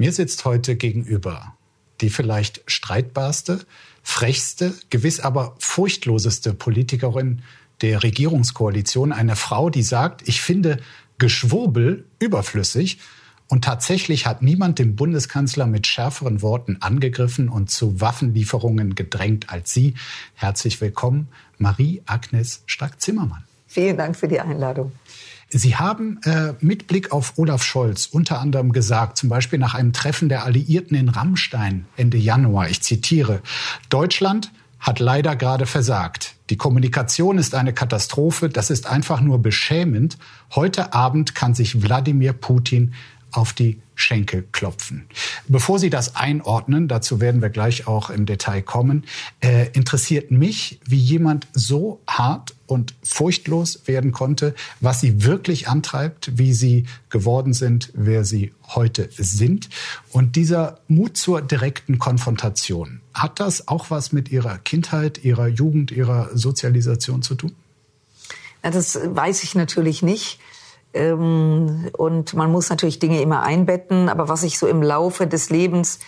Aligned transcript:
Mir 0.00 0.12
sitzt 0.12 0.46
heute 0.46 0.76
gegenüber 0.76 1.58
die 2.00 2.08
vielleicht 2.08 2.62
streitbarste, 2.64 3.66
frechste, 4.02 4.72
gewiss 4.88 5.20
aber 5.20 5.56
furchtloseste 5.58 6.54
Politikerin 6.54 7.42
der 7.82 8.02
Regierungskoalition. 8.02 9.12
Eine 9.12 9.36
Frau, 9.36 9.68
die 9.68 9.82
sagt, 9.82 10.26
ich 10.26 10.40
finde 10.40 10.78
Geschwurbel 11.18 12.06
überflüssig. 12.18 12.98
Und 13.46 13.64
tatsächlich 13.64 14.24
hat 14.24 14.40
niemand 14.40 14.78
den 14.78 14.96
Bundeskanzler 14.96 15.66
mit 15.66 15.86
schärferen 15.86 16.40
Worten 16.40 16.78
angegriffen 16.80 17.50
und 17.50 17.70
zu 17.70 18.00
Waffenlieferungen 18.00 18.94
gedrängt 18.94 19.50
als 19.50 19.74
Sie. 19.74 19.92
Herzlich 20.32 20.80
willkommen, 20.80 21.28
Marie-Agnes 21.58 22.62
Strack-Zimmermann. 22.64 23.44
Vielen 23.70 23.96
Dank 23.96 24.16
für 24.16 24.26
die 24.26 24.40
Einladung. 24.40 24.90
Sie 25.48 25.76
haben 25.76 26.18
äh, 26.24 26.54
mit 26.58 26.88
Blick 26.88 27.12
auf 27.12 27.34
Olaf 27.36 27.62
Scholz 27.62 28.06
unter 28.06 28.40
anderem 28.40 28.72
gesagt, 28.72 29.16
zum 29.16 29.28
Beispiel 29.28 29.60
nach 29.60 29.74
einem 29.74 29.92
Treffen 29.92 30.28
der 30.28 30.44
Alliierten 30.44 30.96
in 30.96 31.08
Rammstein 31.08 31.86
Ende 31.96 32.18
Januar, 32.18 32.68
ich 32.68 32.82
zitiere, 32.82 33.42
Deutschland 33.88 34.50
hat 34.80 34.98
leider 34.98 35.36
gerade 35.36 35.66
versagt. 35.66 36.34
Die 36.50 36.56
Kommunikation 36.56 37.38
ist 37.38 37.54
eine 37.54 37.72
Katastrophe, 37.72 38.48
das 38.48 38.70
ist 38.70 38.88
einfach 38.88 39.20
nur 39.20 39.40
beschämend. 39.40 40.18
Heute 40.56 40.92
Abend 40.92 41.36
kann 41.36 41.54
sich 41.54 41.80
Wladimir 41.80 42.32
Putin 42.32 42.94
auf 43.32 43.52
die 43.52 43.80
Schenkel 43.94 44.46
klopfen. 44.50 45.06
Bevor 45.46 45.78
Sie 45.78 45.90
das 45.90 46.16
einordnen, 46.16 46.88
dazu 46.88 47.20
werden 47.20 47.42
wir 47.42 47.50
gleich 47.50 47.86
auch 47.86 48.08
im 48.08 48.24
Detail 48.24 48.62
kommen, 48.62 49.04
äh, 49.40 49.68
interessiert 49.72 50.30
mich, 50.30 50.80
wie 50.86 50.98
jemand 50.98 51.46
so 51.52 52.00
hart 52.06 52.54
und 52.66 52.94
furchtlos 53.02 53.82
werden 53.86 54.12
konnte, 54.12 54.54
was 54.80 55.00
Sie 55.00 55.24
wirklich 55.24 55.68
antreibt, 55.68 56.38
wie 56.38 56.54
Sie 56.54 56.86
geworden 57.10 57.52
sind, 57.52 57.90
wer 57.94 58.24
Sie 58.24 58.52
heute 58.68 59.10
sind. 59.16 59.68
Und 60.10 60.36
dieser 60.36 60.78
Mut 60.88 61.16
zur 61.16 61.42
direkten 61.42 61.98
Konfrontation, 61.98 63.00
hat 63.12 63.38
das 63.38 63.68
auch 63.68 63.90
was 63.90 64.12
mit 64.12 64.30
Ihrer 64.30 64.58
Kindheit, 64.58 65.24
Ihrer 65.24 65.48
Jugend, 65.48 65.90
Ihrer 65.90 66.30
Sozialisation 66.32 67.22
zu 67.22 67.34
tun? 67.34 67.54
Ja, 68.62 68.70
das 68.70 68.98
weiß 69.02 69.42
ich 69.42 69.54
natürlich 69.54 70.02
nicht. 70.02 70.38
Ähm, 70.92 71.90
und 71.96 72.34
man 72.34 72.50
muss 72.50 72.70
natürlich 72.70 72.98
Dinge 72.98 73.20
immer 73.20 73.42
einbetten. 73.42 74.08
Aber 74.08 74.28
was 74.28 74.42
ich 74.42 74.58
so 74.58 74.66
im 74.66 74.82
Laufe 74.82 75.26
des 75.26 75.50
Lebens 75.50 76.00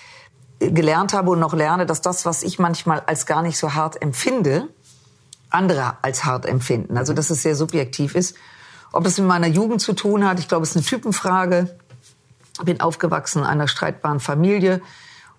gelernt 0.58 1.12
habe 1.12 1.30
und 1.30 1.40
noch 1.40 1.54
lerne, 1.54 1.86
dass 1.86 2.00
das, 2.00 2.24
was 2.24 2.42
ich 2.42 2.58
manchmal 2.58 3.02
als 3.06 3.26
gar 3.26 3.42
nicht 3.42 3.58
so 3.58 3.74
hart 3.74 4.00
empfinde, 4.00 4.68
andere 5.50 5.96
als 6.02 6.24
hart 6.24 6.46
empfinden. 6.46 6.96
Also 6.96 7.12
dass 7.12 7.30
es 7.30 7.42
sehr 7.42 7.56
subjektiv 7.56 8.14
ist. 8.14 8.36
Ob 8.92 9.04
das 9.04 9.18
mit 9.18 9.26
meiner 9.26 9.46
Jugend 9.46 9.80
zu 9.80 9.94
tun 9.94 10.26
hat, 10.26 10.38
ich 10.38 10.48
glaube, 10.48 10.64
es 10.64 10.70
ist 10.70 10.76
eine 10.76 10.84
Typenfrage. 10.84 11.76
Bin 12.64 12.80
aufgewachsen 12.80 13.40
in 13.40 13.46
einer 13.46 13.66
streitbaren 13.66 14.20
Familie. 14.20 14.82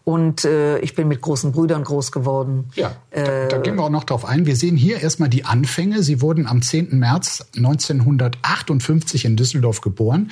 Und 0.06 0.44
äh, 0.44 0.80
ich 0.80 0.96
bin 0.96 1.08
mit 1.08 1.22
großen 1.22 1.54
Brüdern 1.54 1.84
groß 1.84 2.12
geworden. 2.12 2.70
Ja, 2.76 2.96
da, 3.12 3.48
da 3.48 3.58
gehen 3.60 3.76
wir 3.76 3.84
auch 3.84 3.90
noch 3.90 4.04
drauf 4.04 4.26
ein. 4.26 4.46
Wir 4.46 4.58
sehen 4.58 4.76
hier 4.76 5.02
erstmal 5.02 5.30
die 5.30 5.46
Anfänge. 5.46 6.04
Sie 6.04 6.20
wurden 6.22 6.46
am 6.46 6.62
10. 6.62 7.00
März 7.00 7.46
1958 7.56 9.24
in 9.24 9.38
Düsseldorf 9.38 9.80
geboren. 9.80 10.32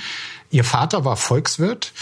Ihr 0.50 0.66
Vater 0.66 1.06
war 1.06 1.16
Volkswirt 1.16 1.94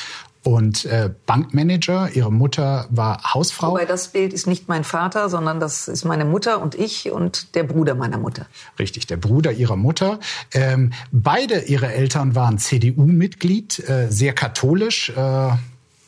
und 0.44 0.86
äh, 0.86 1.12
Bankmanager. 1.26 2.10
Ihre 2.14 2.32
Mutter 2.32 2.88
war 2.90 3.34
Hausfrau. 3.34 3.72
Wobei 3.72 3.86
das 3.86 4.10
Bild 4.10 4.34
ist 4.34 4.48
nicht 4.48 4.68
mein 4.68 4.84
Vater, 4.84 5.30
sondern 5.30 5.60
das 5.60 5.88
ist 5.88 6.06
meine 6.06 6.26
Mutter 6.26 6.62
und 6.62 6.76
ich 6.76 7.12
und 7.12 7.56
der 7.56 7.64
Bruder 7.64 7.96
meiner 7.96 8.18
Mutter. 8.18 8.46
Richtig, 8.78 9.06
der 9.08 9.18
Bruder 9.18 9.52
ihrer 9.52 9.76
Mutter. 9.76 10.20
Ähm, 10.54 10.94
beide 11.12 11.60
ihre 11.62 11.92
Eltern 11.94 12.36
waren 12.36 12.58
CDU-Mitglied, 12.58 13.88
äh, 13.90 14.08
sehr 14.10 14.34
katholisch. 14.34 15.10
Äh, 15.10 15.52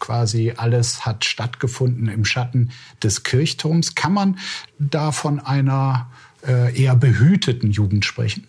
quasi 0.02 0.53
alles 0.57 1.05
hat 1.05 1.23
stattgefunden 1.23 2.09
im 2.09 2.25
Schatten 2.25 2.71
des 3.02 3.23
Kirchturms. 3.23 3.95
Kann 3.95 4.12
man 4.12 4.39
da 4.78 5.13
von 5.13 5.39
einer 5.39 6.09
äh, 6.45 6.78
eher 6.78 6.97
behüteten 6.97 7.72
Jugend 7.72 8.03
sprechen? 8.03 8.45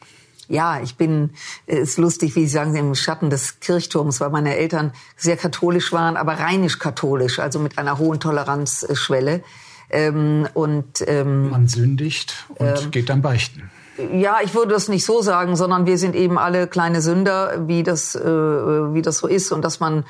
Ja, 0.49 0.81
ich 0.83 0.97
bin, 0.97 1.31
äh, 1.67 1.79
ist 1.79 1.99
lustig, 1.99 2.35
wie 2.35 2.41
Sie 2.41 2.53
sagen, 2.53 2.75
im 2.75 2.95
Schatten 2.97 3.31
des 3.31 3.61
Kirchturms, 3.61 4.21
weil 4.21 4.31
meine 4.31 4.57
Eltern 4.57 4.93
sehr 5.17 5.37
katholisch 5.37 5.93
waren, 5.93 6.17
aber 6.17 6.35
rheinisch 6.35 6.81
katholisch, 6.81 7.39
also 7.39 7.61
mit 7.61 7.79
einer 7.79 7.99
hohen 7.99 8.19
Toleranzschwelle. 8.19 9.43
Ähm, 9.91 10.49
und 10.55 11.05
ähm, 11.07 11.51
man 11.51 11.69
sündigt 11.69 12.47
und 12.57 12.67
ähm, 12.67 12.91
geht 12.91 13.09
dann 13.11 13.23
beichten. 13.23 13.71
Ja, 14.15 14.39
ich 14.43 14.55
würde 14.55 14.73
das 14.73 14.89
nicht 14.89 15.05
so 15.05 15.21
sagen, 15.21 15.55
sondern 15.55 15.85
wir 15.85 15.99
sind 15.99 16.17
eben 16.17 16.39
alle 16.39 16.67
kleine 16.67 17.03
Sünder, 17.03 17.69
wie 17.69 17.83
das, 17.83 18.15
äh, 18.15 18.25
wie 18.25 19.03
das 19.03 19.19
so 19.19 19.29
ist 19.29 19.53
und 19.53 19.63
dass 19.63 19.81
man 19.81 20.05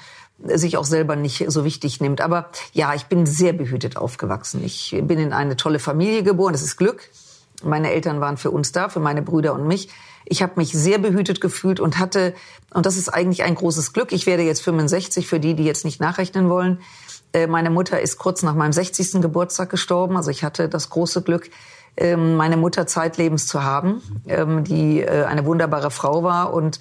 sich 0.44 0.76
auch 0.76 0.84
selber 0.84 1.16
nicht 1.16 1.44
so 1.48 1.64
wichtig 1.64 2.00
nimmt. 2.00 2.20
Aber 2.20 2.50
ja, 2.72 2.94
ich 2.94 3.06
bin 3.06 3.26
sehr 3.26 3.52
behütet 3.52 3.96
aufgewachsen. 3.96 4.62
Ich 4.64 4.96
bin 5.02 5.18
in 5.18 5.32
eine 5.32 5.56
tolle 5.56 5.78
Familie 5.78 6.22
geboren. 6.22 6.52
Das 6.52 6.62
ist 6.62 6.76
Glück. 6.76 7.10
Meine 7.62 7.92
Eltern 7.92 8.20
waren 8.20 8.36
für 8.36 8.50
uns 8.50 8.72
da, 8.72 8.88
für 8.88 9.00
meine 9.00 9.22
Brüder 9.22 9.54
und 9.54 9.66
mich. 9.66 9.88
Ich 10.24 10.42
habe 10.42 10.52
mich 10.56 10.72
sehr 10.72 10.98
behütet 10.98 11.40
gefühlt 11.40 11.80
und 11.80 11.98
hatte, 11.98 12.34
und 12.72 12.86
das 12.86 12.96
ist 12.96 13.08
eigentlich 13.08 13.42
ein 13.42 13.54
großes 13.54 13.92
Glück, 13.92 14.12
ich 14.12 14.26
werde 14.26 14.42
jetzt 14.42 14.62
65 14.62 15.26
für 15.26 15.40
die, 15.40 15.54
die 15.54 15.64
jetzt 15.64 15.84
nicht 15.84 16.00
nachrechnen 16.00 16.48
wollen. 16.48 16.80
Äh, 17.32 17.46
meine 17.46 17.70
Mutter 17.70 18.00
ist 18.00 18.18
kurz 18.18 18.42
nach 18.42 18.54
meinem 18.54 18.72
60. 18.72 19.20
Geburtstag 19.20 19.70
gestorben. 19.70 20.16
Also 20.16 20.30
ich 20.30 20.44
hatte 20.44 20.68
das 20.68 20.90
große 20.90 21.22
Glück, 21.22 21.50
ähm, 21.96 22.36
meine 22.36 22.56
Mutter 22.56 22.86
zeitlebens 22.86 23.46
zu 23.46 23.62
haben, 23.62 24.02
ähm, 24.26 24.64
die 24.64 25.00
äh, 25.00 25.24
eine 25.24 25.44
wunderbare 25.44 25.90
Frau 25.90 26.22
war 26.22 26.52
und 26.52 26.80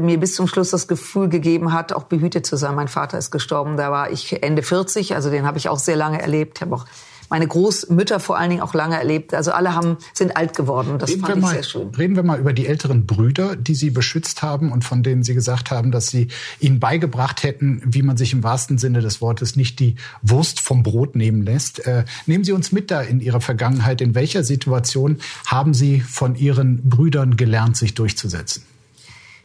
mir 0.00 0.18
bis 0.18 0.34
zum 0.34 0.46
Schluss 0.46 0.70
das 0.70 0.88
Gefühl 0.88 1.28
gegeben 1.28 1.72
hat, 1.72 1.92
auch 1.92 2.04
behütet 2.04 2.46
zu 2.46 2.56
sein. 2.56 2.74
Mein 2.74 2.88
Vater 2.88 3.18
ist 3.18 3.30
gestorben, 3.30 3.76
da 3.76 3.90
war 3.90 4.10
ich 4.10 4.42
Ende 4.42 4.62
40, 4.62 5.14
also 5.14 5.30
den 5.30 5.46
habe 5.46 5.58
ich 5.58 5.68
auch 5.68 5.78
sehr 5.78 5.96
lange 5.96 6.20
erlebt. 6.20 6.58
Ich 6.58 6.62
habe 6.62 6.74
auch 6.74 6.86
meine 7.30 7.46
Großmütter 7.46 8.20
vor 8.20 8.38
allen 8.38 8.50
Dingen 8.50 8.62
auch 8.62 8.74
lange 8.74 8.96
erlebt. 8.96 9.34
Also 9.34 9.52
alle 9.52 9.74
haben, 9.74 9.98
sind 10.14 10.36
alt 10.36 10.56
geworden. 10.56 10.98
Das 10.98 11.10
reden 11.10 11.20
fand 11.20 11.36
ich 11.36 11.42
mal, 11.42 11.54
sehr 11.54 11.62
schön. 11.62 11.88
Reden 11.94 12.16
wir 12.16 12.22
mal 12.22 12.38
über 12.38 12.52
die 12.52 12.66
älteren 12.66 13.06
Brüder, 13.06 13.56
die 13.56 13.74
Sie 13.74 13.90
beschützt 13.90 14.42
haben 14.42 14.72
und 14.72 14.84
von 14.84 15.02
denen 15.02 15.22
Sie 15.22 15.34
gesagt 15.34 15.70
haben, 15.70 15.90
dass 15.90 16.08
Sie 16.08 16.28
ihnen 16.60 16.80
beigebracht 16.80 17.42
hätten, 17.42 17.82
wie 17.84 18.02
man 18.02 18.16
sich 18.16 18.32
im 18.32 18.42
wahrsten 18.42 18.78
Sinne 18.78 19.00
des 19.00 19.20
Wortes 19.20 19.56
nicht 19.56 19.78
die 19.80 19.96
Wurst 20.22 20.60
vom 20.60 20.82
Brot 20.82 21.16
nehmen 21.16 21.42
lässt. 21.42 21.86
Äh, 21.86 22.04
nehmen 22.26 22.44
Sie 22.44 22.52
uns 22.52 22.72
mit 22.72 22.90
da 22.90 23.00
in 23.00 23.20
Ihrer 23.20 23.40
Vergangenheit. 23.40 24.00
In 24.00 24.14
welcher 24.14 24.44
Situation 24.44 25.18
haben 25.46 25.74
Sie 25.74 26.00
von 26.00 26.34
Ihren 26.34 26.88
Brüdern 26.88 27.36
gelernt, 27.36 27.76
sich 27.76 27.94
durchzusetzen? 27.94 28.62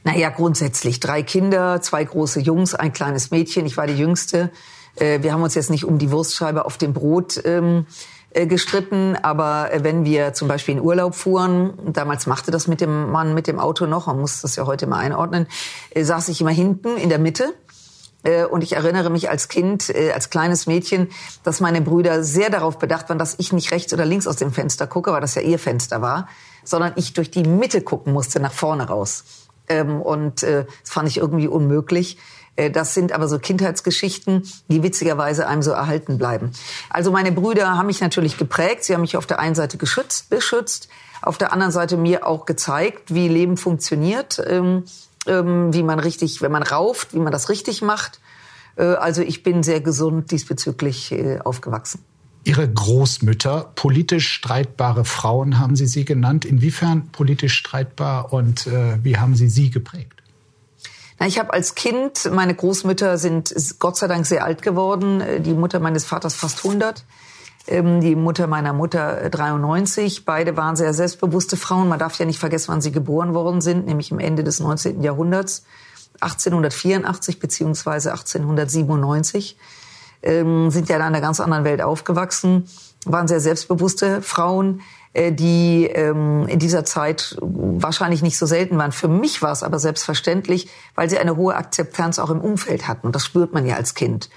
Naja, 0.03 0.29
grundsätzlich 0.29 0.99
drei 0.99 1.23
Kinder, 1.23 1.81
zwei 1.81 2.03
große 2.03 2.41
Jungs, 2.41 2.75
ein 2.75 2.91
kleines 2.91 3.31
Mädchen. 3.31 3.65
Ich 3.65 3.77
war 3.77 3.87
die 3.87 3.95
Jüngste. 3.95 4.51
Äh, 4.95 5.23
wir 5.23 5.31
haben 5.31 5.43
uns 5.43 5.55
jetzt 5.55 5.69
nicht 5.69 5.85
um 5.85 5.97
die 5.97 6.11
Wurstscheibe 6.11 6.65
auf 6.65 6.77
dem 6.77 6.93
Brot 6.93 7.41
ähm, 7.45 7.85
äh, 8.31 8.45
gestritten, 8.45 9.15
aber 9.21 9.71
äh, 9.71 9.83
wenn 9.83 10.03
wir 10.03 10.33
zum 10.33 10.49
Beispiel 10.49 10.75
in 10.75 10.81
Urlaub 10.81 11.15
fuhren, 11.15 11.73
damals 11.93 12.27
machte 12.27 12.51
das 12.51 12.67
mit 12.67 12.81
dem 12.81 13.11
Mann 13.11 13.33
mit 13.33 13.47
dem 13.47 13.59
Auto 13.59 13.85
noch, 13.85 14.07
man 14.07 14.19
muss 14.19 14.41
das 14.41 14.57
ja 14.57 14.65
heute 14.65 14.87
mal 14.87 14.97
einordnen, 14.97 15.47
saß 15.95 16.27
ich 16.27 16.41
immer 16.41 16.51
hinten 16.51 16.97
in 16.97 17.09
der 17.09 17.19
Mitte. 17.19 17.53
Und 18.51 18.63
ich 18.63 18.77
erinnere 18.77 19.09
mich 19.09 19.29
als 19.29 19.49
Kind, 19.49 19.93
als 20.13 20.29
kleines 20.29 20.65
Mädchen, 20.65 21.09
dass 21.43 21.59
meine 21.59 21.81
Brüder 21.81 22.23
sehr 22.23 22.49
darauf 22.49 22.79
bedacht 22.79 23.09
waren, 23.09 23.19
dass 23.19 23.35
ich 23.37 23.51
nicht 23.51 23.71
rechts 23.71 23.91
oder 23.91 24.05
links 24.05 24.27
aus 24.27 24.37
dem 24.37 24.53
Fenster 24.53 24.87
gucke, 24.87 25.11
weil 25.11 25.19
das 25.19 25.35
ja 25.35 25.41
ihr 25.41 25.59
Fenster 25.59 26.01
war, 26.01 26.29
sondern 26.63 26.93
ich 26.95 27.11
durch 27.11 27.31
die 27.31 27.43
Mitte 27.43 27.81
gucken 27.81 28.13
musste, 28.13 28.39
nach 28.39 28.53
vorne 28.53 28.87
raus. 28.87 29.25
Ähm, 29.67 30.01
und 30.01 30.43
äh, 30.43 30.65
das 30.81 30.91
fand 30.91 31.07
ich 31.07 31.17
irgendwie 31.17 31.47
unmöglich. 31.47 32.17
Äh, 32.55 32.71
das 32.71 32.93
sind 32.93 33.11
aber 33.11 33.27
so 33.27 33.39
Kindheitsgeschichten, 33.39 34.43
die 34.67 34.83
witzigerweise 34.83 35.47
einem 35.47 35.61
so 35.61 35.71
erhalten 35.71 36.17
bleiben. 36.17 36.51
Also 36.89 37.11
meine 37.11 37.31
Brüder 37.31 37.77
haben 37.77 37.87
mich 37.87 38.01
natürlich 38.01 38.37
geprägt. 38.37 38.83
Sie 38.83 38.93
haben 38.93 39.01
mich 39.01 39.17
auf 39.17 39.25
der 39.25 39.39
einen 39.39 39.55
Seite 39.55 39.77
geschützt, 39.77 40.29
beschützt, 40.29 40.89
auf 41.21 41.37
der 41.37 41.53
anderen 41.53 41.71
Seite 41.71 41.97
mir 41.97 42.27
auch 42.27 42.45
gezeigt, 42.45 43.13
wie 43.13 43.27
Leben 43.27 43.57
funktioniert, 43.57 44.41
ähm, 44.45 44.83
ähm, 45.25 45.73
wie 45.73 45.83
man 45.83 45.99
richtig, 45.99 46.41
wenn 46.41 46.51
man 46.51 46.63
rauft, 46.63 47.13
wie 47.13 47.19
man 47.19 47.31
das 47.31 47.49
richtig 47.49 47.81
macht. 47.81 48.19
Äh, 48.75 48.83
also 48.83 49.21
ich 49.21 49.43
bin 49.43 49.63
sehr 49.63 49.81
gesund 49.81 50.31
diesbezüglich 50.31 51.11
äh, 51.11 51.39
aufgewachsen. 51.39 52.03
Ihre 52.45 52.69
Großmütter, 52.69 53.71
politisch 53.75 54.27
streitbare 54.29 55.05
Frauen 55.05 55.59
haben 55.59 55.75
Sie 55.75 55.87
sie 55.87 56.03
genannt. 56.03 56.43
Inwiefern 56.43 57.07
politisch 57.09 57.53
streitbar 57.53 58.33
und 58.33 58.67
äh, 58.67 59.03
wie 59.03 59.17
haben 59.17 59.35
Sie 59.35 59.47
sie 59.47 59.69
geprägt? 59.69 60.21
Na, 61.19 61.27
ich 61.27 61.39
habe 61.39 61.53
als 61.53 61.75
Kind, 61.75 62.29
meine 62.33 62.53
Großmütter 62.53 63.17
sind 63.17 63.53
Gott 63.79 63.95
sei 63.97 64.07
Dank 64.07 64.25
sehr 64.25 64.43
alt 64.43 64.61
geworden. 64.61 65.21
Äh, 65.21 65.39
die 65.39 65.53
Mutter 65.53 65.79
meines 65.79 66.03
Vaters 66.03 66.35
fast 66.35 66.65
100. 66.65 67.05
Ähm, 67.67 68.01
die 68.01 68.15
Mutter 68.15 68.47
meiner 68.47 68.73
Mutter 68.73 69.29
93. 69.29 70.17
Äh, 70.17 70.21
Beide 70.25 70.57
waren 70.57 70.75
sehr 70.75 70.93
selbstbewusste 70.93 71.55
Frauen. 71.55 71.87
Man 71.87 71.99
darf 71.99 72.19
ja 72.19 72.25
nicht 72.25 72.39
vergessen, 72.39 72.73
wann 72.73 72.81
sie 72.81 72.91
geboren 72.91 73.33
worden 73.33 73.61
sind, 73.61 73.85
nämlich 73.85 74.11
im 74.11 74.19
Ende 74.19 74.43
des 74.43 74.59
19. 74.59 75.01
Jahrhunderts, 75.01 75.63
1884 76.19 77.39
beziehungsweise 77.39 78.11
1897 78.11 79.57
ähm, 80.23 80.69
sind 80.71 80.89
ja 80.89 80.95
in 80.95 81.01
einer 81.01 81.21
ganz 81.21 81.39
anderen 81.39 81.63
Welt 81.63 81.81
aufgewachsen, 81.81 82.67
waren 83.05 83.27
sehr 83.27 83.39
selbstbewusste 83.39 84.21
Frauen, 84.21 84.81
äh, 85.13 85.31
die 85.31 85.85
ähm, 85.85 86.47
in 86.47 86.59
dieser 86.59 86.85
Zeit 86.85 87.37
wahrscheinlich 87.41 88.21
nicht 88.21 88.37
so 88.37 88.45
selten 88.45 88.77
waren. 88.77 88.91
Für 88.91 89.07
mich 89.07 89.41
war 89.41 89.51
es 89.51 89.63
aber 89.63 89.79
selbstverständlich, 89.79 90.69
weil 90.95 91.09
sie 91.09 91.19
eine 91.19 91.35
hohe 91.35 91.55
Akzeptanz 91.55 92.19
auch 92.19 92.29
im 92.29 92.41
Umfeld 92.41 92.87
hatten. 92.87 93.07
Und 93.07 93.15
das 93.15 93.25
spürt 93.25 93.53
man 93.53 93.65
ja 93.65 93.75
als 93.75 93.93
Kind. 93.93 94.29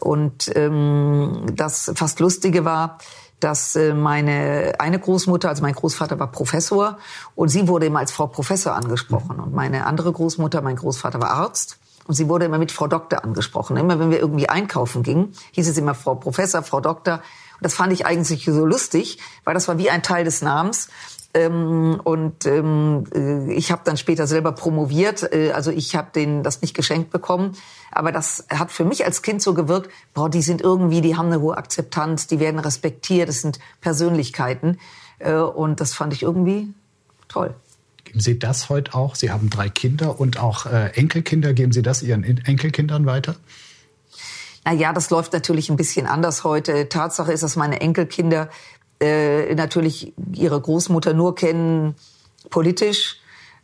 Und 0.00 0.50
ähm, 0.56 1.46
das 1.54 1.92
fast 1.94 2.20
Lustige 2.20 2.64
war, 2.64 2.98
dass 3.40 3.76
äh, 3.76 3.94
meine 3.94 4.74
eine 4.78 4.98
Großmutter, 4.98 5.48
also 5.48 5.62
mein 5.62 5.74
Großvater 5.74 6.18
war 6.18 6.30
Professor 6.32 6.98
und 7.34 7.48
sie 7.48 7.68
wurde 7.68 7.86
immer 7.86 8.00
als 8.00 8.12
Frau 8.12 8.26
Professor 8.26 8.74
angesprochen. 8.74 9.38
Und 9.38 9.54
meine 9.54 9.86
andere 9.86 10.12
Großmutter, 10.12 10.62
mein 10.62 10.76
Großvater 10.76 11.20
war 11.20 11.30
Arzt. 11.30 11.78
Und 12.06 12.14
sie 12.14 12.28
wurde 12.28 12.44
immer 12.44 12.58
mit 12.58 12.72
Frau 12.72 12.86
Doktor 12.86 13.24
angesprochen. 13.24 13.76
Immer 13.76 13.98
wenn 13.98 14.10
wir 14.10 14.20
irgendwie 14.20 14.48
einkaufen 14.48 15.02
gingen, 15.02 15.32
hieß 15.52 15.68
es 15.68 15.76
immer 15.76 15.94
Frau 15.94 16.14
Professor, 16.14 16.62
Frau 16.62 16.80
Doktor. 16.80 17.14
Und 17.14 17.62
das 17.62 17.74
fand 17.74 17.92
ich 17.92 18.06
eigentlich 18.06 18.44
so 18.44 18.64
lustig, 18.64 19.18
weil 19.44 19.54
das 19.54 19.66
war 19.66 19.78
wie 19.78 19.90
ein 19.90 20.02
Teil 20.02 20.24
des 20.24 20.42
Namens. 20.42 20.88
Ähm, 21.34 22.00
und 22.02 22.46
ähm, 22.46 23.04
äh, 23.14 23.52
ich 23.52 23.72
habe 23.72 23.82
dann 23.84 23.96
später 23.96 24.26
selber 24.26 24.52
promoviert. 24.52 25.32
Äh, 25.32 25.50
also 25.52 25.70
ich 25.70 25.96
habe 25.96 26.08
denen 26.14 26.42
das 26.42 26.62
nicht 26.62 26.74
geschenkt 26.74 27.10
bekommen. 27.10 27.56
Aber 27.90 28.12
das 28.12 28.46
hat 28.50 28.70
für 28.70 28.84
mich 28.84 29.04
als 29.04 29.22
Kind 29.22 29.42
so 29.42 29.52
gewirkt, 29.52 29.90
boah, 30.14 30.30
die 30.30 30.42
sind 30.42 30.60
irgendwie, 30.60 31.00
die 31.00 31.16
haben 31.16 31.26
eine 31.26 31.40
hohe 31.40 31.56
Akzeptanz, 31.56 32.26
die 32.26 32.40
werden 32.40 32.60
respektiert, 32.60 33.28
das 33.28 33.42
sind 33.42 33.58
Persönlichkeiten. 33.80 34.78
Äh, 35.18 35.34
und 35.34 35.80
das 35.80 35.92
fand 35.92 36.12
ich 36.12 36.22
irgendwie 36.22 36.72
toll. 37.28 37.54
Geben 38.06 38.20
Sie 38.20 38.38
das 38.38 38.68
heute 38.68 38.94
auch? 38.94 39.16
Sie 39.16 39.32
haben 39.32 39.50
drei 39.50 39.68
Kinder 39.68 40.20
und 40.20 40.38
auch 40.38 40.66
äh, 40.66 40.90
Enkelkinder. 40.94 41.52
Geben 41.52 41.72
Sie 41.72 41.82
das 41.82 42.02
Ihren 42.02 42.22
Enkelkindern 42.22 43.04
weiter? 43.04 43.34
Na 44.64 44.72
ja, 44.72 44.92
das 44.92 45.10
läuft 45.10 45.32
natürlich 45.32 45.70
ein 45.70 45.76
bisschen 45.76 46.06
anders 46.06 46.44
heute. 46.44 46.88
Tatsache 46.88 47.32
ist, 47.32 47.42
dass 47.42 47.56
meine 47.56 47.80
Enkelkinder 47.80 48.48
äh, 49.00 49.54
natürlich 49.56 50.14
ihre 50.32 50.60
Großmutter 50.60 51.14
nur 51.14 51.34
kennen 51.34 51.96
politisch. 52.48 53.18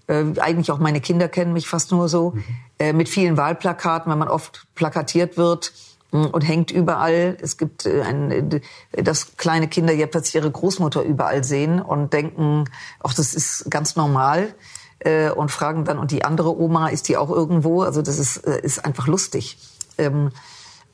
Äh, 0.09 0.25
eigentlich 0.41 0.73
auch 0.73 0.79
meine 0.79 1.01
Kinder 1.01 1.29
kennen 1.29 1.53
mich 1.53 1.69
fast 1.69 1.93
nur 1.93 2.09
so. 2.09 2.33
Mhm. 2.33 2.45
Äh, 2.81 2.93
mit 2.93 3.09
vielen 3.09 3.37
Wahlplakaten, 3.37 4.11
wenn 4.11 4.19
man 4.19 4.29
oft 4.29 4.67
plakatiert 4.75 5.37
wird 5.37 5.73
und 6.13 6.43
hängt 6.43 6.71
überall. 6.71 7.39
Es 7.41 7.57
gibt 7.57 7.87
äh, 7.87 8.03
ein, 8.03 8.61
dass 8.93 9.37
kleine 9.37 9.67
Kinder 9.67 9.93
ja 9.93 10.07
plötzlich 10.07 10.37
ihre 10.37 10.51
Großmutter 10.51 11.03
überall 11.03 11.43
sehen 11.43 11.81
und 11.81 12.13
denken, 12.13 12.67
ach, 13.03 13.15
das 13.15 13.35
ist 13.35 13.71
ganz 13.71 13.97
normal. 13.97 14.55
Äh, 14.99 15.31
und 15.31 15.51
fragen 15.51 15.85
dann, 15.85 15.99
und 15.99 16.11
die 16.11 16.25
andere 16.25 16.57
Oma, 16.57 16.89
ist 16.89 17.09
die 17.09 17.17
auch 17.17 17.31
irgendwo? 17.31 17.83
Also 17.83 18.03
das 18.03 18.19
ist, 18.19 18.37
äh, 18.47 18.61
ist 18.61 18.85
einfach 18.85 19.07
lustig. 19.07 19.59
Ähm, 19.99 20.31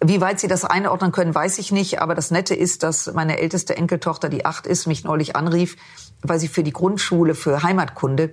wie 0.01 0.21
weit 0.21 0.39
Sie 0.39 0.47
das 0.47 0.65
einordnen 0.65 1.11
können, 1.11 1.35
weiß 1.35 1.59
ich 1.59 1.73
nicht. 1.73 2.01
Aber 2.01 2.15
das 2.15 2.31
Nette 2.31 2.55
ist, 2.55 2.85
dass 2.85 3.13
meine 3.13 3.39
älteste 3.39 3.77
Enkeltochter, 3.77 4.29
die 4.29 4.47
acht 4.47 4.67
ist, 4.67 4.87
mich 4.87 5.03
neulich 5.03 5.35
anrief, 5.35 5.77
weil 6.23 6.39
sie 6.39 6.49
für 6.49 6.63
die 6.63 6.73
Grundschule 6.73 7.35
für 7.35 7.63
Heimatkunde 7.63 8.31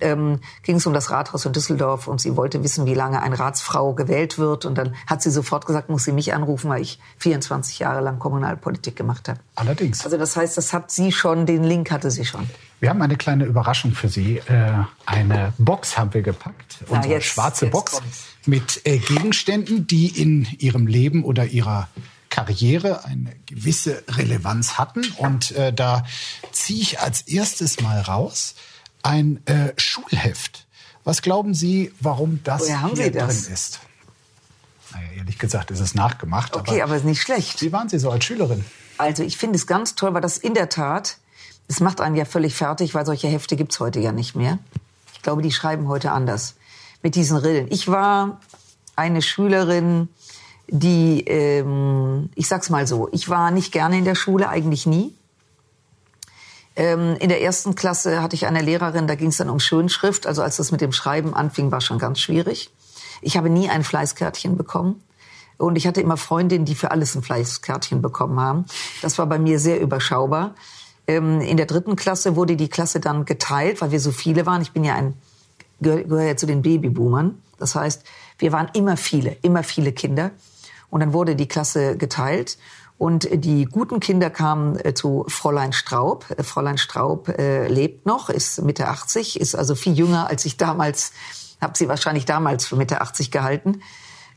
ähm, 0.00 0.40
ging 0.62 0.76
es 0.76 0.86
um 0.86 0.92
das 0.92 1.10
Rathaus 1.10 1.44
in 1.46 1.52
Düsseldorf 1.52 2.06
und 2.08 2.20
sie 2.20 2.36
wollte 2.36 2.62
wissen, 2.64 2.86
wie 2.86 2.94
lange 2.94 3.22
eine 3.22 3.38
Ratsfrau 3.38 3.94
gewählt 3.94 4.38
wird. 4.38 4.64
Und 4.64 4.76
dann 4.76 4.94
hat 5.06 5.22
sie 5.22 5.30
sofort 5.30 5.66
gesagt, 5.66 5.88
muss 5.88 6.04
sie 6.04 6.12
mich 6.12 6.34
anrufen, 6.34 6.68
weil 6.70 6.82
ich 6.82 6.98
24 7.18 7.78
Jahre 7.78 8.00
lang 8.00 8.18
Kommunalpolitik 8.18 8.96
gemacht 8.96 9.28
habe. 9.28 9.40
Allerdings. 9.54 10.04
Also 10.04 10.16
das 10.18 10.36
heißt, 10.36 10.56
das 10.56 10.72
hat 10.72 10.90
sie 10.90 11.12
schon, 11.12 11.46
den 11.46 11.64
Link 11.64 11.90
hatte 11.90 12.10
sie 12.10 12.24
schon. 12.24 12.48
Wir 12.80 12.90
haben 12.90 13.00
eine 13.00 13.16
kleine 13.16 13.44
Überraschung 13.44 13.92
für 13.92 14.08
Sie. 14.08 14.38
Äh, 14.46 14.72
eine 15.06 15.52
Box 15.58 15.96
haben 15.96 16.12
wir 16.12 16.22
gepackt, 16.22 16.78
Na, 16.90 16.96
unsere 16.96 17.14
jetzt- 17.14 17.26
schwarze 17.26 17.66
jetzt 17.66 17.72
Box 17.72 17.92
kommt's. 17.92 18.24
mit 18.46 18.82
äh, 18.84 18.98
Gegenständen, 18.98 19.86
die 19.86 20.08
in 20.20 20.46
Ihrem 20.58 20.86
Leben 20.86 21.24
oder 21.24 21.46
Ihrer 21.46 21.88
Karriere 22.28 23.04
eine 23.04 23.32
gewisse 23.46 24.02
Relevanz 24.08 24.76
hatten. 24.76 25.04
Und 25.18 25.52
äh, 25.52 25.72
da 25.72 26.04
ziehe 26.52 26.80
ich 26.82 27.00
als 27.00 27.22
erstes 27.22 27.80
mal 27.80 28.00
raus 28.00 28.54
ein 29.04 29.46
äh, 29.46 29.72
Schulheft. 29.76 30.66
Was 31.04 31.22
glauben 31.22 31.54
Sie, 31.54 31.92
warum 32.00 32.40
das 32.42 32.62
Woher 32.62 32.80
haben 32.80 32.94
hier 32.94 33.04
Sie 33.04 33.10
das? 33.12 33.44
drin 33.44 33.54
ist? 33.54 33.80
Naja, 34.92 35.06
ehrlich 35.18 35.38
gesagt 35.38 35.70
ist 35.70 35.80
es 35.80 35.94
nachgemacht. 35.94 36.56
Okay, 36.56 36.82
aber 36.82 36.96
ist 36.96 37.04
nicht 37.04 37.20
schlecht. 37.20 37.60
wie 37.60 37.72
waren 37.72 37.88
Sie 37.88 37.98
so 37.98 38.10
als 38.10 38.24
Schülerin? 38.24 38.64
Also 38.96 39.22
ich 39.22 39.36
finde 39.36 39.56
es 39.56 39.66
ganz 39.66 39.94
toll, 39.94 40.14
weil 40.14 40.22
das 40.22 40.38
in 40.38 40.54
der 40.54 40.68
Tat, 40.68 41.18
es 41.68 41.80
macht 41.80 42.00
einen 42.00 42.16
ja 42.16 42.24
völlig 42.24 42.54
fertig, 42.54 42.94
weil 42.94 43.04
solche 43.04 43.28
Hefte 43.28 43.56
gibt's 43.56 43.80
heute 43.80 44.00
ja 44.00 44.12
nicht 44.12 44.34
mehr. 44.34 44.58
Ich 45.12 45.22
glaube, 45.22 45.42
die 45.42 45.52
schreiben 45.52 45.88
heute 45.88 46.12
anders 46.12 46.54
mit 47.02 47.14
diesen 47.14 47.36
Rillen. 47.36 47.66
Ich 47.70 47.88
war 47.88 48.40
eine 48.96 49.20
Schülerin, 49.20 50.08
die, 50.68 51.20
ähm, 51.26 52.30
ich 52.34 52.48
sag's 52.48 52.70
mal 52.70 52.86
so, 52.86 53.08
ich 53.12 53.28
war 53.28 53.50
nicht 53.50 53.72
gerne 53.72 53.98
in 53.98 54.04
der 54.04 54.14
Schule, 54.14 54.48
eigentlich 54.48 54.86
nie. 54.86 55.12
Ähm, 56.76 57.16
in 57.20 57.28
der 57.28 57.42
ersten 57.42 57.74
Klasse 57.74 58.20
hatte 58.22 58.34
ich 58.34 58.46
eine 58.46 58.60
Lehrerin, 58.60 59.06
da 59.06 59.14
ging 59.14 59.28
es 59.28 59.36
dann 59.36 59.50
um 59.50 59.60
Schönschrift. 59.60 60.26
Also 60.26 60.42
als 60.42 60.56
das 60.56 60.72
mit 60.72 60.80
dem 60.80 60.92
Schreiben 60.92 61.34
anfing, 61.34 61.70
war 61.70 61.80
schon 61.80 61.98
ganz 61.98 62.20
schwierig. 62.20 62.70
Ich 63.22 63.36
habe 63.36 63.48
nie 63.48 63.68
ein 63.68 63.84
Fleißkärtchen 63.84 64.56
bekommen. 64.56 65.02
Und 65.56 65.76
ich 65.76 65.86
hatte 65.86 66.00
immer 66.00 66.16
Freundinnen, 66.16 66.64
die 66.64 66.74
für 66.74 66.90
alles 66.90 67.14
ein 67.14 67.22
Fleißkärtchen 67.22 68.02
bekommen 68.02 68.40
haben. 68.40 68.64
Das 69.02 69.18
war 69.18 69.26
bei 69.26 69.38
mir 69.38 69.60
sehr 69.60 69.80
überschaubar. 69.80 70.54
Ähm, 71.06 71.40
in 71.40 71.56
der 71.56 71.66
dritten 71.66 71.96
Klasse 71.96 72.34
wurde 72.34 72.56
die 72.56 72.68
Klasse 72.68 72.98
dann 72.98 73.24
geteilt, 73.24 73.80
weil 73.80 73.92
wir 73.92 74.00
so 74.00 74.10
viele 74.10 74.46
waren. 74.46 74.62
Ich 74.62 74.72
bin 74.72 74.82
ja 74.82 74.94
ein, 74.96 75.14
gehöre 75.80 76.02
gehör 76.04 76.22
ja 76.22 76.36
zu 76.36 76.46
den 76.46 76.62
Babyboomern. 76.62 77.40
Das 77.58 77.76
heißt, 77.76 78.04
wir 78.38 78.52
waren 78.52 78.68
immer 78.74 78.96
viele, 78.96 79.36
immer 79.42 79.62
viele 79.62 79.92
Kinder. 79.92 80.32
Und 80.90 81.00
dann 81.00 81.12
wurde 81.12 81.36
die 81.36 81.48
Klasse 81.48 81.96
geteilt. 81.96 82.58
Und 82.96 83.28
die 83.32 83.64
guten 83.64 83.98
Kinder 84.00 84.30
kamen 84.30 84.78
äh, 84.78 84.94
zu 84.94 85.24
Fräulein 85.28 85.72
Straub. 85.72 86.26
Äh, 86.36 86.42
Fräulein 86.42 86.78
Straub 86.78 87.28
äh, 87.28 87.66
lebt 87.68 88.06
noch, 88.06 88.30
ist 88.30 88.62
Mitte 88.62 88.88
80, 88.88 89.40
ist 89.40 89.54
also 89.54 89.74
viel 89.74 89.94
jünger 89.94 90.28
als 90.28 90.44
ich 90.44 90.56
damals, 90.56 91.12
habe 91.60 91.76
sie 91.76 91.88
wahrscheinlich 91.88 92.24
damals 92.24 92.66
für 92.66 92.76
Mitte 92.76 93.00
80 93.00 93.30
gehalten. 93.30 93.80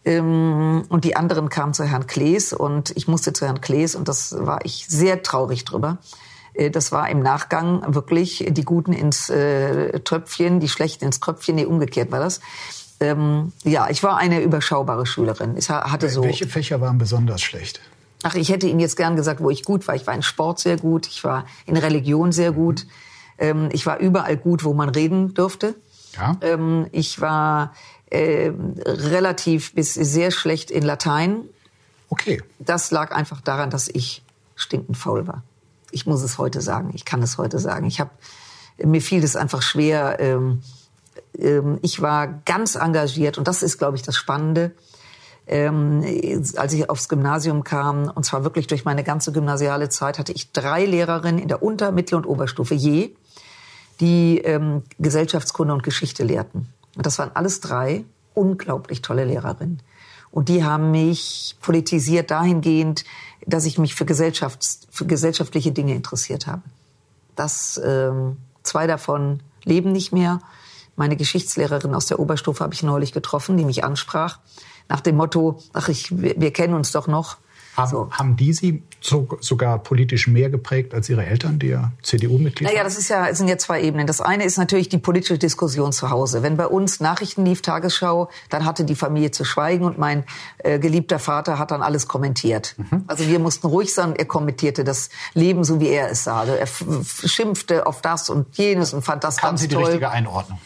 Ähm, 0.06 0.84
und 0.90 1.04
die 1.06 1.16
anderen 1.16 1.50
kamen 1.50 1.74
zu 1.74 1.84
Herrn 1.84 2.08
Klees 2.08 2.52
und 2.54 2.92
ich 2.96 3.08
musste 3.08 3.34
zu 3.34 3.46
Herrn 3.46 3.62
Klees 3.62 3.96
und 3.96 4.08
das 4.08 4.36
war 4.40 4.66
ich 4.66 4.86
sehr 4.88 5.22
traurig 5.22 5.64
drüber. 5.66 5.98
Äh, 6.54 6.72
Das 6.72 6.92
war 6.92 7.10
im 7.10 7.22
Nachgang 7.22 7.94
wirklich 7.94 8.46
die 8.50 8.64
Guten 8.64 8.94
ins 8.94 9.30
äh, 9.30 10.00
Tröpfchen, 10.00 10.60
die 10.60 10.70
Schlechten 10.70 11.06
ins 11.06 11.22
Kröpfchen. 11.22 11.56
Nee, 11.56 11.66
umgekehrt 11.66 12.12
war 12.12 12.20
das. 12.20 12.40
Ähm, 13.00 13.52
ja, 13.64 13.90
ich 13.92 14.02
war 14.02 14.18
eine 14.18 14.42
überschaubare 14.42 15.06
Schülerin. 15.06 15.56
Ich 15.58 15.70
ha- 15.70 15.92
hatte 15.92 16.10
so. 16.10 16.24
Welche 16.24 16.48
Fächer 16.48 16.82
waren 16.82 16.98
besonders 16.98 17.42
schlecht? 17.42 17.80
Ach, 18.24 18.36
ich 18.36 18.50
hätte 18.50 18.68
Ihnen 18.68 18.80
jetzt 18.80 18.98
gern 18.98 19.16
gesagt, 19.16 19.42
wo 19.42 19.50
ich 19.50 19.64
gut 19.64 19.88
war. 19.88 19.96
Ich 19.96 20.08
war 20.08 20.14
in 20.14 20.24
Sport 20.24 20.60
sehr 20.60 20.78
gut, 20.78 21.08
ich 21.08 21.24
war 21.24 21.46
in 21.66 21.78
Religion 21.78 22.32
sehr 22.32 22.52
gut. 22.52 22.88
Ähm, 23.38 23.70
ich 23.72 23.86
war 23.86 24.00
überall 24.00 24.38
gut, 24.38 24.64
wo 24.64 24.74
man 24.74 24.90
reden 24.90 25.34
durfte. 25.34 25.76
Ja. 26.16 26.36
Ähm, 26.42 26.88
ich 26.92 27.22
war 27.22 27.74
ähm, 28.10 28.76
relativ 28.86 29.74
bis 29.74 29.94
sehr 29.94 30.32
schlecht 30.32 30.72
in 30.72 30.84
Latein. 30.84 31.44
Okay. 32.10 32.42
Das 32.60 32.90
lag 32.92 33.12
einfach 33.12 33.42
daran, 33.42 33.70
dass 33.70 33.88
ich 33.88 34.24
stinkend 34.56 34.98
faul 34.98 35.28
war. 35.28 35.44
Ich 35.92 36.06
muss 36.06 36.24
es 36.24 36.38
heute 36.38 36.62
sagen. 36.62 36.92
Ich 36.94 37.06
kann 37.06 37.22
es 37.22 37.38
heute 37.38 37.60
sagen. 37.60 37.86
Ich 37.86 38.00
habe 38.00 38.12
mir 38.84 39.02
fiel 39.02 39.22
das 39.22 39.36
einfach 39.36 39.62
schwer. 39.62 40.20
Ähm, 40.20 40.62
ähm, 41.38 41.80
ich 41.82 42.02
war 42.02 42.28
ganz 42.46 42.76
engagiert 42.76 43.38
und 43.38 43.48
das 43.48 43.64
ist, 43.64 43.78
glaube 43.78 43.98
ich, 43.98 44.04
das 44.04 44.16
Spannende. 44.16 44.72
Ähm, 45.48 46.04
als 46.58 46.74
ich 46.74 46.90
aufs 46.90 47.08
Gymnasium 47.08 47.64
kam, 47.64 48.12
und 48.14 48.26
zwar 48.26 48.44
wirklich 48.44 48.68
durch 48.68 48.84
meine 48.84 49.04
ganze 49.04 49.32
gymnasiale 49.32 49.88
Zeit, 49.90 50.20
hatte 50.20 50.34
ich 50.34 50.52
drei 50.52 50.86
Lehrerinnen 50.86 51.40
in 51.40 51.48
der 51.48 51.64
Unter-, 51.64 51.92
Mittel- 51.92 52.16
und 52.16 52.26
Oberstufe 52.26 52.76
je, 52.76 53.12
die 54.02 54.40
ähm, 54.40 54.84
Gesellschaftskunde 55.00 55.74
und 55.74 55.84
Geschichte 55.84 56.24
lehrten. 56.24 56.68
Und 56.96 57.06
das 57.06 57.18
waren 57.18 57.32
alles 57.34 57.62
drei 57.62 58.04
unglaublich 58.34 59.02
tolle 59.02 59.26
Lehrerinnen. 59.26 59.82
Und 60.32 60.50
die 60.50 60.64
haben 60.64 60.92
mich 60.92 61.56
politisiert 61.62 62.30
dahingehend, 62.30 63.06
dass 63.46 63.66
ich 63.66 63.78
mich 63.78 63.96
für, 63.96 64.04
Gesellschafts-, 64.04 64.86
für 64.92 65.06
gesellschaftliche 65.06 65.72
Dinge 65.72 65.96
interessiert 65.96 66.46
habe. 66.46 66.62
Das, 67.36 67.82
ähm, 67.84 68.38
zwei 68.64 68.86
davon 68.86 69.40
leben 69.64 69.92
nicht 69.92 70.12
mehr. 70.12 70.40
Meine 70.96 71.16
Geschichtslehrerin 71.16 71.96
aus 71.96 72.08
der 72.08 72.20
Oberstufe 72.20 72.64
habe 72.64 72.74
ich 72.74 72.84
neulich 72.84 73.14
getroffen, 73.14 73.58
die 73.58 73.66
mich 73.66 73.84
ansprach 73.84 74.40
nach 74.90 75.02
dem 75.02 75.16
Motto, 75.18 75.60
ach, 75.74 75.90
ich, 75.90 76.10
wir, 76.20 76.52
kennen 76.54 76.74
uns 76.74 76.92
doch 76.92 77.08
noch. 77.08 77.38
Haben, 77.76 77.92
So. 77.92 78.10
haben 78.12 78.36
die 78.36 78.54
Sie 78.54 78.82
so, 79.02 79.28
sogar 79.40 79.78
politisch 79.78 80.28
mehr 80.28 80.50
geprägt 80.50 80.96
als 80.96 81.10
Ihre 81.10 81.24
Eltern, 81.28 81.60
die 81.60 81.68
ja 81.68 81.92
CDU-Mitglied 82.02 82.64
Naja, 82.68 82.78
waren? 82.80 82.86
das 82.86 82.98
ist 82.98 83.08
ja, 83.10 83.28
es 83.28 83.38
sind 83.38 83.48
ja 83.50 83.58
zwei 83.60 83.84
Ebenen. 83.84 84.08
Das 84.08 84.20
eine 84.20 84.46
ist 84.46 84.58
natürlich 84.58 84.90
die 84.90 84.98
politische 84.98 85.38
Diskussion 85.38 85.92
zu 85.92 86.10
Hause. 86.10 86.42
Wenn 86.42 86.58
bei 86.58 86.66
uns 86.66 87.00
Nachrichten 87.02 87.46
lief, 87.46 87.62
Tagesschau, 87.62 88.30
dann 88.50 88.66
hatte 88.66 88.84
die 88.84 88.96
Familie 88.96 89.30
zu 89.30 89.46
schweigen 89.46 89.86
und 89.86 90.00
mein 90.00 90.24
äh, 90.58 90.80
geliebter 90.80 91.20
Vater 91.20 91.60
hat 91.60 91.70
dann 91.70 91.84
alles 91.84 92.08
kommentiert. 92.08 92.74
Mhm. 92.78 93.04
Also 93.06 93.28
wir 93.28 93.38
mussten 93.38 93.68
ruhig 93.68 93.94
sein 93.94 94.16
er 94.16 94.26
kommentierte 94.26 94.84
das 94.84 95.10
Leben 95.36 95.64
so, 95.64 95.80
wie 95.80 95.90
er 95.90 96.10
es 96.10 96.24
sah. 96.24 96.40
Also 96.40 96.54
er 96.54 96.68
schimpfte 97.28 97.86
auf 97.86 98.02
das 98.02 98.32
und 98.32 98.58
jenes 98.58 98.92
und 98.94 99.04
fand 99.04 99.24
das 99.24 99.38
Haben 99.44 99.50
ganz 99.50 99.62
Sie 99.62 99.68
die 99.68 99.76
toll. 99.76 99.84
richtige 99.86 100.10
Einordnung? 100.10 100.58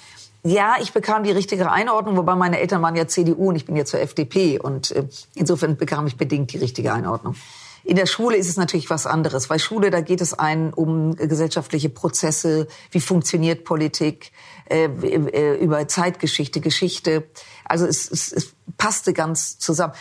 Ja, 0.44 0.76
ich 0.82 0.92
bekam 0.92 1.24
die 1.24 1.32
richtige 1.32 1.72
Einordnung, 1.72 2.18
wobei 2.18 2.36
meine 2.36 2.60
Eltern 2.60 2.82
waren 2.82 2.96
ja 2.96 3.08
CDU 3.08 3.50
und 3.50 3.56
ich 3.56 3.66
bin 3.66 3.76
ja 3.76 3.86
zur 3.86 4.00
FDP 4.00 4.58
und 4.58 4.92
äh, 4.92 5.06
insofern 5.36 5.78
bekam 5.78 6.08
ich 6.08 6.18
bedingt 6.18 6.52
die 6.52 6.58
richtige 6.58 6.94
Einordnung. 6.94 7.36
In 7.84 7.96
der 7.96 8.06
Schule 8.06 8.38
ist 8.38 8.50
es 8.50 8.58
natürlich 8.58 8.90
was 8.90 9.06
anderes, 9.06 9.50
weil 9.50 9.60
Schule, 9.60 9.90
da 9.90 10.02
geht 10.02 10.22
es 10.22 10.34
ein 10.34 10.74
um 10.74 11.16
gesellschaftliche 11.16 11.90
Prozesse, 11.90 12.68
wie 12.92 13.00
funktioniert 13.00 13.64
Politik, 13.64 14.32
äh, 14.70 14.86
äh, 14.86 15.56
über 15.58 15.88
Zeitgeschichte, 15.88 16.60
Geschichte. 16.60 17.24
Also 17.66 17.86
es, 17.86 18.10
es, 18.10 18.32
es 18.32 18.54
passte 18.78 19.14
ganz 19.14 19.58
zusammen. 19.60 19.94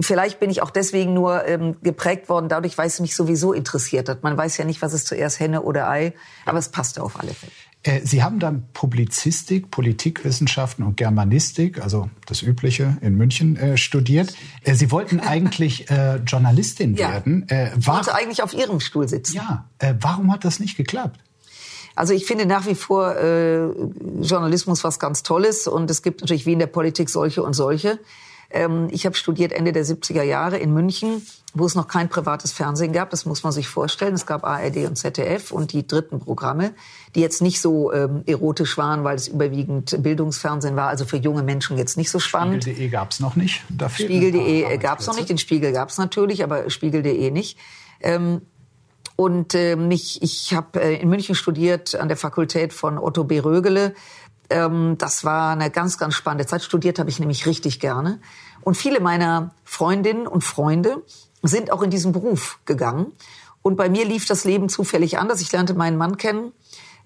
vielleicht 0.00 0.40
bin 0.40 0.50
ich 0.50 0.62
auch 0.62 0.70
deswegen 0.70 1.14
nur 1.14 1.46
ähm, 1.46 1.76
geprägt 1.82 2.28
worden, 2.28 2.48
dadurch, 2.48 2.78
weil 2.78 2.88
es 2.88 3.00
mich 3.00 3.14
sowieso 3.14 3.52
interessiert 3.52 4.08
hat. 4.08 4.22
Man 4.22 4.36
weiß 4.36 4.56
ja 4.56 4.64
nicht, 4.64 4.82
was 4.82 4.92
ist 4.92 5.06
zuerst 5.06 5.40
Henne 5.40 5.62
oder 5.62 5.88
Ei, 5.88 6.14
aber 6.46 6.58
es 6.58 6.68
passte 6.68 7.02
auf 7.02 7.18
alle 7.18 7.32
Fälle. 7.32 7.52
Äh, 7.88 8.00
Sie 8.04 8.22
haben 8.22 8.38
dann 8.38 8.64
Publizistik, 8.74 9.70
Politikwissenschaften 9.70 10.84
und 10.84 10.96
Germanistik, 10.96 11.82
also 11.82 12.10
das 12.26 12.42
Übliche 12.42 12.98
in 13.00 13.14
München, 13.16 13.56
äh, 13.56 13.76
studiert. 13.76 14.34
Äh, 14.62 14.74
Sie 14.74 14.90
wollten 14.90 15.20
eigentlich 15.34 15.90
äh, 15.90 16.16
Journalistin 16.26 16.94
Ja. 16.94 17.10
werden. 17.12 17.48
Äh, 17.48 17.70
Ich 17.78 17.86
wollte 17.86 18.14
eigentlich 18.14 18.42
auf 18.42 18.52
Ihrem 18.54 18.80
Stuhl 18.80 19.08
sitzen. 19.08 19.36
ja, 19.36 19.64
äh, 19.78 19.94
warum 20.00 20.32
hat 20.32 20.44
das 20.44 20.60
nicht 20.60 20.76
geklappt? 20.76 21.18
Also 21.94 22.12
ich 22.14 22.26
finde 22.26 22.46
nach 22.46 22.66
wie 22.66 22.76
vor 22.76 23.16
äh, 23.16 23.66
Journalismus 24.20 24.84
was 24.84 25.00
ganz 25.00 25.24
Tolles 25.24 25.66
und 25.66 25.90
es 25.90 26.02
gibt 26.02 26.20
natürlich 26.20 26.46
wie 26.46 26.52
in 26.52 26.60
der 26.60 26.68
Politik 26.68 27.08
solche 27.10 27.42
und 27.42 27.54
solche. 27.54 27.98
Ähm, 28.50 28.88
ich 28.90 29.04
habe 29.04 29.14
studiert 29.14 29.52
Ende 29.52 29.72
der 29.72 29.84
70er 29.84 30.22
Jahre 30.22 30.56
in 30.58 30.72
München, 30.72 31.22
wo 31.52 31.66
es 31.66 31.74
noch 31.74 31.86
kein 31.86 32.08
privates 32.08 32.52
Fernsehen 32.52 32.92
gab. 32.92 33.10
Das 33.10 33.26
muss 33.26 33.42
man 33.42 33.52
sich 33.52 33.68
vorstellen. 33.68 34.14
Es 34.14 34.24
gab 34.24 34.44
ARD 34.44 34.86
und 34.86 34.96
ZDF 34.96 35.52
und 35.52 35.72
die 35.72 35.86
dritten 35.86 36.18
Programme, 36.20 36.72
die 37.14 37.20
jetzt 37.20 37.42
nicht 37.42 37.60
so 37.60 37.92
ähm, 37.92 38.22
erotisch 38.26 38.78
waren, 38.78 39.04
weil 39.04 39.16
es 39.16 39.28
überwiegend 39.28 40.02
Bildungsfernsehen 40.02 40.76
war. 40.76 40.88
Also 40.88 41.04
für 41.04 41.18
junge 41.18 41.42
Menschen 41.42 41.76
jetzt 41.76 41.96
nicht 41.96 42.10
so 42.10 42.18
spannend. 42.18 42.62
Spiegel.de 42.62 42.88
gab 42.88 43.10
es 43.10 43.20
noch 43.20 43.36
nicht. 43.36 43.62
Spiegel.de 43.94 44.78
gab 44.78 45.00
es 45.00 45.06
noch 45.06 45.16
nicht, 45.16 45.28
den 45.28 45.38
Spiegel 45.38 45.72
gab 45.72 45.90
es 45.90 45.98
natürlich, 45.98 46.42
aber 46.42 46.70
Spiegel.de 46.70 47.30
nicht. 47.30 47.58
Ähm, 48.00 48.40
und 49.20 49.54
äh, 49.54 49.74
mich, 49.74 50.22
ich 50.22 50.54
habe 50.54 50.80
äh, 50.80 50.94
in 51.02 51.08
München 51.08 51.34
studiert 51.34 51.96
an 51.96 52.06
der 52.06 52.16
Fakultät 52.16 52.72
von 52.72 52.98
Otto 52.98 53.24
B. 53.24 53.40
Rögele. 53.40 53.94
Ähm, 54.50 54.96
das 54.98 55.24
war 55.24 55.52
eine 55.52 55.70
ganz, 55.70 55.98
ganz 55.98 56.14
spannende 56.14 56.46
Zeit. 56.46 56.62
Studiert 56.62 56.98
habe 56.98 57.10
ich 57.10 57.20
nämlich 57.20 57.46
richtig 57.46 57.80
gerne. 57.80 58.20
Und 58.62 58.76
viele 58.76 59.00
meiner 59.00 59.54
Freundinnen 59.64 60.26
und 60.26 60.42
Freunde 60.42 61.02
sind 61.42 61.70
auch 61.70 61.82
in 61.82 61.90
diesen 61.90 62.12
Beruf 62.12 62.58
gegangen. 62.64 63.12
Und 63.62 63.76
bei 63.76 63.88
mir 63.88 64.04
lief 64.04 64.26
das 64.26 64.44
Leben 64.44 64.68
zufällig 64.68 65.18
anders. 65.18 65.40
Ich 65.40 65.52
lernte 65.52 65.74
meinen 65.74 65.96
Mann 65.96 66.16
kennen, 66.16 66.52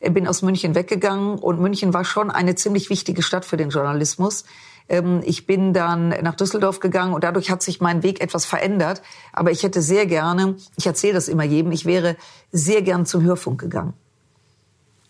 bin 0.00 0.26
aus 0.26 0.42
München 0.42 0.74
weggegangen 0.74 1.38
und 1.38 1.60
München 1.60 1.94
war 1.94 2.04
schon 2.04 2.30
eine 2.30 2.54
ziemlich 2.54 2.90
wichtige 2.90 3.22
Stadt 3.22 3.44
für 3.44 3.56
den 3.56 3.70
Journalismus. 3.70 4.44
Ähm, 4.88 5.22
Ich 5.24 5.46
bin 5.46 5.72
dann 5.72 6.08
nach 6.08 6.34
Düsseldorf 6.34 6.80
gegangen 6.80 7.14
und 7.14 7.24
dadurch 7.24 7.50
hat 7.50 7.62
sich 7.62 7.80
mein 7.80 8.02
Weg 8.02 8.20
etwas 8.20 8.44
verändert. 8.44 9.02
Aber 9.32 9.50
ich 9.50 9.62
hätte 9.62 9.82
sehr 9.82 10.06
gerne, 10.06 10.56
ich 10.76 10.86
erzähle 10.86 11.14
das 11.14 11.28
immer 11.28 11.44
jedem, 11.44 11.72
ich 11.72 11.84
wäre 11.84 12.16
sehr 12.52 12.82
gern 12.82 13.06
zum 13.06 13.22
Hörfunk 13.22 13.60
gegangen. 13.60 13.94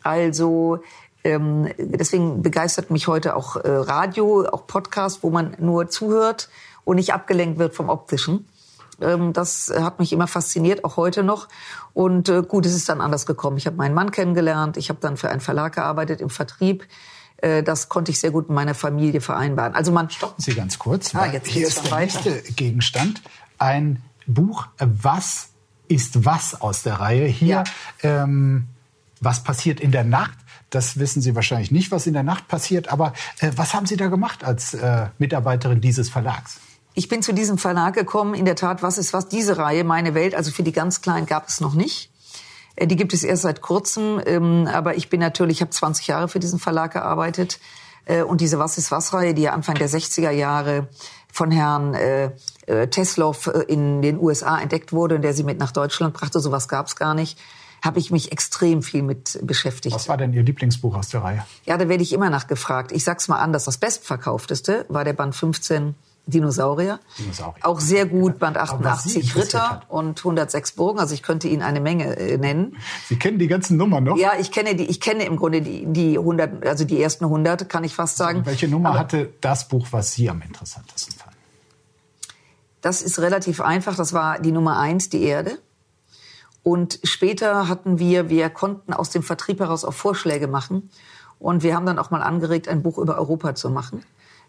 Also 0.03 0.81
ähm, 1.25 1.69
deswegen 1.79 2.43
begeistert 2.43 2.91
mich 2.91 3.07
heute 3.07 3.37
auch 3.37 3.57
äh, 3.57 3.69
Radio, 3.69 4.47
auch 4.49 4.67
Podcast, 4.67 5.23
wo 5.23 5.31
man 5.31 5.57
nur 5.59 5.89
zuhört 5.89 6.49
und 6.85 6.97
nicht 6.97 7.15
abgelenkt 7.15 7.59
wird 7.59 7.75
vom 7.75 7.89
Optischen. 7.89 8.47
Ähm, 9.01 9.33
das 9.33 9.73
hat 9.75 9.99
mich 9.99 10.13
immer 10.13 10.27
fasziniert, 10.27 10.85
auch 10.85 10.97
heute 10.97 11.23
noch. 11.23 11.49
Und 11.95 12.29
äh, 12.29 12.43
gut, 12.43 12.67
es 12.67 12.75
ist 12.75 12.89
dann 12.89 13.01
anders 13.01 13.27
gekommen. 13.27 13.57
Ich 13.57 13.67
habe 13.67 13.77
meinen 13.77 13.95
Mann 13.95 14.11
kennengelernt, 14.11 14.77
ich 14.77 14.89
habe 14.89 14.99
dann 15.01 15.17
für 15.17 15.31
einen 15.31 15.41
Verlag 15.41 15.75
gearbeitet 15.75 16.21
im 16.21 16.31
Vertrieb. 16.31 16.87
Äh, 17.39 17.63
das 17.63 17.89
konnte 17.89 18.11
ich 18.11 18.21
sehr 18.21 18.31
gut 18.31 18.49
mit 18.49 18.55
meiner 18.55 18.75
Familie 18.75 19.21
vereinbaren. 19.21 19.75
Also 19.75 19.93
man 19.93 20.11
Stoppen 20.11 20.43
Sie 20.43 20.55
ganz 20.55 20.79
kurz. 20.79 21.15
Ah, 21.15 21.27
jetzt 21.27 21.49
hier 21.49 21.67
ist 21.67 21.85
der 21.85 21.93
weiter. 21.93 22.31
nächste 22.31 22.53
Gegenstand. 22.53 23.23
Ein 23.59 24.03
Buch, 24.27 24.67
äh, 24.79 24.87
was 24.91 25.51
ist 25.89 26.25
was 26.25 26.61
aus 26.61 26.83
der 26.83 26.95
Reihe. 27.01 27.27
Hier, 27.27 27.65
ähm, 28.03 28.67
was 29.21 29.45
passiert 29.45 29.79
in 29.79 29.93
der 29.93 30.05
Nacht? 30.05 30.39
Das 30.73 30.99
wissen 30.99 31.21
Sie 31.21 31.35
wahrscheinlich 31.37 31.71
nicht, 31.71 31.91
was 31.93 32.07
in 32.07 32.15
der 32.15 32.23
Nacht 32.23 32.49
passiert. 32.49 32.89
Aber 32.91 33.13
äh, 33.41 33.53
was 33.57 33.75
haben 33.75 33.85
Sie 33.87 33.97
da 33.97 34.09
gemacht 34.09 34.43
als 34.43 34.73
äh, 34.75 35.07
Mitarbeiterin 35.19 35.81
dieses 35.83 36.09
Verlags? 36.09 36.57
Ich 36.95 37.09
bin 37.09 37.23
zu 37.23 37.33
diesem 37.33 37.59
Verlag 37.59 37.95
gekommen. 37.95 38.35
In 38.35 38.47
der 38.47 38.57
Tat, 38.57 38.83
was 38.83 38.97
ist 38.99 39.13
was? 39.13 39.29
Diese 39.29 39.59
Reihe, 39.59 39.85
meine 39.85 40.15
Welt, 40.15 40.35
also 40.35 40.51
für 40.51 40.63
die 40.63 40.73
ganz 40.73 41.03
Kleinen 41.03 41.27
gab 41.27 41.49
es 41.49 41.61
noch 41.61 41.75
nicht. 41.75 42.11
Äh, 42.77 42.87
Die 42.87 42.97
gibt 42.97 43.13
es 43.13 43.23
erst 43.23 43.43
seit 43.43 43.61
kurzem. 43.61 44.21
ähm, 44.25 44.67
Aber 44.67 44.97
ich 44.97 45.11
bin 45.11 45.21
natürlich, 45.21 45.59
ich 45.59 45.61
habe 45.61 45.71
20 45.71 46.07
Jahre 46.07 46.29
für 46.29 46.41
diesen 46.41 46.59
Verlag 46.59 46.93
gearbeitet. 46.95 47.61
Äh, 48.07 48.23
Und 48.23 48.41
diese 48.41 48.59
Was 48.59 48.79
ist 48.79 48.91
was 48.91 49.13
Reihe, 49.13 49.35
die 49.35 49.43
ja 49.43 49.53
Anfang 49.53 49.75
der 49.77 49.91
60er 49.91 50.31
Jahre 50.31 50.89
von 51.31 51.51
Herrn 51.51 51.95
äh, 51.95 52.31
äh, 52.67 52.89
Teslow 52.89 53.35
äh, 53.47 53.61
in 53.65 54.01
den 54.01 54.19
USA 54.19 54.59
entdeckt 54.59 54.93
wurde 54.93 55.17
und 55.17 55.23
der 55.23 55.35
sie 55.35 55.45
mit 55.45 55.59
nach 55.59 55.73
Deutschland 55.73 56.15
brachte, 56.15 56.41
sowas 56.41 56.67
gab 56.69 56.87
es 56.87 56.97
gar 56.97 57.15
nicht, 57.15 57.39
habe 57.83 57.99
ich 57.99 58.11
mich 58.11 58.33
extrem 58.33 58.83
viel 58.83 59.03
mit 59.03 59.39
beschäftigt. 59.43 59.95
Was 59.95 60.09
war 60.09 60.17
denn 60.17 60.33
Ihr 60.33 60.43
Lieblingsbuch 60.43 60.97
aus 60.97 61.09
der 61.09 61.23
Reihe? 61.23 61.45
Ja, 61.65 61.77
da 61.77 61.89
werde 61.89 62.03
ich 62.03 62.13
immer 62.13 62.31
nachgefragt. 62.31 62.93
Ich 62.93 63.05
sag's 63.05 63.29
mal 63.29 63.39
anders. 63.39 63.65
Das 63.65 63.79
bestverkaufteste 63.79 64.87
war 64.89 65.05
der 65.05 65.13
Band 65.13 65.35
15 65.35 65.97
Dinosaurier. 66.27 67.01
Dinosaurier. 67.19 67.67
Auch 67.67 67.81
sehr 67.81 68.07
gut, 68.07 68.39
Band 68.39 68.57
Aber 68.57 68.85
was 68.85 69.03
Sie 69.03 69.19
88 69.19 69.25
interessiert 69.25 69.55
Ritter 69.55 69.83
und 69.89 70.19
106 70.21 70.73
Burgen. 70.73 71.01
Also 71.01 71.15
ich 71.15 71.23
könnte 71.25 71.49
Ihnen 71.49 71.63
eine 71.63 71.81
Menge 71.81 72.17
äh, 72.17 72.39
nennen. 72.39 72.77
Sie 73.09 73.17
kennen 73.17 73.41
die 73.41 73.49
ganzen 73.49 73.77
Nummern 73.77 74.05
noch? 74.05 74.17
Ja, 74.17 74.35
ich 74.39 74.53
kenne 74.53 74.77
die, 74.77 74.85
ich 74.85 75.01
kenne 75.01 75.25
im 75.25 75.37
Grunde 75.37 75.63
die, 75.63 75.85
die 75.87 76.17
100, 76.17 76.65
also 76.65 76.85
die 76.85 77.03
ersten 77.03 77.25
100, 77.25 77.69
kann 77.69 77.83
ich 77.83 77.97
fast 77.97 78.17
sagen. 78.17 78.47
Welche 78.47 78.69
Nummer 78.69 78.91
Aber 78.91 79.01
hatte 79.01 79.33
das 79.41 79.67
Buch, 79.67 79.89
was 79.91 80.13
Sie 80.13 80.31
am 80.31 80.41
interessantesten 80.43 81.17
fanden? 81.17 81.37
Das 82.81 83.03
ist 83.03 83.19
relativ 83.19 83.61
einfach. 83.61 83.97
Das 83.97 84.13
war 84.13 84.39
die 84.39 84.53
Nummer 84.53 84.79
eins, 84.79 85.09
die 85.09 85.23
Erde. 85.23 85.59
Und 86.63 87.01
später 87.03 87.69
hatten 87.69 87.99
wir, 87.99 88.29
wir 88.29 88.49
konnten 88.51 88.93
aus 88.93 89.11
dem 89.11 89.23
Vertrieb 89.23 89.61
heraus 89.61 89.85
auch 89.85 89.95
Vorschläge 89.95 90.47
machen. 90.47 90.91
Und 91.39 91.63
wir 91.63 91.75
haben 91.75 91.87
dann 91.87 91.99
auch 91.99 92.11
mal 92.11 92.23
angeregt, 92.23 92.69
ein 92.69 92.83
Buch 92.83 92.99
über 92.99 93.19
Europa 93.19 93.55
zu 93.57 93.69
machen, 93.69 94.05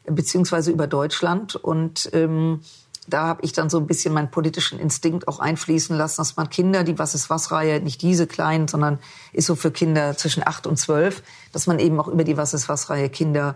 beziehungsweise 0.05 0.71
über 0.71 0.85
Deutschland. 0.85 1.55
Und 1.55 2.09
ähm, 2.13 2.61
da 3.07 3.27
habe 3.27 3.43
ich 3.43 3.51
dann 3.51 3.69
so 3.69 3.79
ein 3.79 3.87
bisschen 3.87 4.13
meinen 4.13 4.29
politischen 4.29 4.79
Instinkt 4.79 5.27
auch 5.27 5.39
einfließen 5.39 5.97
lassen, 5.97 6.21
dass 6.21 6.37
man 6.37 6.49
Kinder, 6.49 6.83
die 6.83 6.99
Was 6.99 7.15
ist 7.15 7.29
was 7.29 7.51
Reihe, 7.51 7.81
nicht 7.81 8.01
diese 8.01 8.27
kleinen, 8.27 8.67
sondern 8.67 8.99
ist 9.33 9.47
so 9.47 9.55
für 9.55 9.71
Kinder 9.71 10.15
zwischen 10.15 10.45
acht 10.45 10.67
und 10.67 10.77
zwölf, 10.77 11.23
dass 11.51 11.67
man 11.67 11.79
eben 11.79 11.99
auch 11.99 12.07
über 12.07 12.23
die 12.23 12.37
Was 12.37 12.53
ist 12.53 12.69
was 12.69 12.89
Reihe 12.89 13.09
Kinder 13.09 13.55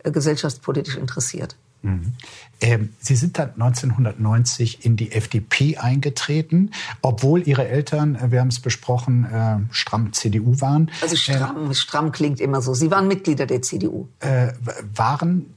äh, 0.00 0.10
gesellschaftspolitisch 0.10 0.96
interessiert. 0.96 1.56
Ähm, 2.60 2.94
Sie 2.98 3.16
sind 3.16 3.38
dann 3.38 3.52
1990 3.52 4.84
in 4.84 4.96
die 4.96 5.12
FDP 5.12 5.76
eingetreten, 5.76 6.70
obwohl 7.02 7.46
Ihre 7.46 7.68
Eltern, 7.68 8.16
äh, 8.16 8.30
wir 8.30 8.40
haben 8.40 8.48
es 8.48 8.60
besprochen, 8.60 9.24
äh, 9.24 9.58
stramm 9.72 10.12
CDU 10.12 10.60
waren. 10.60 10.90
Also 11.02 11.16
stramm, 11.16 11.72
stramm 11.74 12.12
klingt 12.12 12.40
immer 12.40 12.62
so. 12.62 12.74
Sie 12.74 12.90
waren 12.90 13.08
Mitglieder 13.08 13.46
der 13.46 13.62
CDU. 13.62 14.08
Äh, 14.20 14.52
waren 14.94 15.54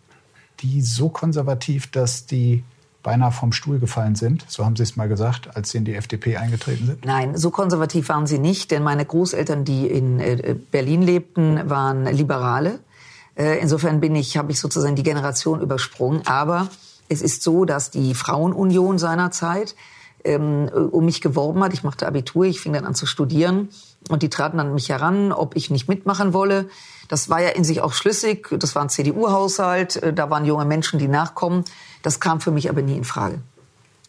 die 0.59 0.81
so 0.81 1.09
konservativ, 1.09 1.91
dass 1.91 2.25
die 2.25 2.63
beinahe 3.03 3.31
vom 3.31 3.53
Stuhl 3.53 3.79
gefallen 3.79 4.15
sind? 4.15 4.43
So 4.49 4.65
haben 4.65 4.75
Sie 4.75 4.83
es 4.83 4.97
mal 4.97 5.07
gesagt, 5.07 5.55
als 5.55 5.69
Sie 5.69 5.77
in 5.77 5.85
die 5.85 5.95
FDP 5.95 6.35
eingetreten 6.35 6.87
sind. 6.87 7.05
Nein, 7.05 7.37
so 7.37 7.51
konservativ 7.51 8.09
waren 8.09 8.27
sie 8.27 8.37
nicht, 8.37 8.69
denn 8.71 8.83
meine 8.83 9.05
Großeltern, 9.05 9.63
die 9.63 9.87
in 9.87 10.19
äh, 10.19 10.55
Berlin 10.71 11.01
lebten, 11.01 11.69
waren 11.69 12.05
Liberale. 12.05 12.79
Äh, 13.37 13.59
Insofern 13.59 13.99
bin 13.99 14.15
ich, 14.15 14.37
habe 14.37 14.51
ich 14.51 14.59
sozusagen 14.59 14.95
die 14.95 15.03
Generation 15.03 15.61
übersprungen. 15.61 16.25
Aber 16.25 16.69
es 17.09 17.21
ist 17.21 17.43
so, 17.43 17.65
dass 17.65 17.91
die 17.91 18.13
Frauenunion 18.13 18.97
seinerzeit 18.97 19.75
ähm, 20.23 20.69
um 20.91 21.05
mich 21.05 21.21
geworben 21.21 21.63
hat. 21.63 21.73
Ich 21.73 21.83
machte 21.83 22.07
Abitur, 22.07 22.45
ich 22.45 22.59
fing 22.59 22.73
dann 22.73 22.85
an 22.85 22.95
zu 22.95 23.05
studieren 23.05 23.69
und 24.09 24.23
die 24.23 24.29
traten 24.29 24.59
an 24.59 24.73
mich 24.73 24.89
heran, 24.89 25.31
ob 25.31 25.55
ich 25.55 25.69
nicht 25.69 25.87
mitmachen 25.87 26.33
wolle. 26.33 26.69
Das 27.07 27.29
war 27.29 27.41
ja 27.41 27.49
in 27.49 27.63
sich 27.63 27.81
auch 27.81 27.93
schlüssig. 27.93 28.49
Das 28.59 28.75
war 28.75 28.83
ein 28.83 28.89
CDU-Haushalt, 28.89 29.97
äh, 29.97 30.13
da 30.13 30.29
waren 30.29 30.45
junge 30.45 30.65
Menschen, 30.65 30.99
die 30.99 31.07
nachkommen. 31.07 31.63
Das 32.01 32.19
kam 32.19 32.41
für 32.41 32.51
mich 32.51 32.69
aber 32.69 32.81
nie 32.81 32.97
in 32.97 33.05
Frage, 33.05 33.39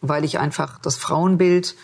weil 0.01 0.25
ich 0.25 0.39
einfach 0.39 0.79
das 0.79 0.97
Frauenbild 0.97 1.77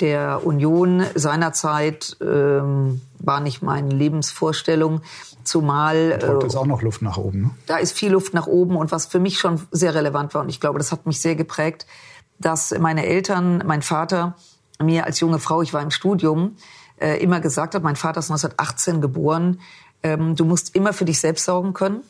der 0.00 0.44
Union 0.44 1.04
seinerzeit 1.14 2.16
ähm, 2.20 3.02
war 3.18 3.40
nicht 3.40 3.62
meine 3.62 3.90
Lebensvorstellung, 3.90 5.02
zumal 5.44 6.14
Heute 6.14 6.38
äh, 6.42 6.46
ist 6.46 6.56
auch 6.56 6.66
noch 6.66 6.82
Luft 6.82 7.02
nach 7.02 7.16
oben. 7.16 7.42
Ne? 7.42 7.50
da 7.66 7.76
ist 7.76 7.92
viel 7.92 8.12
Luft 8.12 8.34
nach 8.34 8.46
oben 8.46 8.76
und 8.76 8.92
was 8.92 9.06
für 9.06 9.20
mich 9.20 9.38
schon 9.38 9.60
sehr 9.70 9.94
relevant 9.94 10.34
war 10.34 10.42
und 10.42 10.48
ich 10.48 10.60
glaube, 10.60 10.78
das 10.78 10.92
hat 10.92 11.06
mich 11.06 11.20
sehr 11.20 11.34
geprägt, 11.34 11.86
dass 12.38 12.76
meine 12.78 13.06
Eltern, 13.06 13.62
mein 13.66 13.82
Vater 13.82 14.34
mir 14.82 15.06
als 15.06 15.20
junge 15.20 15.38
Frau, 15.38 15.62
ich 15.62 15.72
war 15.72 15.82
im 15.82 15.90
Studium, 15.90 16.56
äh, 17.00 17.22
immer 17.22 17.40
gesagt 17.40 17.74
hat, 17.74 17.82
mein 17.82 17.96
Vater 17.96 18.18
ist 18.18 18.30
1918 18.30 19.00
geboren, 19.00 19.60
ähm, 20.02 20.36
du 20.36 20.44
musst 20.44 20.74
immer 20.74 20.92
für 20.92 21.04
dich 21.04 21.20
selbst 21.20 21.44
sorgen 21.44 21.72
können. 21.72 22.02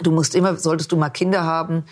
Du 0.00 0.12
musst 0.12 0.34
immer, 0.34 0.56
solltest 0.56 0.92
du 0.92 0.96
mal 0.96 1.08
Kinder 1.08 1.42
haben 1.42 1.84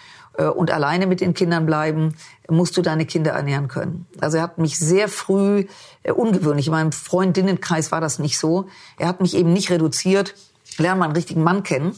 und 0.45 0.71
alleine 0.71 1.07
mit 1.07 1.21
den 1.21 1.35
Kindern 1.35 1.67
bleiben, 1.67 2.15
musst 2.49 2.77
du 2.77 2.83
deine 2.83 3.07
Kinder 3.07 3.33
ernähren 3.33 3.69
können. 3.69 4.07
Also 4.21 4.39
er 4.39 4.43
hat 4.43 4.59
mich 4.59 4.79
sehr 4.79 5.09
früh, 5.09 5.67
äh, 6.03 6.13
ungewöhnlich, 6.13 6.67
in 6.67 6.73
meinem 6.73 6.93
Freundinnenkreis 6.93 7.93
war 7.93 8.01
das 8.01 8.19
nicht 8.19 8.39
so, 8.39 8.67
er 8.99 9.09
hat 9.09 9.21
mich 9.21 9.35
eben 9.35 9.53
nicht 9.53 9.71
reduziert, 9.71 10.35
lern 10.79 10.99
mal 10.99 11.07
einen 11.07 11.17
richtigen 11.17 11.43
Mann 11.43 11.63
kennen, 11.63 11.95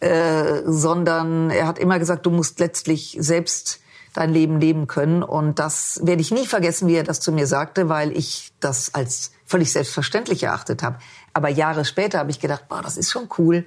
äh, 0.00 0.62
sondern 0.64 1.50
er 1.50 1.66
hat 1.66 1.78
immer 1.78 1.98
gesagt, 1.98 2.26
du 2.26 2.30
musst 2.30 2.60
letztlich 2.60 3.16
selbst 3.20 3.80
dein 4.12 4.32
Leben 4.32 4.60
leben 4.60 4.86
können. 4.86 5.22
Und 5.22 5.58
das 5.58 6.00
werde 6.02 6.20
ich 6.20 6.30
nie 6.30 6.46
vergessen, 6.46 6.88
wie 6.88 6.96
er 6.96 7.04
das 7.04 7.20
zu 7.20 7.32
mir 7.32 7.46
sagte, 7.46 7.88
weil 7.88 8.16
ich 8.16 8.52
das 8.60 8.94
als 8.94 9.32
völlig 9.46 9.72
selbstverständlich 9.72 10.42
erachtet 10.42 10.82
habe. 10.82 10.98
Aber 11.32 11.48
Jahre 11.48 11.84
später 11.84 12.18
habe 12.18 12.30
ich 12.30 12.40
gedacht, 12.40 12.68
boah, 12.68 12.82
das 12.82 12.96
ist 12.96 13.10
schon 13.10 13.28
cool, 13.38 13.66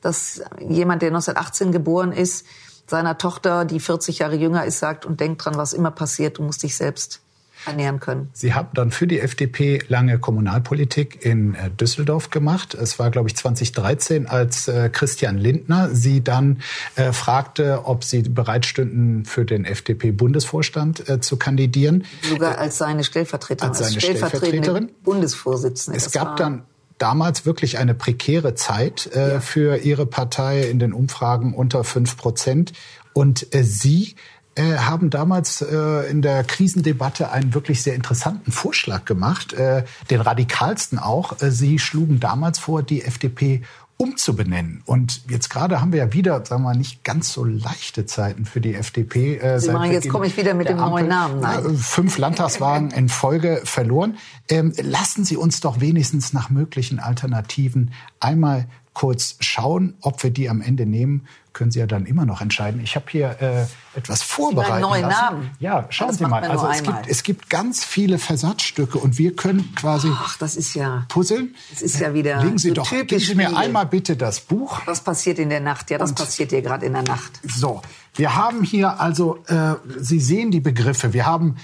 dass 0.00 0.42
jemand, 0.60 1.02
der 1.02 1.08
1918 1.08 1.72
geboren 1.72 2.12
ist, 2.12 2.46
seiner 2.86 3.18
Tochter, 3.18 3.64
die 3.64 3.80
40 3.80 4.18
Jahre 4.18 4.36
jünger 4.36 4.64
ist, 4.64 4.78
sagt 4.78 5.06
und 5.06 5.20
denkt 5.20 5.44
dran, 5.44 5.56
was 5.56 5.72
immer 5.72 5.90
passiert, 5.90 6.38
du 6.38 6.42
musst 6.42 6.62
dich 6.62 6.76
selbst 6.76 7.20
ernähren 7.66 8.00
können. 8.00 8.28
Sie 8.32 8.54
haben 8.54 8.68
dann 8.74 8.90
für 8.90 9.06
die 9.06 9.20
FDP 9.20 9.80
lange 9.88 10.18
Kommunalpolitik 10.18 11.24
in 11.24 11.54
äh, 11.54 11.70
Düsseldorf 11.70 12.30
gemacht. 12.30 12.74
Es 12.74 12.98
war, 12.98 13.10
glaube 13.10 13.28
ich, 13.28 13.36
2013, 13.36 14.26
als 14.26 14.68
äh, 14.68 14.90
Christian 14.90 15.38
Lindner 15.38 15.88
Sie 15.94 16.22
dann 16.22 16.60
äh, 16.96 17.12
fragte, 17.12 17.82
ob 17.84 18.04
Sie 18.04 18.22
bereit 18.22 18.66
stünden, 18.66 19.24
für 19.24 19.44
den 19.44 19.64
FDP-Bundesvorstand 19.64 21.08
äh, 21.08 21.20
zu 21.20 21.36
kandidieren. 21.36 22.04
Sogar 22.28 22.58
als 22.58 22.78
seine 22.78 23.04
Stellvertreterin, 23.04 23.70
als, 23.70 23.78
seine 23.78 24.00
Stellvertreterin. 24.00 24.90
Bundesvorsitzende. 25.02 25.96
Es 25.96 26.04
das 26.04 26.12
gab 26.12 26.36
dann 26.36 26.64
damals 26.98 27.46
wirklich 27.46 27.78
eine 27.78 27.94
prekäre 27.94 28.54
Zeit 28.54 29.10
äh, 29.14 29.34
ja. 29.34 29.40
für 29.40 29.78
Ihre 29.78 30.06
Partei 30.06 30.62
in 30.62 30.78
den 30.78 30.92
Umfragen 30.92 31.54
unter 31.54 31.84
fünf 31.84 32.16
Prozent. 32.16 32.72
Und 33.12 33.54
äh, 33.54 33.62
Sie 33.64 34.14
äh, 34.56 34.76
haben 34.76 35.10
damals 35.10 35.62
äh, 35.62 36.10
in 36.10 36.22
der 36.22 36.44
Krisendebatte 36.44 37.30
einen 37.30 37.54
wirklich 37.54 37.82
sehr 37.82 37.94
interessanten 37.94 38.52
Vorschlag 38.52 39.04
gemacht, 39.04 39.52
äh, 39.52 39.84
den 40.10 40.20
radikalsten 40.20 40.98
auch. 40.98 41.40
Äh, 41.42 41.50
Sie 41.50 41.78
schlugen 41.78 42.20
damals 42.20 42.60
vor, 42.60 42.82
die 42.82 43.02
FDP 43.02 43.62
umzubenennen. 43.96 44.82
Und 44.86 45.22
jetzt 45.30 45.50
gerade 45.50 45.80
haben 45.80 45.92
wir 45.92 46.00
ja 46.00 46.12
wieder, 46.12 46.44
sagen 46.44 46.62
wir 46.62 46.70
mal, 46.70 46.76
nicht 46.76 47.04
ganz 47.04 47.32
so 47.32 47.44
leichte 47.44 48.06
Zeiten 48.06 48.44
für 48.44 48.60
die 48.60 48.74
FDP. 48.74 49.36
Äh, 49.36 49.60
Sie 49.60 49.70
machen, 49.70 49.92
jetzt 49.92 50.08
komme 50.08 50.26
ich 50.26 50.36
wieder 50.36 50.54
mit 50.54 50.68
dem 50.68 50.78
Ampel, 50.78 51.02
neuen 51.02 51.08
Namen. 51.08 51.40
Nein. 51.40 51.76
Fünf 51.76 52.18
Landtagswagen 52.18 52.90
in 52.90 53.08
Folge 53.08 53.60
verloren. 53.64 54.16
Ähm, 54.48 54.72
lassen 54.82 55.24
Sie 55.24 55.36
uns 55.36 55.60
doch 55.60 55.80
wenigstens 55.80 56.32
nach 56.32 56.50
möglichen 56.50 56.98
Alternativen 56.98 57.92
einmal 58.18 58.66
kurz 58.94 59.36
schauen, 59.40 59.94
ob 60.00 60.22
wir 60.22 60.30
die 60.30 60.48
am 60.48 60.60
Ende 60.60 60.86
nehmen 60.86 61.26
können 61.54 61.70
Sie 61.70 61.78
ja 61.78 61.86
dann 61.86 62.04
immer 62.04 62.26
noch 62.26 62.40
entscheiden. 62.40 62.80
Ich 62.82 62.96
habe 62.96 63.06
hier 63.08 63.40
äh, 63.40 63.64
etwas 63.96 64.22
vorbereitet. 64.22 64.80
Neuen 64.80 65.02
lassen. 65.02 65.24
Namen. 65.24 65.50
Ja, 65.60 65.86
schauen 65.88 66.08
das 66.08 66.18
Sie 66.18 66.26
mal. 66.26 66.44
Also 66.44 66.68
es 66.68 66.82
gibt, 66.82 67.08
es 67.08 67.22
gibt 67.22 67.48
ganz 67.48 67.84
viele 67.84 68.18
Versatzstücke 68.18 68.98
und 68.98 69.16
wir 69.16 69.34
können 69.34 69.74
quasi 69.74 70.10
Ach, 70.12 70.36
das 70.36 70.56
ist 70.56 70.74
ja 70.74 71.06
puzzeln. 71.08 71.54
Das 71.70 71.80
ist 71.80 72.00
ja 72.00 72.12
wieder 72.12 72.42
Legen 72.42 72.58
Sie 72.58 72.68
so 72.68 72.74
doch, 72.74 72.90
geben 72.90 73.18
Sie 73.18 73.34
mir 73.34 73.56
einmal 73.56 73.86
bitte 73.86 74.16
das 74.16 74.40
Buch. 74.40 74.82
Was 74.84 75.00
passiert 75.00 75.38
in 75.38 75.48
der 75.48 75.60
Nacht? 75.60 75.90
Ja, 75.90 75.98
das 75.98 76.10
und 76.10 76.18
passiert 76.18 76.50
hier 76.50 76.62
gerade 76.62 76.84
in 76.84 76.92
der 76.92 77.04
Nacht. 77.04 77.40
So, 77.46 77.80
wir 78.14 78.34
haben 78.34 78.62
hier 78.64 79.00
also, 79.00 79.38
äh, 79.46 79.74
Sie 79.98 80.20
sehen 80.20 80.50
die 80.50 80.60
Begriffe. 80.60 81.12
Wir 81.12 81.24
haben 81.24 81.56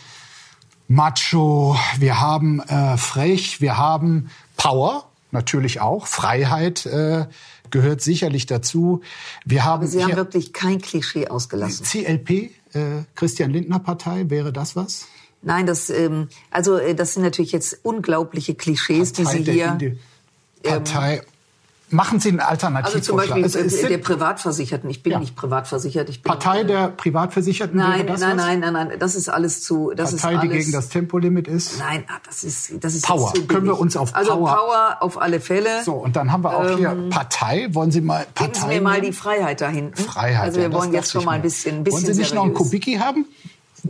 Macho, 0.89 1.77
wir 1.99 2.21
haben 2.21 2.61
äh, 2.61 2.97
frech, 2.97 3.61
wir 3.61 3.77
haben 3.77 4.31
Power 4.57 5.05
natürlich 5.33 5.81
auch, 5.81 6.07
Freiheit. 6.07 6.87
Äh, 6.87 7.27
gehört 7.71 8.01
sicherlich 8.01 8.47
dazu. 8.47 9.01
Wir 9.45 9.65
haben 9.65 9.83
Aber 9.83 9.87
Sie 9.87 10.03
haben 10.03 10.17
wirklich 10.17 10.53
kein 10.53 10.81
Klischee 10.81 11.29
ausgelassen. 11.29 11.85
CLP, 11.85 12.51
äh, 12.73 13.03
Christian 13.15 13.51
Lindner 13.51 13.79
Partei, 13.79 14.29
wäre 14.29 14.53
das 14.53 14.77
was? 14.77 15.07
Nein, 15.43 15.67
das 15.67 15.89
ähm, 15.91 16.29
also 16.51 16.77
äh, 16.77 16.95
das 16.95 17.15
sind 17.15 17.23
natürlich 17.23 17.53
jetzt 17.53 17.81
unglaubliche 17.83 18.55
Klischees, 18.55 19.13
Partei 19.13 19.39
die 19.39 19.45
Sie 19.45 19.53
hier. 19.53 19.99
Partei 20.63 21.17
ähm, 21.17 21.23
Machen 21.93 22.21
Sie 22.21 22.29
einen 22.29 22.41
Alternativvorschlag. 22.41 23.37
Also 23.43 23.59
zum 23.59 23.69
Beispiel 23.69 23.89
der 23.89 23.99
Privatversicherten. 23.99 24.89
Ich 24.91 25.03
bin 25.03 25.13
ja. 25.13 25.19
nicht 25.19 25.35
privatversichert. 25.35 26.09
Ich 26.09 26.23
bin 26.23 26.31
Partei 26.31 26.63
der 26.63 26.89
Privatversicherten 26.89 27.77
nein, 27.77 28.07
das 28.07 28.21
nein, 28.21 28.37
nein, 28.37 28.61
nein, 28.61 28.73
nein, 28.73 28.93
Das 28.99 29.17
ist 29.17 29.29
alles 29.29 29.63
zu. 29.63 29.93
Das 29.95 30.11
Partei, 30.11 30.17
ist 30.17 30.39
alles, 30.39 30.41
die 30.43 30.49
gegen 30.59 30.73
das 30.73 30.89
Tempolimit 30.89 31.49
ist. 31.49 31.79
Nein, 31.79 32.05
ah, 32.09 32.21
das 32.25 32.45
ist 32.45 32.73
das 32.81 32.95
ist 32.95 33.07
Power. 33.07 33.35
Zu 33.35 33.47
Können 33.47 33.67
wir 33.67 33.79
uns 33.79 33.97
auf 33.97 34.15
also 34.15 34.33
Power? 34.33 34.51
Also 34.51 34.63
Power 34.63 34.97
auf 35.01 35.21
alle 35.21 35.41
Fälle. 35.41 35.83
So 35.85 35.95
und 35.95 36.15
dann 36.15 36.31
haben 36.31 36.45
wir 36.45 36.57
auch 36.57 36.71
ähm, 36.71 36.79
hier 36.79 37.09
Partei. 37.11 37.69
Wollen 37.73 37.91
Sie 37.91 38.01
mal 38.01 38.27
Partei? 38.35 38.53
Geben 38.53 38.61
Sie 38.61 38.75
mir 38.75 38.81
mal 38.81 39.01
die 39.01 39.13
Freiheit 39.13 39.61
da 39.61 39.69
hinten. 39.69 39.97
Freiheit. 39.97 40.45
Also 40.45 40.57
wir 40.59 40.69
ja, 40.69 40.73
wollen 40.73 40.93
jetzt 40.93 41.11
schon 41.11 41.25
mal 41.25 41.33
ein 41.33 41.43
bisschen, 41.43 41.79
ein 41.79 41.85
bisschen 41.85 42.05
Wollen 42.05 42.15
Sie 42.15 42.21
nicht 42.21 42.29
seriös. 42.29 42.35
noch 42.35 42.45
einen 42.45 42.55
Kubicki 42.55 42.95
haben? 42.95 43.27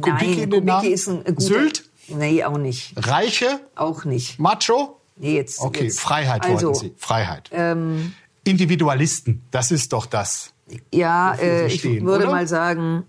Kubicki 0.01 0.47
Nein, 0.47 0.51
Kubicki 0.51 0.89
ist 0.89 1.09
ein 1.09 1.25
guter. 1.25 1.41
Sylt? 1.41 1.91
Nee, 2.09 2.45
auch 2.45 2.59
nicht. 2.59 2.95
Reiche? 2.97 3.61
Auch 3.77 4.05
nicht. 4.05 4.39
Macho? 4.39 5.00
Nee, 5.21 5.37
jetzt. 5.37 5.61
Okay, 5.61 5.85
jetzt. 5.85 6.01
Freiheit 6.01 6.45
also, 6.45 6.69
wollten 6.69 6.81
Sie. 6.81 6.95
Freiheit. 6.97 7.51
Ähm, 7.53 8.15
Individualisten, 8.45 9.43
das 9.51 9.71
ist 9.71 9.93
doch 9.93 10.07
das. 10.07 10.53
Ja, 10.93 11.35
äh, 11.35 11.67
ich 11.67 11.81
stehen, 11.81 12.07
würde 12.07 12.25
oder? 12.25 12.33
mal 12.33 12.47
sagen. 12.47 13.05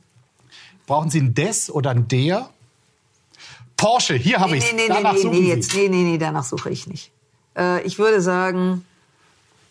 Brauchen 0.87 1.09
Sie 1.09 1.21
ein 1.21 1.33
Des 1.33 1.71
oder 1.71 1.91
ein 1.91 2.07
Der? 2.07 2.49
Porsche, 3.77 4.13
hier 4.13 4.39
habe 4.39 4.57
ich 4.57 4.73
nee, 4.73 4.83
nee, 4.83 4.87
danach 4.87 5.13
nee, 5.13 5.23
nee, 5.23 5.47
jetzt, 5.47 5.73
nee, 5.73 5.89
nee, 5.89 6.03
nee, 6.03 6.17
danach 6.17 6.43
suche 6.43 6.69
ich 6.69 6.85
nicht. 6.85 7.11
Äh, 7.57 7.81
ich 7.83 7.97
würde 7.97 8.21
sagen. 8.21 8.85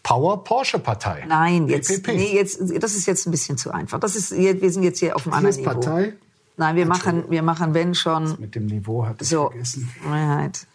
Power 0.03 0.43
Porsche 0.43 0.79
Partei. 0.79 1.25
Nein, 1.29 1.69
jetzt, 1.69 2.07
nee, 2.07 2.35
jetzt, 2.35 2.59
das 2.81 2.95
ist 2.95 3.07
jetzt 3.07 3.27
ein 3.27 3.31
bisschen 3.31 3.59
zu 3.59 3.71
einfach. 3.71 4.01
Das 4.01 4.17
ist, 4.17 4.37
wir 4.37 4.73
sind 4.73 4.83
jetzt 4.83 4.99
hier 4.99 5.15
auf 5.15 5.27
einem 5.27 5.35
anderen 5.35 5.57
Niveau. 5.57 5.71
Partei? 5.71 6.15
Nein, 6.57 6.77
wir 6.77 6.87
machen, 6.87 7.25
wir 7.29 7.43
machen, 7.43 7.75
wenn 7.75 7.95
schon. 7.95 8.25
Das 8.25 8.39
mit 8.39 8.55
dem 8.55 8.67
Niveau 8.67 9.07
hat 9.07 9.21
ich 9.21 9.29
so, 9.29 9.51
vergessen. 9.51 9.91
Freiheit. 10.03 10.67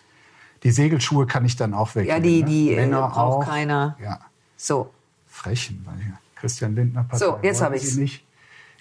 Die 0.65 0.71
Segelschuhe 0.71 1.27
kann 1.27 1.45
ich 1.45 1.55
dann 1.55 1.75
auch 1.75 1.93
wegnehmen. 1.93 2.07
Ja, 2.07 2.19
die, 2.19 2.43
die 2.43 2.69
ne? 2.71 2.75
Männer 2.77 3.07
braucht 3.09 3.45
auch. 3.45 3.49
keiner. 3.49 3.95
Ja. 4.03 4.19
So. 4.57 4.89
Frechen, 5.27 5.85
weil 5.85 6.17
Christian 6.35 6.75
Lindner 6.75 7.03
Partei. 7.03 7.25
So, 7.25 7.39
jetzt 7.43 7.61
habe 7.61 7.77
ich 7.77 7.95
nicht. 7.95 8.25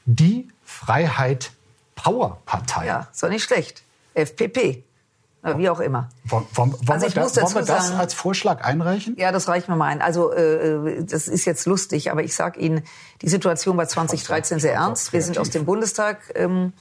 Die 0.07 0.49
Freiheit 0.65 1.53
Power 1.95 2.39
Partei. 2.47 2.87
Ja, 2.87 3.09
ist 3.13 3.23
doch 3.23 3.29
nicht 3.29 3.45
schlecht. 3.45 3.83
FPP. 4.15 4.83
Wie 5.57 5.69
auch 5.69 5.81
immer. 5.81 6.09
Wollen, 6.25 6.47
wollen, 6.55 6.75
also 6.89 7.07
ich 7.07 7.15
wir, 7.15 7.27
da, 7.27 7.43
wollen 7.43 7.55
wir 7.55 7.63
das 7.67 7.89
sagen, 7.89 8.01
als 8.01 8.15
Vorschlag 8.15 8.65
einreichen? 8.65 9.15
Ja, 9.19 9.31
das 9.31 9.47
reichen 9.47 9.69
wir 9.69 9.77
mal 9.77 9.89
ein. 9.89 10.01
Also 10.01 10.33
äh, 10.33 11.05
das 11.05 11.29
ist 11.29 11.45
jetzt 11.45 11.67
lustig, 11.67 12.11
aber 12.11 12.23
ich 12.23 12.35
sage 12.35 12.59
Ihnen, 12.61 12.83
die 13.21 13.29
Situation 13.29 13.77
war 13.77 13.87
2013 13.87 14.59
sehr 14.59 14.73
ernst. 14.73 15.13
Wir 15.13 15.21
sind 15.21 15.37
aus 15.37 15.51
dem 15.51 15.67
Bundestag 15.67 16.33
ähm, 16.35 16.73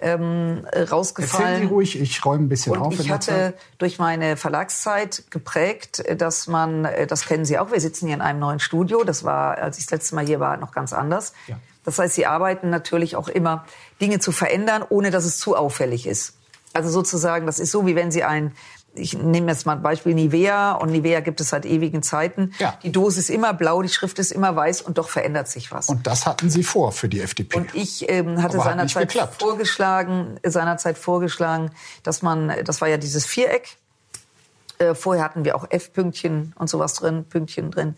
ähm, 0.00 0.66
rausgefallen. 0.74 1.46
Erzählen 1.46 1.68
Sie 1.68 1.74
ruhig, 1.74 2.00
ich 2.00 2.24
räume 2.24 2.44
ein 2.44 2.48
bisschen 2.48 2.72
und 2.72 2.78
auf. 2.78 3.00
Ich 3.00 3.10
hatte 3.10 3.54
durch 3.78 3.98
meine 3.98 4.36
Verlagszeit 4.36 5.24
geprägt, 5.30 6.04
dass 6.18 6.46
man, 6.46 6.84
äh, 6.84 7.06
das 7.06 7.26
kennen 7.26 7.44
Sie 7.44 7.58
auch, 7.58 7.72
wir 7.72 7.80
sitzen 7.80 8.06
hier 8.06 8.16
in 8.16 8.22
einem 8.22 8.38
neuen 8.38 8.60
Studio. 8.60 9.04
Das 9.04 9.24
war, 9.24 9.58
als 9.58 9.78
ich 9.78 9.86
das 9.86 9.92
letzte 9.92 10.14
Mal 10.14 10.26
hier 10.26 10.40
war, 10.40 10.56
noch 10.58 10.72
ganz 10.72 10.92
anders. 10.92 11.32
Ja. 11.46 11.58
Das 11.84 11.98
heißt, 11.98 12.14
Sie 12.14 12.26
arbeiten 12.26 12.68
natürlich 12.68 13.16
auch 13.16 13.28
immer, 13.28 13.64
Dinge 14.00 14.18
zu 14.18 14.32
verändern, 14.32 14.84
ohne 14.88 15.10
dass 15.10 15.24
es 15.24 15.38
zu 15.38 15.56
auffällig 15.56 16.06
ist. 16.06 16.34
Also 16.72 16.90
sozusagen, 16.90 17.46
das 17.46 17.58
ist 17.58 17.70
so, 17.70 17.86
wie 17.86 17.96
wenn 17.96 18.10
Sie 18.10 18.22
ein 18.22 18.52
ich 18.98 19.16
nehme 19.16 19.50
jetzt 19.50 19.66
mal 19.66 19.72
ein 19.72 19.82
Beispiel 19.82 20.14
Nivea 20.14 20.72
und 20.72 20.90
Nivea 20.90 21.20
gibt 21.20 21.40
es 21.40 21.50
seit 21.50 21.66
ewigen 21.66 22.02
Zeiten. 22.02 22.52
Ja. 22.58 22.78
Die 22.82 22.92
Dose 22.92 23.20
ist 23.20 23.30
immer 23.30 23.54
blau, 23.54 23.82
die 23.82 23.88
Schrift 23.88 24.18
ist 24.18 24.32
immer 24.32 24.54
weiß 24.54 24.82
und 24.82 24.98
doch 24.98 25.08
verändert 25.08 25.48
sich 25.48 25.72
was. 25.72 25.88
Und 25.88 26.06
das 26.06 26.26
hatten 26.26 26.50
Sie 26.50 26.62
vor 26.62 26.92
für 26.92 27.08
die 27.08 27.20
FDP. 27.20 27.56
Und 27.56 27.74
ich 27.74 28.08
ähm, 28.08 28.42
hatte 28.42 28.58
seinerzeit 28.58 29.14
hat 29.20 29.34
vorgeschlagen, 29.40 30.38
seinerzeit 30.44 30.98
vorgeschlagen, 30.98 31.70
dass 32.02 32.22
man, 32.22 32.52
das 32.64 32.80
war 32.80 32.88
ja 32.88 32.96
dieses 32.96 33.26
Viereck. 33.26 33.76
Äh, 34.78 34.94
vorher 34.94 35.24
hatten 35.24 35.44
wir 35.44 35.56
auch 35.56 35.66
F-Pünktchen 35.70 36.52
und 36.58 36.68
sowas 36.68 36.94
drin, 36.94 37.24
Pünktchen 37.24 37.70
drin 37.70 37.96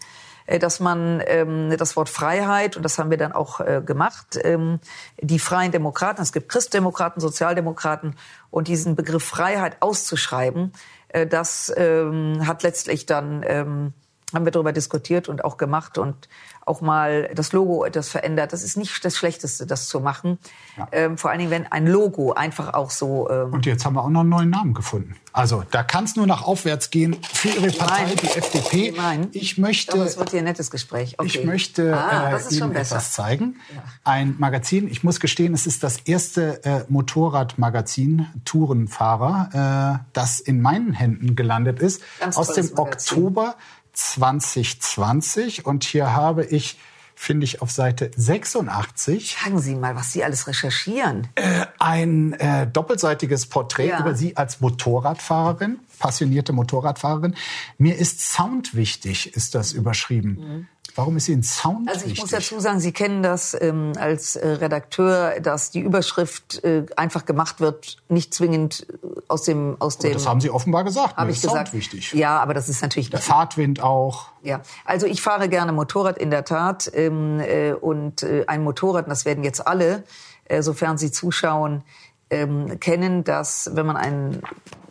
dass 0.59 0.81
man 0.81 1.23
ähm, 1.27 1.75
das 1.77 1.97
Wort 1.97 2.09
Freiheit, 2.09 2.77
und 2.77 2.83
das 2.83 2.99
haben 2.99 3.11
wir 3.11 3.19
dann 3.19 3.33
auch 3.33 3.61
äh, 3.61 3.83
gemacht, 3.85 4.39
ähm, 4.43 4.81
die 5.21 5.39
freien 5.39 5.73
Demokraten, 5.73 6.23
es 6.23 6.33
gibt 6.33 6.49
Christdemokraten, 6.49 7.21
Sozialdemokraten, 7.21 8.17
und 8.51 8.69
diesen 8.69 8.97
Begriff 8.97 9.25
Freiheit 9.25 9.77
auszuschreiben, 9.81 10.73
äh, 11.09 11.27
das 11.27 11.73
ähm, 11.77 12.47
hat 12.47 12.63
letztlich 12.63 13.07
dann, 13.07 13.45
ähm, 13.47 13.93
haben 14.35 14.45
wir 14.45 14.53
darüber 14.53 14.73
diskutiert 14.73 15.29
und 15.29 15.45
auch 15.45 15.57
gemacht 15.57 15.99
und 15.99 16.29
auch 16.67 16.81
mal 16.81 17.31
das 17.35 17.53
Logo 17.53 17.85
etwas 17.85 18.09
verändert. 18.11 18.53
Das 18.53 18.63
ist 18.63 18.77
nicht 18.77 19.05
das 19.05 19.17
Schlechteste, 19.17 19.67
das 19.67 19.89
zu 19.89 20.01
machen. 20.01 20.39
Ja. 20.77 20.89
Ähm, 20.93 21.19
vor 21.19 21.31
allen 21.31 21.39
Dingen, 21.39 21.51
wenn 21.51 21.67
ein 21.67 21.87
Logo 21.87 22.33
einfach 22.33 22.75
auch 22.75 22.91
so. 22.91 23.29
Ähm 23.31 23.53
und 23.55 23.67
jetzt 23.67 23.85
haben 23.85 23.95
wir 23.95 24.05
auch 24.05 24.11
noch 24.11 24.21
einen 24.21 24.29
neuen 24.29 24.51
Namen 24.51 24.75
gefunden. 24.75 25.17
Also 25.33 25.65
da 25.71 25.83
kann 25.83 26.05
es 26.05 26.17
nur 26.17 26.27
nach 26.27 26.43
aufwärts 26.43 26.91
gehen 26.91 27.17
für 27.23 27.49
Ihre 27.49 27.71
Partei, 27.71 28.05
Nein. 28.05 28.17
die 28.21 28.27
FDP. 28.27 28.95
Nein. 28.97 29.29
Ich 29.33 29.57
möchte. 29.57 29.97
Doch, 29.97 30.05
das 30.05 30.19
wird 30.19 30.31
hier 30.31 30.41
ein 30.41 30.45
nettes 30.45 30.71
Gespräch. 30.71 31.15
Okay. 31.19 31.27
Ich 31.27 31.45
möchte 31.45 31.97
ah, 31.97 32.37
äh, 32.37 32.55
Ihnen 32.55 32.75
etwas 32.75 33.13
zeigen. 33.13 33.57
Ja. 33.75 33.83
Ein 34.05 34.35
Magazin. 34.39 34.89
Ich 34.89 35.03
muss 35.05 35.21
gestehen, 35.21 35.55
es 35.55 35.67
ist 35.67 35.83
das 35.83 36.01
erste 36.01 36.65
äh, 36.65 36.85
Motorradmagazin 36.89 38.27
Tourenfahrer, 38.45 40.01
äh, 40.03 40.05
das 40.13 40.41
in 40.41 40.61
meinen 40.61 40.93
Händen 40.93 41.37
gelandet 41.37 41.81
ist, 41.81 42.03
Ganz 42.21 42.37
aus 42.37 42.53
dem 42.53 42.67
Magazin. 42.75 43.19
Oktober 43.19 43.55
2020. 43.99 45.67
Und 45.67 45.85
hier 45.85 46.13
habe 46.15 46.45
ich 46.45 46.79
finde 47.19 47.45
ich 47.45 47.61
auf 47.63 47.73
Seite 47.73 48.13
86. 48.17 49.37
Sagen 49.43 49.59
Sie 49.59 49.75
mal, 49.75 49.97
was 49.97 50.13
Sie 50.13 50.23
alles 50.23 50.47
recherchieren. 50.47 51.27
Äh, 51.35 51.67
ein 51.81 52.33
äh, 52.35 52.69
doppelseitiges 52.69 53.47
Porträt 53.47 53.89
ja. 53.89 53.99
über 53.99 54.15
Sie 54.15 54.37
als 54.37 54.61
Motorradfahrerin, 54.61 55.81
passionierte 55.99 56.53
Motorradfahrerin. 56.53 57.35
Mir 57.79 57.97
ist 57.97 58.21
Sound 58.21 58.75
wichtig, 58.75 59.35
ist 59.37 59.55
das 59.55 59.73
überschrieben. 59.73 60.31
Mhm. 60.31 60.69
Warum 60.95 61.17
ist 61.17 61.29
Ihnen 61.29 61.45
Sound 61.45 61.89
Also 61.89 62.01
ich 62.01 62.13
wichtig? 62.13 62.23
muss 62.23 62.31
dazu 62.31 62.59
sagen, 62.59 62.81
Sie 62.81 62.91
kennen 62.91 63.23
das 63.23 63.57
ähm, 63.61 63.93
als 63.99 64.35
äh, 64.35 64.49
Redakteur, 64.49 65.39
dass 65.41 65.71
die 65.71 65.81
Überschrift 65.81 66.65
äh, 66.65 66.87
einfach 66.97 67.25
gemacht 67.25 67.61
wird, 67.61 67.99
nicht 68.09 68.35
zwingend 68.35 68.87
äh, 68.91 69.07
aus 69.29 69.43
dem 69.45 69.77
aus 69.79 69.99
dem. 69.99 70.13
das 70.15 70.27
haben 70.27 70.41
Sie 70.41 70.51
offenbar 70.51 70.83
gesagt. 70.83 71.17
habe 71.17 71.31
ich 71.31 71.41
Sound 71.41 71.53
gesagt. 71.53 71.73
wichtig. 71.73 72.15
Ja, 72.15 72.41
aber 72.41 72.53
das 72.53 72.69
ist 72.69 72.83
natürlich 72.83 73.11
Der 73.11 73.21
Fahrtwind 73.21 73.81
auch. 73.81 74.27
Ja, 74.43 74.63
also 74.85 75.07
ich 75.07 75.23
fahre 75.23 75.49
gerne 75.49 75.73
Motorrad 75.73 76.19
in 76.19 76.31
der 76.31 76.45
Tat 76.45 76.91
ähm, 76.95 77.39
äh, 77.41 77.75
und 77.75 78.25
äh, 78.25 78.45
ein 78.49 78.65
Motorrad, 78.65 79.05
und 79.05 79.11
das 79.11 79.25
werden 79.25 79.45
jetzt 79.45 79.65
alle, 79.65 80.03
äh, 80.47 80.63
sofern 80.63 80.99
sie 80.99 81.13
zuschauen, 81.13 81.85
ähm, 82.31 82.79
kennen, 82.81 83.25
dass 83.25 83.71
wenn 83.75 83.87
man 83.87 83.97
ein, 83.97 84.43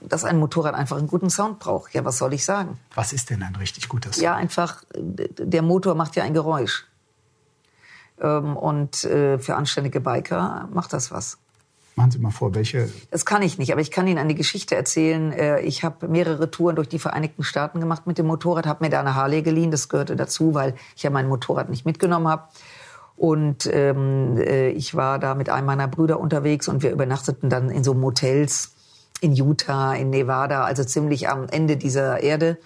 dass 0.01 0.23
ein 0.23 0.37
Motorrad 0.39 0.73
einfach 0.75 0.97
einen 0.97 1.07
guten 1.07 1.29
Sound 1.29 1.59
braucht. 1.59 1.93
Ja, 1.93 2.05
was 2.05 2.17
soll 2.17 2.33
ich 2.33 2.45
sagen? 2.45 2.79
Was 2.95 3.13
ist 3.13 3.29
denn 3.29 3.43
ein 3.43 3.55
richtig 3.55 3.89
guter 3.89 4.11
Sound? 4.11 4.23
Ja, 4.23 4.35
einfach 4.35 4.83
der 4.95 5.61
Motor 5.61 5.95
macht 5.95 6.15
ja 6.15 6.23
ein 6.23 6.33
Geräusch 6.33 6.85
ähm, 8.21 8.55
und 8.57 9.03
äh, 9.03 9.39
für 9.39 9.55
anständige 9.55 9.99
Biker 10.01 10.69
macht 10.71 10.93
das 10.93 11.11
was. 11.11 11.37
Machen 11.95 12.11
Sie 12.11 12.19
mal 12.19 12.29
vor, 12.29 12.53
welche 12.53 12.89
Das 13.09 13.25
kann 13.25 13.41
ich 13.41 13.57
nicht, 13.57 13.71
aber 13.71 13.81
ich 13.81 13.89
kann 13.89 14.05
Ihnen 14.05 14.19
eine 14.19 14.35
Geschichte 14.35 14.75
erzählen. 14.75 15.31
Äh, 15.31 15.61
Ich 15.61 15.83
habe 15.83 16.07
mehrere 16.07 16.51
Touren 16.51 16.75
durch 16.75 16.87
die 16.87 16.99
Vereinigten 16.99 17.43
Staaten 17.43 17.79
gemacht 17.79 18.05
mit 18.05 18.19
dem 18.19 18.27
Motorrad, 18.27 18.67
habe 18.67 18.83
mir 18.83 18.91
da 18.91 18.99
eine 18.99 19.15
Harley 19.15 19.41
geliehen. 19.41 19.71
Das 19.71 19.89
gehörte 19.89 20.15
dazu, 20.15 20.53
weil 20.53 20.75
ich 20.95 21.01
ja 21.01 21.09
mein 21.09 21.27
Motorrad 21.27 21.69
nicht 21.69 21.85
mitgenommen 21.85 22.27
habe. 22.27 22.43
Und 23.17 23.67
ähm, 23.71 24.37
äh, 24.37 24.69
ich 24.69 24.95
war 24.95 25.17
da 25.17 25.33
mit 25.33 25.49
einem 25.49 25.65
meiner 25.65 25.87
Brüder 25.87 26.19
unterwegs 26.19 26.67
und 26.67 26.83
wir 26.83 26.91
übernachteten 26.91 27.49
dann 27.49 27.69
in 27.69 27.83
so 27.83 27.93
Motels 27.93 28.73
in 29.19 29.33
Utah, 29.33 29.95
in 29.95 30.11
Nevada, 30.11 30.63
also 30.63 30.83
ziemlich 30.83 31.27
am 31.27 31.49
Ende 31.49 31.77
dieser 31.77 32.21
Erde. 32.21 32.57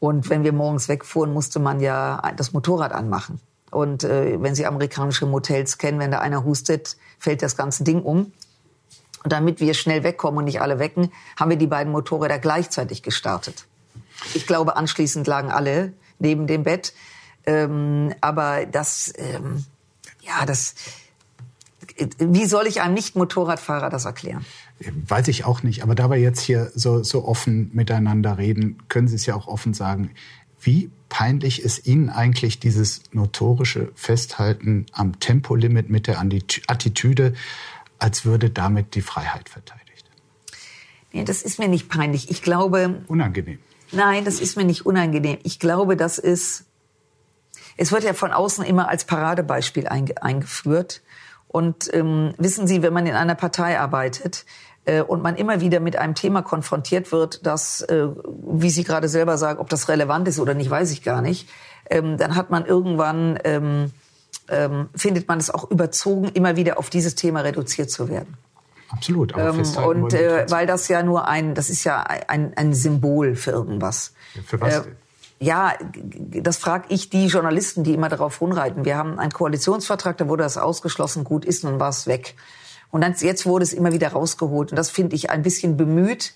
Und 0.00 0.28
wenn 0.28 0.42
wir 0.42 0.52
morgens 0.52 0.88
wegfuhren, 0.88 1.32
musste 1.32 1.60
man 1.60 1.80
ja 1.80 2.20
das 2.36 2.52
Motorrad 2.52 2.92
anmachen. 2.92 3.40
Und 3.70 4.04
äh, 4.04 4.40
wenn 4.42 4.54
Sie 4.54 4.66
amerikanische 4.66 5.26
Motels 5.26 5.78
kennen, 5.78 5.98
wenn 5.98 6.10
da 6.10 6.18
einer 6.18 6.44
hustet, 6.44 6.96
fällt 7.18 7.42
das 7.42 7.56
ganze 7.56 7.84
Ding 7.84 8.02
um. 8.02 8.32
Und 9.22 9.32
damit 9.32 9.60
wir 9.60 9.74
schnell 9.74 10.04
wegkommen 10.04 10.38
und 10.38 10.44
nicht 10.44 10.60
alle 10.60 10.78
wecken, 10.78 11.10
haben 11.38 11.50
wir 11.50 11.56
die 11.56 11.66
beiden 11.66 11.92
Motorräder 11.92 12.38
gleichzeitig 12.38 13.02
gestartet. 13.02 13.66
Ich 14.34 14.46
glaube, 14.46 14.76
anschließend 14.76 15.26
lagen 15.26 15.50
alle 15.50 15.92
neben 16.18 16.46
dem 16.46 16.64
Bett. 16.64 16.92
Ähm, 17.46 18.14
aber 18.20 18.66
das, 18.66 19.12
ähm, 19.16 19.64
ja, 20.26 20.46
das, 20.46 20.74
wie 22.18 22.46
soll 22.46 22.66
ich 22.66 22.80
einem 22.80 22.94
Nicht-Motorradfahrer 22.94 23.90
das 23.90 24.04
erklären? 24.04 24.44
Weiß 25.06 25.28
ich 25.28 25.44
auch 25.44 25.62
nicht. 25.62 25.82
Aber 25.82 25.94
da 25.94 26.10
wir 26.10 26.16
jetzt 26.16 26.40
hier 26.40 26.70
so, 26.74 27.02
so 27.02 27.24
offen 27.26 27.70
miteinander 27.72 28.38
reden, 28.38 28.82
können 28.88 29.08
Sie 29.08 29.14
es 29.14 29.26
ja 29.26 29.34
auch 29.34 29.46
offen 29.46 29.74
sagen. 29.74 30.10
Wie 30.60 30.90
peinlich 31.08 31.62
ist 31.62 31.86
Ihnen 31.86 32.10
eigentlich 32.10 32.58
dieses 32.58 33.02
notorische 33.12 33.92
Festhalten 33.94 34.86
am 34.92 35.20
Tempolimit 35.20 35.90
mit 35.90 36.06
der 36.06 36.18
Attitüde, 36.20 37.34
als 37.98 38.24
würde 38.24 38.50
damit 38.50 38.94
die 38.94 39.02
Freiheit 39.02 39.48
verteidigt? 39.48 39.84
Nee, 41.12 41.24
das 41.24 41.42
ist 41.42 41.58
mir 41.58 41.68
nicht 41.68 41.88
peinlich. 41.88 42.30
Ich 42.30 42.42
glaube, 42.42 43.04
Unangenehm. 43.06 43.58
Nein, 43.92 44.24
das 44.24 44.40
ist 44.40 44.56
mir 44.56 44.64
nicht 44.64 44.86
unangenehm. 44.86 45.38
Ich 45.44 45.60
glaube, 45.60 45.96
das 45.96 46.18
ist, 46.18 46.64
es 47.76 47.92
wird 47.92 48.04
ja 48.04 48.12
von 48.12 48.32
außen 48.32 48.64
immer 48.64 48.88
als 48.88 49.04
Paradebeispiel 49.04 49.88
einge, 49.88 50.22
eingeführt. 50.22 51.02
Und 51.48 51.92
ähm, 51.94 52.34
wissen 52.38 52.66
Sie, 52.66 52.82
wenn 52.82 52.92
man 52.92 53.06
in 53.06 53.14
einer 53.14 53.34
Partei 53.34 53.78
arbeitet 53.78 54.44
äh, 54.84 55.02
und 55.02 55.22
man 55.22 55.36
immer 55.36 55.60
wieder 55.60 55.80
mit 55.80 55.96
einem 55.96 56.14
Thema 56.14 56.42
konfrontiert 56.42 57.12
wird, 57.12 57.46
das, 57.46 57.80
äh, 57.82 58.08
wie 58.26 58.70
Sie 58.70 58.84
gerade 58.84 59.08
selber 59.08 59.38
sagen, 59.38 59.60
ob 59.60 59.68
das 59.68 59.88
relevant 59.88 60.26
ist 60.26 60.40
oder 60.40 60.54
nicht, 60.54 60.70
weiß 60.70 60.90
ich 60.90 61.02
gar 61.02 61.22
nicht, 61.22 61.48
ähm, 61.90 62.16
dann 62.16 62.34
hat 62.34 62.50
man 62.50 62.66
irgendwann, 62.66 63.38
ähm, 63.44 63.92
ähm, 64.48 64.88
findet 64.96 65.28
man 65.28 65.38
es 65.38 65.50
auch 65.50 65.70
überzogen, 65.70 66.28
immer 66.28 66.56
wieder 66.56 66.78
auf 66.78 66.90
dieses 66.90 67.14
Thema 67.14 67.40
reduziert 67.40 67.90
zu 67.90 68.08
werden. 68.08 68.36
Absolut. 68.90 69.34
Aber 69.34 69.54
Ähm, 69.54 69.62
und 69.84 70.12
äh, 70.12 70.46
weil 70.50 70.66
das 70.66 70.88
ja 70.88 71.02
nur 71.02 71.28
ein, 71.28 71.54
das 71.54 71.70
ist 71.70 71.84
ja 71.84 72.02
ein, 72.02 72.52
ein 72.56 72.74
Symbol 72.74 73.36
für 73.36 73.50
irgendwas. 73.50 74.12
Für 74.46 74.60
was 74.60 74.78
Äh? 74.78 74.82
Ja, 75.44 75.74
das 75.92 76.56
frage 76.56 76.86
ich 76.88 77.10
die 77.10 77.26
Journalisten, 77.26 77.84
die 77.84 77.92
immer 77.92 78.08
darauf 78.08 78.40
rumreiten. 78.40 78.84
Wir 78.84 78.96
haben 78.96 79.18
einen 79.18 79.32
Koalitionsvertrag, 79.32 80.16
da 80.16 80.28
wurde 80.28 80.42
das 80.42 80.56
ausgeschlossen, 80.56 81.24
gut 81.24 81.44
ist, 81.44 81.64
nun 81.64 81.78
war 81.78 81.90
es 81.90 82.06
weg. 82.06 82.34
Und 82.90 83.02
dann, 83.02 83.14
jetzt 83.18 83.44
wurde 83.44 83.64
es 83.64 83.72
immer 83.72 83.92
wieder 83.92 84.08
rausgeholt. 84.08 84.70
Und 84.70 84.76
das 84.76 84.90
finde 84.90 85.16
ich 85.16 85.30
ein 85.30 85.42
bisschen 85.42 85.76
bemüht, 85.76 86.34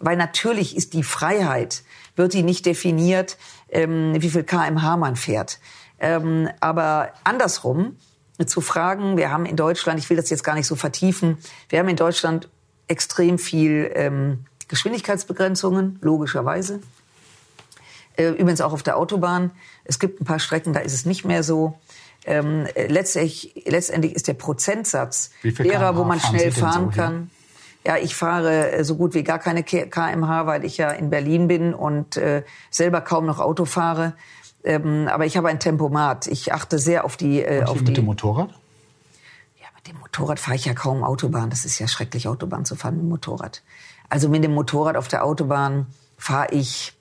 weil 0.00 0.16
natürlich 0.16 0.76
ist 0.76 0.92
die 0.94 1.02
Freiheit, 1.02 1.82
wird 2.16 2.32
die 2.32 2.42
nicht 2.42 2.66
definiert, 2.66 3.36
ähm, 3.68 4.14
wie 4.16 4.30
viel 4.30 4.42
kmh 4.42 4.96
man 4.96 5.16
fährt. 5.16 5.60
Ähm, 6.00 6.48
aber 6.60 7.12
andersrum, 7.24 7.96
zu 8.46 8.60
fragen, 8.60 9.16
wir 9.16 9.30
haben 9.30 9.46
in 9.46 9.56
Deutschland, 9.56 9.98
ich 9.98 10.08
will 10.10 10.16
das 10.16 10.30
jetzt 10.30 10.44
gar 10.44 10.54
nicht 10.54 10.66
so 10.66 10.76
vertiefen, 10.76 11.38
wir 11.68 11.80
haben 11.80 11.88
in 11.88 11.96
Deutschland 11.96 12.48
extrem 12.86 13.38
viel 13.38 13.90
ähm, 13.94 14.44
Geschwindigkeitsbegrenzungen, 14.68 15.98
logischerweise. 16.02 16.80
Äh, 18.18 18.30
Übrigens 18.30 18.60
auch 18.60 18.72
auf 18.72 18.82
der 18.82 18.96
Autobahn. 18.96 19.52
Es 19.84 19.98
gibt 19.98 20.20
ein 20.20 20.24
paar 20.24 20.40
Strecken, 20.40 20.72
da 20.72 20.80
ist 20.80 20.92
es 20.92 21.06
nicht 21.06 21.24
mehr 21.24 21.42
so. 21.42 21.78
Ähm, 22.26 22.66
äh, 22.74 22.88
letztendlich, 22.88 23.62
letztendlich 23.66 24.14
ist 24.14 24.28
der 24.28 24.34
Prozentsatz 24.34 25.30
derer, 25.42 25.96
wo 25.96 26.04
man 26.04 26.20
schnell 26.20 26.52
fahren 26.52 26.90
so 26.92 27.00
kann. 27.00 27.30
Ja, 27.86 27.96
ich 27.96 28.14
fahre 28.16 28.72
äh, 28.72 28.84
so 28.84 28.96
gut 28.96 29.14
wie 29.14 29.22
gar 29.22 29.38
keine 29.38 29.62
kmh, 29.62 30.46
weil 30.46 30.64
ich 30.64 30.76
ja 30.76 30.90
in 30.90 31.10
Berlin 31.10 31.48
bin 31.48 31.72
und 31.72 32.16
äh, 32.16 32.42
selber 32.70 33.00
kaum 33.00 33.24
noch 33.24 33.38
Auto 33.38 33.64
fahre. 33.64 34.14
Ähm, 34.64 35.08
aber 35.08 35.24
ich 35.24 35.36
habe 35.36 35.48
ein 35.48 35.60
Tempomat. 35.60 36.26
Ich 36.26 36.52
achte 36.52 36.78
sehr 36.78 37.04
auf 37.04 37.16
die, 37.16 37.40
äh, 37.40 37.62
auf 37.62 37.74
hier 37.74 37.82
die 37.82 37.84
mit 37.84 37.96
dem 37.96 38.04
Motorrad? 38.06 38.50
ja, 39.60 39.66
mit 39.76 39.86
dem 39.86 39.98
Motorrad 40.00 40.40
fahre 40.40 40.56
ich 40.56 40.64
ja 40.64 40.74
kaum 40.74 41.04
Autobahn. 41.04 41.50
Das 41.50 41.64
ist 41.64 41.78
ja 41.78 41.86
schrecklich, 41.86 42.26
Autobahn 42.26 42.64
zu 42.64 42.74
fahren 42.74 42.96
mit 42.96 43.04
dem 43.04 43.08
Motorrad. 43.10 43.62
Also 44.08 44.28
mit 44.28 44.42
dem 44.42 44.54
Motorrad 44.54 44.96
auf 44.96 45.06
der 45.06 45.24
Autobahn 45.24 45.86
fahre 46.18 46.48
ich, 46.50 46.97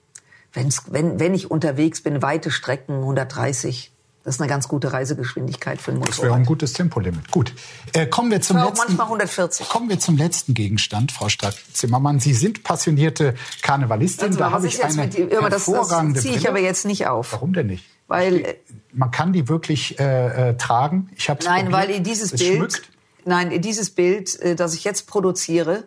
wenn's, 0.58 0.84
wenn, 0.88 1.20
wenn 1.20 1.34
ich 1.34 1.50
unterwegs 1.52 2.02
bin, 2.02 2.22
weite 2.22 2.52
Strecken 2.52 2.96
130. 2.96 3.92
Das 4.24 4.36
ist 4.36 4.42
eine 4.42 4.50
ganz 4.50 4.68
gute 4.68 4.92
Reisegeschwindigkeit 4.92 5.80
für 5.82 5.92
ein 5.92 6.02
Das 6.02 6.18
wäre 6.18 6.18
Motorrad. 6.28 6.40
ein 6.42 6.46
gutes 6.46 6.74
Tempolimit. 6.74 7.32
Gut. 7.32 7.54
Äh, 7.94 8.08
kommen 8.08 8.30
wir 8.30 8.42
zum 8.42 8.58
letzten. 8.58 8.78
manchmal 8.78 9.06
140. 9.08 9.70
Kommen 9.70 9.88
wir 9.88 10.00
zum 10.00 10.18
letzten 10.18 10.54
Gegenstand, 10.54 11.14
Frau 11.14 11.30
Strack-Zimmermann. 11.30 12.20
Sie 12.20 12.34
sind 12.34 12.64
passionierte 12.64 13.36
Karnevalistin. 13.62 14.28
Also, 14.28 14.40
da 14.40 14.52
habe 14.52 14.68
ich 14.68 14.84
eine 14.84 15.08
die- 15.08 15.20
Irma, 15.20 15.50
das, 15.50 15.64
das 15.66 15.74
hervorragende 15.74 16.20
ziehe 16.20 16.34
ich 16.34 16.40
Brille. 16.42 16.50
aber 16.50 16.60
jetzt 16.60 16.86
nicht 16.86 17.08
auf. 17.08 17.32
Warum 17.32 17.54
denn 17.54 17.68
nicht? 17.68 17.86
Weil, 18.08 18.36
äh, 18.42 18.56
Man 18.92 19.12
kann 19.12 19.32
die 19.32 19.48
wirklich 19.48 19.98
äh, 19.98 20.50
äh, 20.50 20.58
tragen. 20.58 21.10
Ich 21.16 21.30
habe 21.30 21.44
nein, 21.46 21.72
weil 21.72 21.90
in 21.90 22.04
dieses 22.04 22.34
es 22.34 22.40
Bild, 22.40 22.58
Schmückt. 22.58 22.90
nein, 23.24 23.52
in 23.52 23.62
dieses 23.62 23.92
Bild, 23.92 24.38
äh, 24.42 24.56
das 24.56 24.74
ich 24.74 24.84
jetzt 24.84 25.08
produziere, 25.08 25.86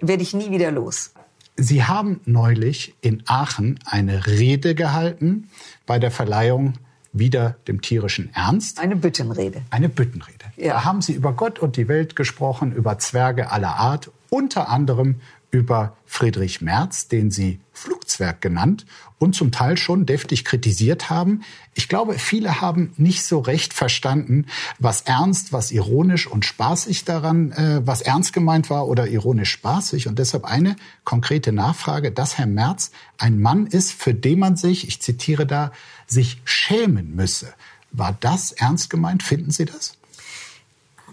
werde 0.00 0.22
ich 0.22 0.32
nie 0.32 0.50
wieder 0.50 0.70
los. 0.70 1.11
Sie 1.56 1.84
haben 1.84 2.20
neulich 2.24 2.94
in 3.00 3.22
Aachen 3.26 3.78
eine 3.84 4.26
Rede 4.26 4.74
gehalten 4.74 5.48
bei 5.86 5.98
der 5.98 6.10
Verleihung 6.10 6.74
wieder 7.12 7.56
dem 7.68 7.82
tierischen 7.82 8.32
Ernst. 8.34 8.80
Eine 8.80 8.96
Büttenrede. 8.96 9.62
Eine 9.70 9.88
Büttenrede. 9.88 10.46
Ja. 10.56 10.74
Da 10.74 10.84
haben 10.84 11.02
Sie 11.02 11.12
über 11.12 11.34
Gott 11.34 11.58
und 11.58 11.76
die 11.76 11.88
Welt 11.88 12.16
gesprochen, 12.16 12.72
über 12.72 12.98
Zwerge 12.98 13.50
aller 13.50 13.76
Art, 13.76 14.10
unter 14.30 14.70
anderem 14.70 15.20
über 15.52 15.96
Friedrich 16.06 16.62
Merz, 16.62 17.08
den 17.08 17.30
Sie 17.30 17.60
Flugzwerg 17.72 18.40
genannt 18.40 18.86
und 19.18 19.34
zum 19.34 19.52
Teil 19.52 19.76
schon 19.76 20.06
deftig 20.06 20.44
kritisiert 20.44 21.10
haben. 21.10 21.42
Ich 21.74 21.88
glaube, 21.88 22.18
viele 22.18 22.60
haben 22.62 22.92
nicht 22.96 23.22
so 23.24 23.38
recht 23.38 23.74
verstanden, 23.74 24.46
was 24.78 25.02
ernst, 25.02 25.52
was 25.52 25.70
ironisch 25.70 26.26
und 26.26 26.44
spaßig 26.44 27.04
daran, 27.04 27.52
äh, 27.52 27.82
was 27.84 28.00
ernst 28.00 28.32
gemeint 28.32 28.70
war 28.70 28.88
oder 28.88 29.08
ironisch 29.08 29.50
spaßig. 29.50 30.08
Und 30.08 30.18
deshalb 30.18 30.44
eine 30.44 30.74
konkrete 31.04 31.52
Nachfrage, 31.52 32.12
dass 32.12 32.38
Herr 32.38 32.46
Merz 32.46 32.90
ein 33.18 33.40
Mann 33.40 33.66
ist, 33.66 33.92
für 33.92 34.14
den 34.14 34.38
man 34.38 34.56
sich, 34.56 34.88
ich 34.88 35.02
zitiere 35.02 35.46
da, 35.46 35.70
sich 36.06 36.40
schämen 36.44 37.14
müsse. 37.14 37.52
War 37.90 38.16
das 38.18 38.52
ernst 38.52 38.88
gemeint? 38.88 39.22
Finden 39.22 39.50
Sie 39.50 39.66
das? 39.66 39.98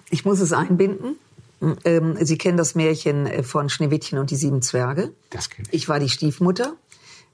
Ich 0.09 0.23
muss 0.23 0.39
es 0.39 0.53
einbinden. 0.53 1.17
Ähm, 1.83 2.17
Sie 2.21 2.37
kennen 2.37 2.57
das 2.57 2.75
Märchen 2.75 3.25
äh, 3.25 3.43
von 3.43 3.69
Schneewittchen 3.69 4.17
und 4.17 4.31
die 4.31 4.35
sieben 4.35 4.61
Zwerge. 4.61 5.11
Das 5.29 5.49
kenne 5.49 5.67
ich. 5.71 5.83
Ich 5.83 5.89
war 5.89 5.99
die 5.99 6.09
Stiefmutter. 6.09 6.75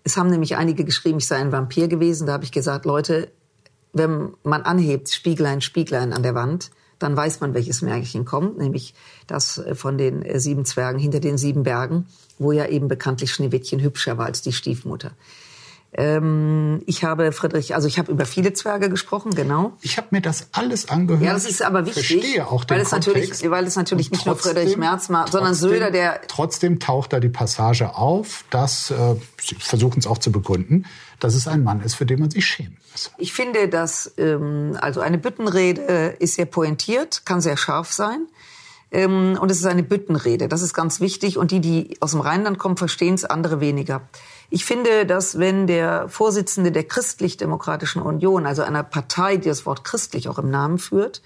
Es 0.03 0.17
haben 0.17 0.29
nämlich 0.29 0.55
einige 0.55 0.83
geschrieben, 0.83 1.17
ich 1.17 1.27
sei 1.27 1.37
ein 1.37 1.51
Vampir 1.51 1.87
gewesen. 1.87 2.27
Da 2.27 2.33
habe 2.33 2.43
ich 2.43 2.51
gesagt, 2.51 2.85
Leute, 2.85 3.31
wenn 3.93 4.33
man 4.43 4.63
anhebt, 4.63 5.09
Spieglein, 5.09 5.61
Spieglein 5.61 6.13
an 6.13 6.23
der 6.23 6.35
Wand, 6.35 6.71
dann 6.99 7.15
weiß 7.15 7.41
man, 7.41 7.53
welches 7.53 7.81
Märchen 7.81 8.25
kommt, 8.25 8.57
nämlich 8.57 8.93
das 9.27 9.57
äh, 9.57 9.75
von 9.75 9.97
den 9.97 10.21
äh, 10.21 10.39
sieben 10.39 10.65
Zwergen 10.65 10.99
hinter 10.99 11.19
den 11.19 11.37
sieben 11.37 11.63
Bergen, 11.63 12.07
wo 12.39 12.51
ja 12.51 12.67
eben 12.67 12.87
bekanntlich 12.87 13.31
Schneewittchen 13.31 13.81
hübscher 13.81 14.17
war 14.17 14.25
als 14.25 14.41
die 14.41 14.53
Stiefmutter. 14.53 15.11
Ähm, 15.97 16.81
ich 16.85 17.05
habe 17.05 17.31
Friedrich, 17.31 17.73
also 17.73 17.87
ich 17.87 17.97
habe 17.97 18.11
über 18.11 18.25
viele 18.25 18.51
Zwerge 18.51 18.89
gesprochen, 18.89 19.33
genau. 19.33 19.73
Ich 19.81 19.97
habe 19.97 20.07
mir 20.11 20.21
das 20.21 20.49
alles 20.51 20.89
angehört. 20.89 21.23
Ja, 21.23 21.33
das 21.33 21.45
ist 21.45 21.61
aber 21.61 21.85
wichtig, 21.85 22.07
Verstehe 22.07 22.47
auch 22.47 22.65
den 22.65 22.75
weil 22.75 22.83
es 22.83 22.91
natürlich, 22.91 23.49
weil 23.49 23.65
es 23.65 23.75
natürlich 23.77 24.11
nicht 24.11 24.25
nur 24.25 24.35
Friedrich 24.35 24.75
Merz 24.75 25.07
macht, 25.07 25.31
sondern 25.31 25.53
trotzdem, 25.53 25.69
Söder, 25.69 25.91
der 25.91 26.21
trotzdem 26.27 26.79
taucht 26.79 27.13
da 27.13 27.21
die 27.21 27.29
Passage 27.29 27.95
auf, 27.95 28.43
dass 28.49 28.91
äh, 28.91 29.15
Sie 29.41 29.55
versuchen 29.55 29.99
es 29.99 30.07
auch 30.07 30.17
zu 30.17 30.31
begründen, 30.31 30.85
dass 31.19 31.33
es 31.33 31.47
ein 31.47 31.63
Mann 31.63 31.81
ist, 31.81 31.93
für 31.93 32.05
den 32.05 32.19
man 32.19 32.29
sich 32.29 32.45
schämen 32.45 32.77
muss. 32.91 33.11
Ich 33.17 33.33
finde, 33.33 33.69
dass 33.69 34.13
ähm, 34.17 34.77
also 34.81 34.99
eine 34.99 35.17
Büttenrede 35.17 36.15
ist 36.19 36.35
sehr 36.35 36.45
pointiert, 36.45 37.25
kann 37.25 37.39
sehr 37.41 37.55
scharf 37.55 37.93
sein. 37.93 38.27
Ähm, 38.91 39.37
und 39.39 39.51
es 39.51 39.57
ist 39.57 39.65
eine 39.65 39.83
Büttenrede. 39.83 40.47
Das 40.47 40.61
ist 40.61 40.73
ganz 40.73 40.99
wichtig. 40.99 41.37
Und 41.37 41.51
die, 41.51 41.59
die 41.59 41.97
aus 41.99 42.11
dem 42.11 42.21
Rheinland 42.21 42.57
kommen, 42.57 42.77
verstehen 42.77 43.15
es, 43.15 43.25
andere 43.25 43.59
weniger. 43.59 44.01
Ich 44.49 44.65
finde, 44.65 45.05
dass 45.05 45.39
wenn 45.39 45.67
der 45.67 46.07
Vorsitzende 46.09 46.71
der 46.71 46.83
Christlich-Demokratischen 46.83 48.01
Union, 48.01 48.45
also 48.45 48.61
einer 48.61 48.83
Partei, 48.83 49.37
die 49.37 49.49
das 49.49 49.65
Wort 49.65 49.83
christlich 49.83 50.29
auch 50.29 50.39
im 50.39 50.49
Namen 50.49 50.77
führt, 50.77 51.21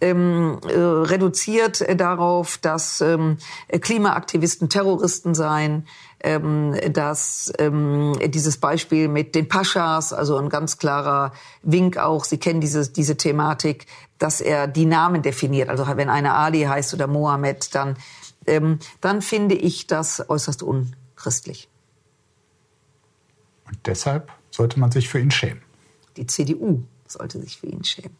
ähm, 0.00 0.58
äh, 0.68 0.78
reduziert 0.78 1.80
äh, 1.80 1.96
darauf, 1.96 2.58
dass 2.58 3.00
ähm, 3.00 3.38
Klimaaktivisten 3.68 4.68
Terroristen 4.68 5.34
seien, 5.34 5.86
ähm, 6.20 6.74
dass 6.92 7.52
ähm, 7.58 8.12
dieses 8.26 8.58
Beispiel 8.58 9.08
mit 9.08 9.34
den 9.34 9.48
Paschas, 9.48 10.12
also 10.12 10.36
ein 10.36 10.48
ganz 10.48 10.76
klarer 10.78 11.32
Wink 11.62 11.96
auch, 11.96 12.24
Sie 12.24 12.38
kennen 12.38 12.60
diese, 12.60 12.90
diese 12.90 13.16
Thematik, 13.16 13.86
dass 14.18 14.40
er 14.40 14.66
die 14.66 14.86
Namen 14.86 15.22
definiert. 15.22 15.68
Also 15.70 15.86
wenn 15.96 16.10
einer 16.10 16.34
Ali 16.34 16.62
heißt 16.62 16.92
oder 16.92 17.06
Mohammed, 17.06 17.74
dann, 17.74 17.96
ähm, 18.46 18.78
dann 19.00 19.22
finde 19.22 19.54
ich 19.54 19.86
das 19.86 20.28
äußerst 20.28 20.62
unchristlich. 20.62 21.70
Und 23.66 23.78
deshalb 23.86 24.30
sollte 24.50 24.78
man 24.80 24.90
sich 24.90 25.08
für 25.08 25.20
ihn 25.20 25.30
schämen. 25.30 25.62
Die 26.16 26.26
CDU 26.26 26.82
sollte 27.06 27.40
sich 27.40 27.58
für 27.58 27.66
ihn 27.66 27.84
schämen. 27.84 28.16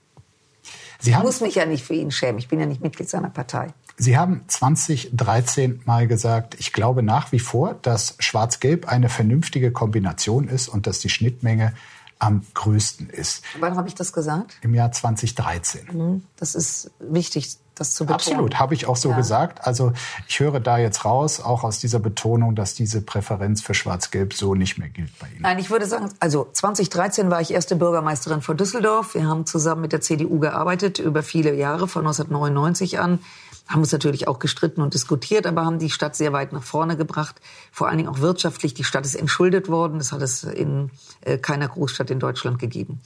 Sie 1.01 1.11
ich 1.11 1.19
muss 1.19 1.41
mich 1.41 1.55
ja 1.55 1.67
nicht 1.67 1.85
für 1.85 1.95
ihn 1.95 2.11
schämen. 2.11 2.39
Ich 2.39 2.49
bin 2.49 2.59
ja 2.59 2.67
nicht 2.67 2.81
Mitglied 2.81 3.09
seiner 3.09 3.31
Partei. 3.31 3.69
Sie 3.99 4.17
haben 4.17 4.45
2013 4.47 5.83
mal 5.85 6.07
gesagt, 6.07 6.57
ich 6.59 6.73
glaube 6.73 7.03
nach 7.03 7.33
wie 7.33 7.39
vor, 7.39 7.75
dass 7.83 8.17
Schwarz-Gelb 8.19 8.89
eine 8.89 9.09
vernünftige 9.09 9.73
Kombination 9.73 10.49
ist 10.49 10.69
und 10.69 10.87
dass 10.87 10.99
die 10.99 11.09
Schnittmenge 11.09 11.75
am 12.19 12.43
größten 12.55 13.11
ist. 13.11 13.43
Wann 13.61 13.77
habe 13.77 13.89
ich 13.89 13.95
das 13.95 14.13
gesagt? 14.13 14.57
Im 14.63 14.75
Jahr 14.75 14.93
2013. 14.93 16.23
Das 16.37 16.55
ist 16.55 16.91
wichtig, 16.99 17.57
das 17.77 17.95
zu 17.95 18.05
betonen. 18.05 18.15
Absolut, 18.15 18.59
habe 18.59 18.75
ich 18.75 18.87
auch 18.87 18.97
so 18.97 19.11
Ja. 19.11 19.17
gesagt. 19.17 19.67
Also 19.67 19.93
ich 20.27 20.41
höre 20.41 20.59
da 20.61 20.79
jetzt 20.79 21.05
raus, 21.05 21.41
auch 21.41 21.63
aus 21.63 21.79
dieser 21.79 22.01
Betonung, 22.01 22.57
dass 22.57 22.75
diese 22.75 23.03
Präferenz 23.03 23.63
für 23.63 23.75
Schwarz-Gelb 23.75 24.35
so 24.35 24.55
nicht 24.55 24.79
mehr 24.79 24.89
gilt 24.89 25.17
bei 25.19 25.29
Ihnen. 25.29 25.43
Nein, 25.43 25.59
ich 25.59 25.71
würde 25.71 25.87
sagen, 25.87 26.09
also 26.19 26.49
2013 26.53 27.31
war 27.31 27.41
ich 27.41 27.53
erste 27.53 27.77
Bürgermeisterin 27.77 28.43
von 28.43 28.57
Düsseldorf. 28.57 29.15
Wir 29.15 29.27
haben 29.27 29.47
zusammen 29.47 29.83
mit 29.83 29.93
der 29.93 30.01
CDU 30.01 30.39
gearbeitet 30.41 30.99
über 30.99 31.23
viele 31.23 31.55
Jahre, 31.55 31.87
von 31.87 32.03
1999 32.07 32.99
an. 32.99 33.21
Haben 33.69 33.81
uns 33.81 33.93
natürlich 33.93 34.29
auch 34.29 34.39
gestritten 34.39 34.81
und 34.81 34.95
diskutiert, 34.95 35.45
aber 35.47 35.65
haben 35.65 35.79
die 35.79 35.91
Stadt 35.91 36.15
sehr 36.17 36.33
weit 36.33 36.53
nach 36.53 36.63
vorne 36.63 36.97
gebracht. 36.97 37.37
Vor 37.73 37.89
allen 37.89 37.99
Dingen 37.99 38.09
auch 38.09 38.21
wirtschaftlich. 38.21 38.75
Die 38.75 38.85
Stadt 38.85 39.05
ist 39.05 39.17
entschuldet 39.17 39.69
worden. 39.69 39.99
Das 39.99 40.13
hat 40.13 40.23
es 40.23 40.45
in 40.45 40.91
äh, 41.23 41.37
keiner 41.37 41.69
Großstadt 41.69 42.11
in 42.11 42.21
Deutschland 42.21 42.59
gegeben. 42.59 43.01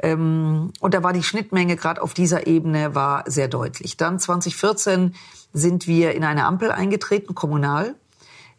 Ähm, 0.00 0.72
und 0.80 0.94
da 0.94 1.02
war 1.02 1.12
die 1.12 1.22
Schnittmenge 1.22 1.76
gerade 1.76 2.02
auf 2.02 2.14
dieser 2.14 2.46
Ebene 2.46 2.94
war 2.94 3.24
sehr 3.26 3.48
deutlich. 3.48 3.96
Dann 3.96 4.18
2014 4.18 5.14
sind 5.52 5.86
wir 5.86 6.14
in 6.14 6.24
eine 6.24 6.44
Ampel 6.44 6.70
eingetreten, 6.70 7.34
kommunal, 7.34 7.94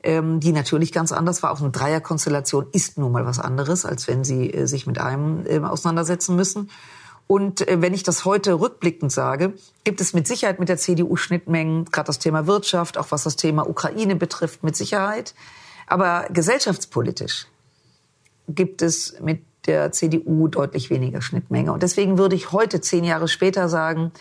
ähm, 0.04 0.39
die 0.39 0.52
natürlich 0.52 0.91
ganz 0.91 1.12
anders 1.12 1.43
war. 1.43 1.52
Auch 1.52 1.62
eine 1.62 1.71
Dreierkonstellation 1.71 2.67
ist 2.71 2.97
nun 2.97 3.12
mal 3.12 3.25
was 3.25 3.39
anderes, 3.39 3.86
als 3.86 4.08
wenn 4.08 4.23
Sie 4.23 4.52
äh, 4.52 4.67
sich 4.67 4.88
mit 4.88 4.99
einem 4.99 5.45
äh, 5.45 5.60
auseinandersetzen 5.60 6.36
müssen. 6.36 6.69
Und 7.28 7.67
äh, 7.67 7.82
wenn 7.82 7.93
ich 7.93 8.04
das 8.04 8.25
heute 8.25 8.60
rückblickend 8.60 9.12
sage, 9.12 9.54
gibt 9.84 10.02
es 10.02 10.13
mit 10.13 10.28
Sicherheit 10.28 10.60
mit 10.60 10.67
der 10.67 10.78
CDU 10.78 11.15
Schnittmengen, 11.15 11.86
gerade 11.86 12.08
das 12.08 12.19
Thema 12.19 12.47
Wirtschaft, 12.47 12.97
auch 12.97 13.12
was 13.12 13.23
das 13.23 13.36
Thema 13.36 13.69
Ukraine 13.69 14.15
betrifft, 14.15 14.63
mit 14.63 14.75
Sicherheit. 14.75 15.36
Aber 15.86 16.25
gesellschaftspolitisch 16.32 17.47
gibt 18.47 18.82
es 18.82 19.19
mit 19.21 19.43
der 19.65 19.91
CDU 19.91 20.48
deutlich 20.48 20.89
weniger 20.89 21.22
Schnittmenge. 21.22 21.72
Und 21.72 21.84
deswegen 21.84 22.17
würde 22.17 22.36
ich 22.36 22.52
heute, 22.52 22.82
zehn 22.82 23.04
Jahre 23.04 23.28
später, 23.28 23.69
sagen, 23.69 24.12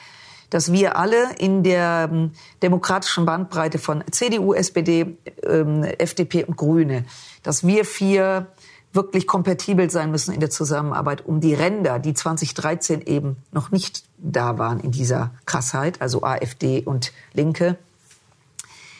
dass 0.50 0.72
wir 0.72 0.96
alle 0.96 1.34
in 1.38 1.62
der 1.62 2.08
ähm, 2.10 2.32
demokratischen 2.62 3.26
Bandbreite 3.26 3.78
von 3.78 4.02
CDU, 4.10 4.54
SPD, 4.54 5.18
ähm, 5.42 5.84
FDP 5.84 6.44
und 6.44 6.56
Grüne, 6.56 7.04
dass 7.42 7.66
wir 7.66 7.84
vier 7.84 8.46
wirklich 8.92 9.26
kompatibel 9.26 9.90
sein 9.90 10.10
müssen 10.10 10.32
in 10.32 10.40
der 10.40 10.50
Zusammenarbeit, 10.50 11.26
um 11.26 11.40
die 11.40 11.54
Ränder, 11.54 11.98
die 11.98 12.14
2013 12.14 13.02
eben 13.02 13.36
noch 13.52 13.70
nicht 13.70 14.04
da 14.16 14.58
waren 14.58 14.80
in 14.80 14.90
dieser 14.90 15.32
Krassheit, 15.44 16.00
also 16.00 16.22
AfD 16.22 16.82
und 16.82 17.12
Linke, 17.34 17.76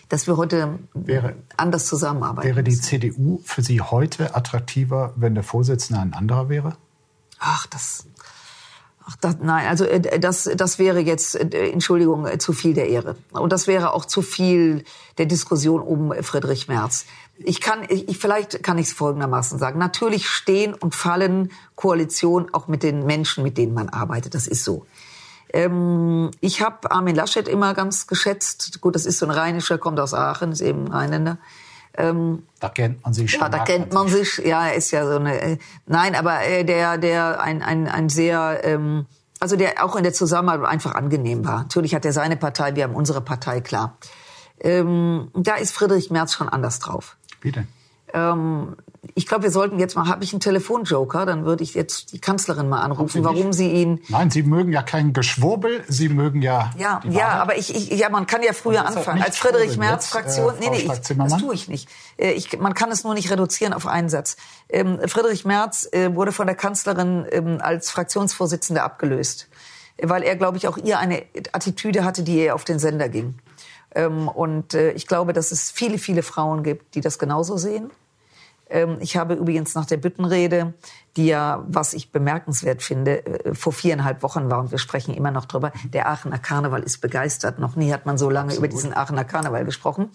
dass 0.09 0.27
wir 0.27 0.37
heute 0.37 0.79
Wäre- 0.95 1.35
anders 1.57 1.87
zusammenarbeiten. 1.87 2.49
Wäre 2.49 2.63
die 2.63 2.71
müssen. 2.71 2.83
CDU 2.83 3.41
für 3.45 3.63
Sie 3.63 3.81
heute 3.81 4.35
attraktiver, 4.35 5.13
wenn 5.17 5.35
der 5.35 5.45
Vorsitzende 5.45 6.01
ein 6.01 6.15
anderer 6.15 6.49
wäre? 6.49 6.77
Ach, 7.39 7.67
das. 7.67 8.07
Ach, 9.11 9.17
das, 9.23 9.37
nein, 9.41 9.67
also 9.69 9.85
äh, 9.85 10.21
das, 10.21 10.51
das 10.55 10.79
wäre 10.79 11.01
jetzt, 11.01 11.35
äh, 11.35 11.71
Entschuldigung, 11.71 12.27
äh, 12.27 12.39
zu 12.39 12.53
viel 12.53 12.75
der 12.75 12.89
Ehre. 12.89 13.17
Und 13.33 13.53
das 13.53 13.67
wäre 13.67 13.95
auch 13.95 14.05
zu 14.05 14.21
viel 14.21 14.85
der 15.17 15.25
Diskussion 15.27 15.81
um 15.81 16.13
Friedrich 16.23 16.69
Merz. 16.69 17.07
Ich 17.39 17.61
kann, 17.63 17.81
ich, 17.89 18.19
vielleicht 18.19 18.63
kann 18.63 18.77
ich 18.77 18.89
es 18.89 18.93
folgendermaßen 18.93 19.59
sagen. 19.59 19.79
Natürlich 19.79 20.29
stehen 20.29 20.75
und 20.75 20.95
fallen 20.95 21.53
Koalitionen 21.75 22.53
auch 22.53 22.69
mit 22.69 22.83
den 22.83 23.07
Menschen, 23.07 23.45
mit 23.45 23.57
denen 23.57 23.73
man 23.73 23.89
arbeitet. 23.89 24.35
Das 24.35 24.47
ist 24.47 24.65
so. 24.65 24.85
Ähm, 25.53 26.31
ich 26.41 26.63
habe 26.63 26.91
Armin 26.91 27.15
Laschet 27.15 27.49
immer 27.49 27.75
ganz 27.75 28.07
geschätzt. 28.07 28.81
Gut, 28.81 28.95
das 28.95 29.07
ist 29.07 29.19
so 29.19 29.27
ein 29.27 29.31
Rheinischer, 29.31 29.79
kommt 29.79 29.99
aus 30.01 30.15
Aachen, 30.15 30.53
ist 30.53 30.61
eben 30.61 30.87
ein 30.87 30.93
Rheinländer. 30.93 31.39
Da 32.61 32.69
kennt 32.69 33.03
man 33.03 33.13
sich 33.13 33.31
schon. 33.31 33.41
Ja, 33.41 33.49
da 33.49 33.65
kennt 33.65 33.93
man 33.93 34.09
sich. 34.09 34.39
Ja, 34.39 34.69
er 34.69 34.75
ist 34.75 34.91
ja 34.93 35.07
so 35.07 35.17
eine. 35.17 35.41
Äh, 35.41 35.59
nein, 35.87 36.15
aber 36.15 36.43
äh, 36.45 36.65
der, 36.65 36.97
der 36.99 37.41
ein, 37.41 37.63
ein, 37.63 37.89
ein 37.89 38.09
sehr, 38.09 38.61
ähm, 38.63 39.07
also 39.41 39.57
der 39.57 39.85
auch 39.85 39.97
in 39.97 40.05
der 40.05 40.13
Zusammenarbeit 40.13 40.69
einfach 40.69 40.95
angenehm 40.95 41.45
war. 41.45 41.63
Natürlich 41.63 41.95
hat 41.95 42.05
er 42.05 42.13
seine 42.13 42.37
Partei, 42.37 42.77
wir 42.77 42.85
haben 42.85 42.95
unsere 42.95 43.21
Partei, 43.21 43.61
klar. 43.61 43.99
Ähm, 44.61 45.31
da 45.35 45.55
ist 45.57 45.73
Friedrich 45.73 46.11
Merz 46.11 46.35
schon 46.35 46.49
anders 46.49 46.79
drauf. 46.79 47.17
Denn? 47.45 47.69
Ähm, 48.13 48.77
ich 49.15 49.27
glaube, 49.27 49.45
wir 49.45 49.51
sollten 49.51 49.79
jetzt 49.79 49.97
mal, 49.97 50.09
habe 50.09 50.25
ich 50.25 50.33
einen 50.33 50.41
Telefonjoker, 50.41 51.27
dann 51.27 51.45
würde 51.45 51.65
ich 51.65 51.75
jetzt 51.75 52.13
die 52.13 52.21
Kanzlerin 52.21 52.69
mal 52.69 52.81
anrufen, 52.81 53.25
warum 53.25 53.53
sie 53.53 53.71
ihn 53.71 54.01
Nein, 54.09 54.31
Sie 54.31 54.43
mögen 54.43 54.73
ja 54.73 54.83
kein 54.83 55.13
Geschwurbel, 55.13 55.85
Sie 55.89 56.09
mögen 56.09 56.43
ja. 56.43 56.71
Ja, 56.77 57.01
ja, 57.09 57.29
aber 57.41 57.57
ich, 57.57 57.75
ich, 57.75 57.99
ja, 57.99 58.09
man 58.09 58.27
kann 58.27 58.43
ja 58.43 58.53
früher 58.53 58.87
anfangen. 58.87 59.19
nicht 59.19 59.27
Als 59.27 59.39
Friedrich. 59.39 59.77
Merz 59.79 60.05
Jetzt, 60.05 60.13
Fraktion, 60.13 60.55
äh, 60.57 60.61
nee, 60.61 60.71
nee, 60.71 60.77
ich, 60.79 61.17
das 61.17 61.37
tue 61.39 61.55
ich 61.55 61.69
nicht. 61.69 61.89
Äh, 62.17 62.33
Ich, 62.33 62.59
man 62.59 62.75
kann 62.75 62.91
es 62.91 63.05
nur 63.05 63.15
nicht 63.15 63.31
reduzieren 63.31 63.73
auf 63.73 63.87
einen 63.87 64.09
Satz. 64.09 64.37
Ähm, 64.69 64.99
Friedrich 65.07 65.45
Merz 65.45 65.89
äh, 65.93 66.15
wurde 66.15 66.33
von 66.33 66.47
der 66.47 66.57
Kanzlerin 66.57 67.27
ähm, 67.31 67.59
als 67.61 67.91
Fraktionsvorsitzender 67.91 68.83
abgelöst, 68.83 69.49
äh, 69.97 70.09
weil 70.09 70.23
er, 70.23 70.37
glaube 70.37 70.57
ich, 70.57 70.69
auch 70.69 70.77
ihr 70.77 70.99
eine 70.99 71.23
Attitüde 71.53 72.05
hatte, 72.05 72.23
die 72.23 72.45
ihr 72.45 72.55
auf 72.55 72.65
den 72.65 72.79
Sender 72.79 73.09
ging. 73.09 73.35
Ähm, 73.95 74.29
und 74.29 74.75
äh, 74.75 74.93
ich 74.93 75.07
glaube, 75.07 75.33
dass 75.33 75.53
es 75.53 75.71
viele, 75.71 75.99
viele 75.99 76.23
Frauen 76.23 76.63
gibt, 76.63 76.95
die 76.95 77.01
das 77.01 77.19
genauso 77.19 77.57
sehen. 77.57 77.91
Ähm, 78.71 78.99
Ich 79.01 79.17
habe 79.17 79.35
übrigens 79.35 79.75
nach 79.75 79.87
der 79.87 79.97
Büttenrede, 79.97 80.75
die 81.17 81.27
ja, 81.27 81.65
was 81.69 81.95
ich 81.95 82.13
bemerkenswert 82.13 82.83
finde, 82.83 83.25
äh, 83.27 83.55
vor 83.55 83.73
viereinhalb 83.73 84.23
Wochen 84.23 84.51
war 84.51 84.61
und 84.61 84.71
wir 84.71 84.79
sprechen 84.79 85.15
immer 85.15 85.31
noch 85.31 85.47
drüber, 85.47 85.73
der 85.85 86.09
Aachener 86.09 86.39
Karneval 86.39 86.83
ist 86.83 87.01
begeistert. 87.01 87.59
Noch 87.59 87.77
nie 87.77 87.93
hat 87.93 88.07
man 88.07 88.19
so 88.19 88.31
lange 88.31 88.55
über 88.55 88.69
diesen 88.69 88.95
Aachener 88.97 89.25
Karneval 89.25 89.65
gesprochen. 89.65 90.11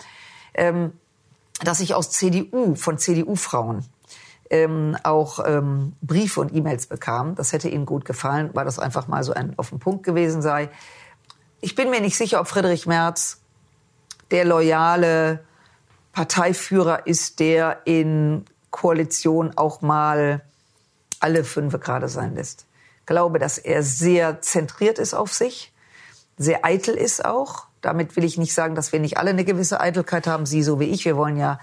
Ähm, 0.53 0.93
Dass 1.63 1.79
ich 1.79 1.93
aus 1.93 2.09
CDU, 2.11 2.75
von 2.75 2.97
CDU-Frauen, 2.97 3.85
ähm, 4.49 4.97
auch 5.03 5.39
ähm, 5.45 5.93
Briefe 6.01 6.41
und 6.41 6.53
E-Mails 6.53 6.87
bekam. 6.87 7.35
Das 7.35 7.53
hätte 7.53 7.69
Ihnen 7.69 7.85
gut 7.85 8.05
gefallen, 8.05 8.49
weil 8.53 8.65
das 8.65 8.79
einfach 8.79 9.07
mal 9.07 9.23
so 9.23 9.33
ein 9.33 9.57
auf 9.57 9.69
den 9.69 9.79
Punkt 9.79 10.03
gewesen 10.03 10.41
sei. 10.41 10.69
Ich 11.61 11.75
bin 11.75 11.89
mir 11.89 12.01
nicht 12.01 12.17
sicher, 12.17 12.39
ob 12.39 12.47
Friedrich 12.47 12.85
Merz 12.85 13.41
der 14.31 14.45
loyale 14.45 15.43
Parteiführer 16.13 17.05
ist, 17.07 17.39
der 17.39 17.81
in 17.85 18.45
Koalition 18.71 19.51
auch 19.57 19.81
mal 19.81 20.41
alle 21.19 21.43
fünf 21.43 21.79
gerade 21.79 22.07
sein 22.07 22.35
lässt. 22.35 22.65
Ich 23.01 23.05
glaube, 23.07 23.39
dass 23.39 23.57
er 23.57 23.83
sehr 23.83 24.41
zentriert 24.41 24.99
ist 24.99 25.13
auf 25.13 25.33
sich, 25.33 25.73
sehr 26.37 26.63
eitel 26.63 26.95
ist 26.95 27.25
auch. 27.25 27.67
Damit 27.81 28.15
will 28.15 28.23
ich 28.23 28.37
nicht 28.37 28.53
sagen, 28.53 28.75
dass 28.75 28.93
wir 28.93 28.99
nicht 28.99 29.17
alle 29.17 29.31
eine 29.31 29.43
gewisse 29.43 29.81
Eitelkeit 29.81 30.25
haben, 30.25 30.45
Sie 30.45 30.63
so 30.63 30.79
wie 30.79 30.85
ich. 30.85 31.03
Wir 31.03 31.17
wollen 31.17 31.37
ja, 31.37 31.59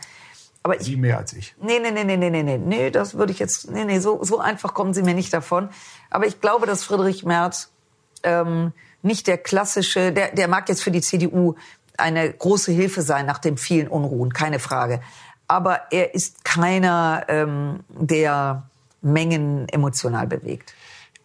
aber 0.62 0.76
ich, 0.76 0.82
Sie 0.82 0.96
mehr 0.96 1.18
als 1.18 1.32
ich. 1.32 1.54
Nee, 1.60 1.78
nee, 1.78 1.90
nee, 1.90 2.04
nee, 2.04 2.16
nee, 2.16 2.30
nee, 2.30 2.42
nee, 2.42 2.58
nee, 2.58 2.90
das 2.90 3.14
würde 3.14 3.32
ich 3.32 3.38
jetzt, 3.38 3.70
nee, 3.70 3.84
nee, 3.84 4.00
so, 4.00 4.22
so 4.22 4.38
einfach 4.38 4.74
kommen 4.74 4.92
Sie 4.92 5.02
mir 5.02 5.14
nicht 5.14 5.32
davon. 5.32 5.70
Aber 6.10 6.26
ich 6.26 6.40
glaube, 6.40 6.66
dass 6.66 6.84
Friedrich 6.84 7.24
Merz 7.24 7.70
ähm, 8.22 8.72
nicht 9.02 9.26
der 9.26 9.38
klassische, 9.38 10.12
der, 10.12 10.32
der 10.32 10.48
mag 10.48 10.68
jetzt 10.68 10.82
für 10.82 10.90
die 10.90 11.00
CDU 11.00 11.54
eine 12.00 12.32
große 12.32 12.72
Hilfe 12.72 13.02
sein 13.02 13.26
nach 13.26 13.38
den 13.38 13.56
vielen 13.56 13.88
Unruhen, 13.88 14.32
keine 14.32 14.58
Frage. 14.58 15.00
aber 15.48 15.80
er 15.90 16.14
ist 16.14 16.44
keiner, 16.44 17.24
ähm, 17.28 17.80
der 17.88 18.62
Mengen 19.02 19.68
emotional 19.68 20.26
bewegt. 20.28 20.74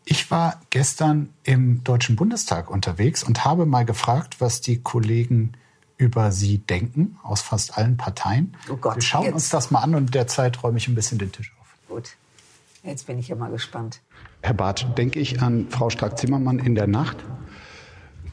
Ich 0.05 0.29
war 0.31 0.59
gestern 0.71 1.29
im 1.43 1.83
Deutschen 1.83 2.15
Bundestag 2.15 2.69
unterwegs 2.69 3.23
und 3.23 3.43
habe 3.45 3.65
mal 3.65 3.85
gefragt, 3.85 4.37
was 4.39 4.61
die 4.61 4.81
Kollegen 4.81 5.53
über 5.97 6.31
Sie 6.31 6.57
denken, 6.59 7.17
aus 7.23 7.41
fast 7.41 7.77
allen 7.77 7.97
Parteien. 7.97 8.55
Oh 8.69 8.75
Gott, 8.77 8.95
Wir 8.95 9.01
schauen 9.01 9.23
jetzt. 9.25 9.33
uns 9.33 9.49
das 9.49 9.71
mal 9.71 9.81
an 9.81 9.95
und 9.95 10.13
derzeit 10.15 10.61
räume 10.63 10.77
ich 10.77 10.87
ein 10.87 10.95
bisschen 10.95 11.17
den 11.19 11.31
Tisch 11.31 11.53
auf. 11.59 11.67
Gut, 11.87 12.09
jetzt 12.83 13.07
bin 13.07 13.17
ich 13.19 13.27
ja 13.29 13.35
mal 13.35 13.51
gespannt. 13.51 13.99
Herr 14.41 14.53
Barth, 14.53 14.87
denke 14.97 15.19
ich 15.19 15.41
an 15.41 15.67
Frau 15.69 15.89
Strack-Zimmermann 15.89 16.59
in 16.59 16.75
der 16.75 16.87
Nacht? 16.87 17.17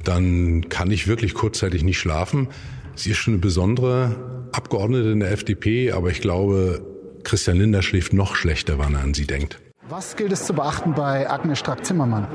Dann 0.04 0.68
kann 0.68 0.90
ich 0.90 1.06
wirklich 1.06 1.34
kurzzeitig 1.34 1.84
nicht 1.84 1.98
schlafen. 1.98 2.48
Sie 2.94 3.10
ist 3.10 3.18
schon 3.18 3.34
eine 3.34 3.40
besondere 3.40 4.48
Abgeordnete 4.52 5.10
in 5.10 5.20
der 5.20 5.32
FDP, 5.32 5.92
aber 5.92 6.10
ich 6.10 6.20
glaube, 6.20 6.82
Christian 7.24 7.56
Linder 7.56 7.82
schläft 7.82 8.12
noch 8.12 8.34
schlechter, 8.36 8.78
wann 8.78 8.94
er 8.94 9.00
an 9.00 9.14
sie 9.14 9.26
denkt. 9.26 9.60
Was 9.88 10.16
gilt 10.16 10.32
es 10.32 10.46
zu 10.46 10.54
beachten 10.54 10.94
bei 10.94 11.28
Agnes 11.28 11.58
Strack-Zimmermann? 11.58 12.26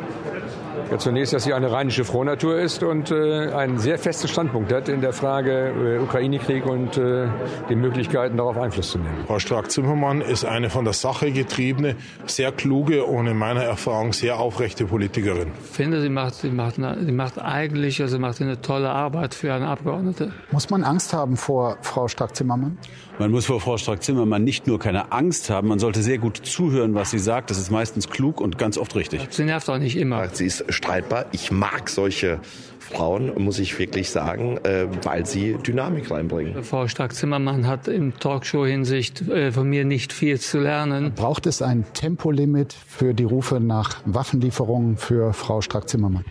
Ja, 0.89 0.97
zunächst, 0.97 1.33
dass 1.33 1.43
sie 1.43 1.53
eine 1.53 1.71
rheinische 1.71 2.05
Frohnatur 2.05 2.59
ist 2.59 2.81
und 2.81 3.11
äh, 3.11 3.51
einen 3.51 3.77
sehr 3.77 3.99
festen 3.99 4.29
Standpunkt 4.29 4.71
hat 4.71 4.87
in 4.87 5.01
der 5.01 5.11
Frage 5.11 5.97
äh, 5.97 5.99
Ukraine-Krieg 6.01 6.65
und 6.65 6.97
äh, 6.97 7.27
die 7.69 7.75
Möglichkeiten, 7.75 8.37
darauf 8.37 8.57
Einfluss 8.57 8.91
zu 8.91 8.99
nehmen. 8.99 9.25
Frau 9.27 9.37
Strack-Zimmermann 9.37 10.21
ist 10.21 10.45
eine 10.45 10.69
von 10.69 10.85
der 10.85 10.93
Sache 10.93 11.31
getriebene, 11.31 11.95
sehr 12.25 12.53
kluge 12.53 13.03
und 13.03 13.27
in 13.27 13.37
meiner 13.37 13.63
Erfahrung 13.63 14.13
sehr 14.13 14.39
aufrechte 14.39 14.85
Politikerin. 14.85 15.51
Ich 15.61 15.75
finde, 15.75 16.01
sie 16.01 16.09
macht, 16.09 16.35
sie 16.35 16.51
macht, 16.51 16.75
sie 16.75 17.11
macht 17.11 17.37
eigentlich, 17.37 18.01
also 18.01 18.17
macht 18.17 18.41
eine 18.41 18.61
tolle 18.61 18.89
Arbeit 18.89 19.33
für 19.33 19.53
eine 19.53 19.67
Abgeordnete. 19.67 20.31
Muss 20.51 20.69
man 20.69 20.85
Angst 20.85 21.11
haben 21.11 21.35
vor 21.35 21.77
Frau 21.81 22.07
Strack-Zimmermann? 22.07 22.77
Man 23.19 23.31
muss 23.31 23.47
vor 23.47 23.59
Frau 23.59 23.77
Strack-Zimmermann 23.77 24.43
nicht 24.43 24.67
nur 24.67 24.77
keine 24.77 25.11
Angst 25.11 25.49
haben, 25.49 25.69
man 25.69 25.79
sollte 25.79 26.03
sehr 26.03 26.19
gut 26.19 26.37
zuhören, 26.37 26.93
was 26.93 27.09
sie 27.09 27.17
sagt. 27.17 27.49
Das 27.49 27.57
ist 27.57 27.71
meistens 27.71 28.09
klug 28.09 28.39
und 28.39 28.59
ganz 28.59 28.77
oft 28.77 28.95
richtig. 28.95 29.27
Sie 29.31 29.43
nervt 29.43 29.67
auch 29.69 29.79
nicht 29.79 29.97
immer. 29.97 30.29
Sie 30.29 30.45
ist 30.45 30.65
streitbar. 30.69 31.25
Ich 31.31 31.51
mag 31.51 31.89
solche 31.89 32.39
Frauen, 32.77 33.31
muss 33.43 33.57
ich 33.57 33.79
wirklich 33.79 34.11
sagen, 34.11 34.57
äh, 34.63 34.85
weil 35.03 35.25
sie 35.25 35.55
Dynamik 35.55 36.11
reinbringen. 36.11 36.63
Frau 36.63 36.87
Strack-Zimmermann 36.87 37.65
hat 37.65 37.87
in 37.87 38.13
Talkshow-Hinsicht 38.19 39.27
äh, 39.27 39.51
von 39.51 39.67
mir 39.67 39.83
nicht 39.83 40.13
viel 40.13 40.39
zu 40.39 40.59
lernen. 40.59 41.13
Braucht 41.15 41.47
es 41.47 41.63
ein 41.63 41.85
Tempolimit 41.93 42.73
für 42.73 43.15
die 43.15 43.23
Rufe 43.23 43.59
nach 43.59 43.99
Waffenlieferungen 44.05 44.95
für 44.95 45.33
Frau 45.33 45.61
Strack-Zimmermann? 45.61 46.23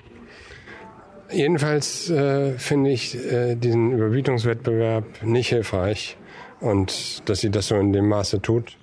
Jedenfalls 1.33 2.09
äh, 2.11 2.57
finde 2.59 2.91
ich 2.91 3.17
äh, 3.17 3.57
diesen 3.57 3.91
Überbietungswettbewerb 3.91 5.25
nicht 5.25 5.49
hilfreich. 5.49 6.17
Und 6.61 7.29
dass 7.29 7.41
sie 7.41 7.51
das 7.51 7.69
so 7.69 7.77
in 7.77 7.93
dem 7.93 8.09
Maße 8.09 8.41
tut, 8.41 8.77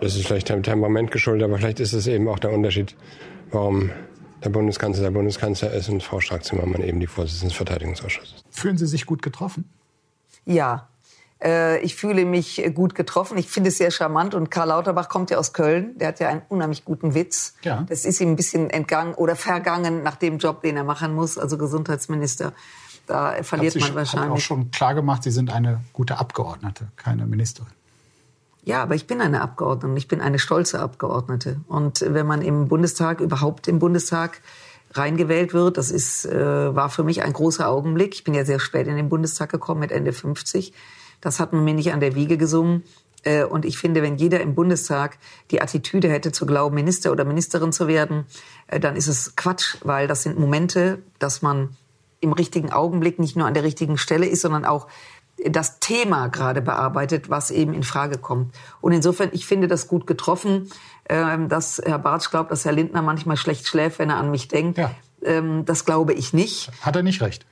das 0.00 0.16
ist 0.16 0.26
vielleicht 0.26 0.48
dem 0.48 0.62
Temperament 0.62 1.10
geschuldet, 1.10 1.48
aber 1.48 1.58
vielleicht 1.58 1.80
ist 1.80 1.92
es 1.92 2.06
eben 2.06 2.28
auch 2.28 2.38
der 2.38 2.52
Unterschied, 2.52 2.94
warum 3.50 3.90
der 4.42 4.50
Bundeskanzler 4.50 5.04
der 5.04 5.10
Bundeskanzler 5.10 5.72
ist 5.72 5.88
und 5.88 6.02
Frau 6.02 6.20
Strack-Zimmermann 6.20 6.82
eben 6.82 7.00
die 7.00 7.06
Vorsitzende 7.06 7.48
des 7.48 7.56
Verteidigungsausschusses. 7.56 8.44
Fühlen 8.50 8.76
Sie 8.76 8.86
sich 8.86 9.06
gut 9.06 9.22
getroffen? 9.22 9.70
Ja, 10.44 10.88
äh, 11.42 11.78
ich 11.80 11.94
fühle 11.94 12.24
mich 12.24 12.62
gut 12.74 12.94
getroffen. 12.94 13.38
Ich 13.38 13.48
finde 13.48 13.68
es 13.68 13.78
sehr 13.78 13.90
charmant. 13.90 14.34
Und 14.34 14.50
Karl 14.50 14.68
Lauterbach 14.68 15.08
kommt 15.08 15.30
ja 15.30 15.38
aus 15.38 15.52
Köln. 15.52 15.96
Der 15.98 16.08
hat 16.08 16.20
ja 16.20 16.28
einen 16.28 16.42
unheimlich 16.48 16.84
guten 16.84 17.14
Witz. 17.14 17.54
Ja. 17.62 17.84
Das 17.88 18.04
ist 18.04 18.20
ihm 18.20 18.30
ein 18.30 18.36
bisschen 18.36 18.70
entgangen 18.70 19.14
oder 19.14 19.36
vergangen 19.36 20.02
nach 20.02 20.16
dem 20.16 20.38
Job, 20.38 20.62
den 20.62 20.76
er 20.76 20.84
machen 20.84 21.14
muss, 21.14 21.38
also 21.38 21.58
Gesundheitsminister. 21.58 22.52
Da 23.06 23.42
verliert 23.42 23.76
man 23.76 23.94
wahrscheinlich. 23.94 24.30
Hat 24.30 24.36
auch 24.36 24.40
schon 24.40 24.70
klar 24.70 24.94
gemacht, 24.94 25.22
Sie 25.22 25.30
sind 25.30 25.50
eine 25.50 25.80
gute 25.92 26.18
Abgeordnete, 26.18 26.88
keine 26.96 27.26
Ministerin. 27.26 27.72
Ja, 28.64 28.82
aber 28.82 28.94
ich 28.94 29.06
bin 29.06 29.20
eine 29.20 29.42
Abgeordnete 29.42 29.88
und 29.88 29.96
ich 29.96 30.08
bin 30.08 30.22
eine 30.22 30.38
stolze 30.38 30.80
Abgeordnete. 30.80 31.60
Und 31.68 32.04
wenn 32.06 32.26
man 32.26 32.40
im 32.40 32.68
Bundestag, 32.68 33.20
überhaupt 33.20 33.68
im 33.68 33.78
Bundestag 33.78 34.40
reingewählt 34.92 35.52
wird, 35.52 35.76
das 35.76 35.90
ist, 35.90 36.24
äh, 36.24 36.74
war 36.74 36.88
für 36.88 37.04
mich 37.04 37.22
ein 37.22 37.32
großer 37.32 37.68
Augenblick. 37.68 38.14
Ich 38.14 38.24
bin 38.24 38.32
ja 38.32 38.44
sehr 38.44 38.60
spät 38.60 38.86
in 38.86 38.96
den 38.96 39.08
Bundestag 39.10 39.50
gekommen, 39.50 39.80
mit 39.80 39.92
Ende 39.92 40.12
50. 40.12 40.72
Das 41.20 41.40
hat 41.40 41.52
man 41.52 41.64
mir 41.64 41.74
nicht 41.74 41.92
an 41.92 42.00
der 42.00 42.14
Wiege 42.14 42.38
gesungen. 42.38 42.84
Äh, 43.24 43.44
und 43.44 43.64
ich 43.64 43.76
finde, 43.76 44.02
wenn 44.02 44.16
jeder 44.16 44.40
im 44.40 44.54
Bundestag 44.54 45.18
die 45.50 45.60
Attitüde 45.60 46.08
hätte, 46.08 46.32
zu 46.32 46.46
glauben, 46.46 46.74
Minister 46.74 47.12
oder 47.12 47.24
Ministerin 47.24 47.72
zu 47.72 47.88
werden, 47.88 48.24
äh, 48.68 48.80
dann 48.80 48.96
ist 48.96 49.08
es 49.08 49.36
Quatsch, 49.36 49.76
weil 49.82 50.06
das 50.06 50.22
sind 50.22 50.38
Momente, 50.38 51.02
dass 51.18 51.42
man 51.42 51.76
im 52.24 52.32
richtigen 52.32 52.72
Augenblick 52.72 53.18
nicht 53.18 53.36
nur 53.36 53.46
an 53.46 53.54
der 53.54 53.62
richtigen 53.62 53.98
Stelle 53.98 54.26
ist, 54.26 54.40
sondern 54.42 54.64
auch 54.64 54.88
das 55.46 55.78
Thema 55.78 56.28
gerade 56.28 56.62
bearbeitet, 56.62 57.28
was 57.28 57.50
eben 57.50 57.74
in 57.74 57.82
Frage 57.82 58.18
kommt. 58.18 58.54
Und 58.80 58.92
insofern, 58.92 59.30
ich 59.32 59.46
finde 59.46 59.68
das 59.68 59.88
gut 59.88 60.06
getroffen, 60.06 60.70
ähm, 61.08 61.48
dass 61.48 61.80
Herr 61.84 61.98
Bartsch 61.98 62.30
glaubt, 62.30 62.50
dass 62.50 62.64
Herr 62.64 62.72
Lindner 62.72 63.02
manchmal 63.02 63.36
schlecht 63.36 63.66
schläft, 63.66 63.98
wenn 63.98 64.10
er 64.10 64.16
an 64.16 64.30
mich 64.30 64.48
denkt. 64.48 64.78
Ja. 64.78 64.90
Ähm, 65.22 65.64
das 65.64 65.84
glaube 65.84 66.12
ich 66.12 66.32
nicht. 66.32 66.70
Hat 66.80 66.96
er 66.96 67.02
nicht 67.02 67.20
recht? 67.20 67.46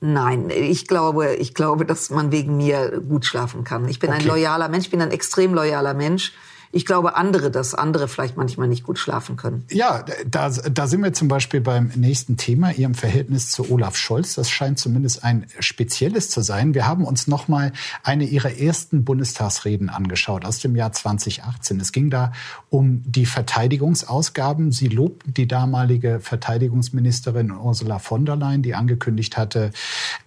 Nein, 0.00 0.48
ich 0.50 0.86
glaube, 0.86 1.34
ich 1.34 1.52
glaube, 1.52 1.84
dass 1.84 2.08
man 2.08 2.32
wegen 2.32 2.56
mir 2.56 3.00
gut 3.00 3.26
schlafen 3.26 3.64
kann. 3.64 3.86
Ich 3.88 3.98
bin 3.98 4.10
okay. 4.10 4.20
ein 4.20 4.26
loyaler 4.26 4.68
Mensch, 4.68 4.86
ich 4.86 4.90
bin 4.90 5.02
ein 5.02 5.10
extrem 5.10 5.52
loyaler 5.52 5.92
Mensch 5.92 6.32
ich 6.72 6.86
glaube 6.86 7.16
andere, 7.16 7.50
dass 7.50 7.74
andere 7.74 8.06
vielleicht 8.06 8.36
manchmal 8.36 8.68
nicht 8.68 8.84
gut 8.84 8.98
schlafen 8.98 9.36
können. 9.36 9.64
Ja, 9.70 10.04
da, 10.24 10.50
da 10.50 10.86
sind 10.86 11.02
wir 11.02 11.12
zum 11.12 11.26
Beispiel 11.26 11.60
beim 11.60 11.90
nächsten 11.96 12.36
Thema, 12.36 12.72
Ihrem 12.72 12.94
Verhältnis 12.94 13.50
zu 13.50 13.68
Olaf 13.72 13.96
Scholz. 13.96 14.34
Das 14.34 14.50
scheint 14.50 14.78
zumindest 14.78 15.24
ein 15.24 15.46
spezielles 15.58 16.30
zu 16.30 16.42
sein. 16.42 16.74
Wir 16.74 16.86
haben 16.86 17.04
uns 17.04 17.26
noch 17.26 17.48
mal 17.48 17.72
eine 18.04 18.24
Ihrer 18.24 18.56
ersten 18.56 19.04
Bundestagsreden 19.04 19.88
angeschaut 19.88 20.44
aus 20.44 20.60
dem 20.60 20.76
Jahr 20.76 20.92
2018. 20.92 21.80
Es 21.80 21.90
ging 21.90 22.08
da 22.08 22.32
um 22.68 23.02
die 23.04 23.26
Verteidigungsausgaben. 23.26 24.70
Sie 24.70 24.88
lobten 24.88 25.34
die 25.34 25.48
damalige 25.48 26.20
Verteidigungsministerin 26.20 27.50
Ursula 27.50 27.98
von 27.98 28.26
der 28.26 28.36
Leyen, 28.36 28.62
die 28.62 28.76
angekündigt 28.76 29.36
hatte, 29.36 29.72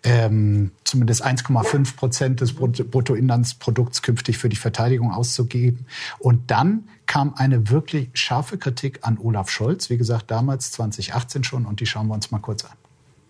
ähm, 0.03 0.71
zumindest 0.83 1.25
1,5 1.25 1.95
Prozent 1.95 2.41
des 2.41 2.53
Bruttoinlandsprodukts 2.53 4.01
künftig 4.01 4.37
für 4.37 4.49
die 4.49 4.57
Verteidigung 4.57 5.11
auszugeben. 5.11 5.85
Und 6.19 6.32
dann 6.47 6.87
kam 7.05 7.33
eine 7.35 7.69
wirklich 7.69 8.09
scharfe 8.13 8.57
Kritik 8.57 8.99
an 9.01 9.17
Olaf 9.21 9.49
Scholz, 9.49 9.89
wie 9.89 9.97
gesagt, 9.97 10.31
damals 10.31 10.71
2018 10.71 11.43
schon, 11.43 11.65
und 11.65 11.79
die 11.79 11.85
schauen 11.85 12.07
wir 12.07 12.13
uns 12.13 12.31
mal 12.31 12.39
kurz 12.39 12.65
an. 12.65 12.71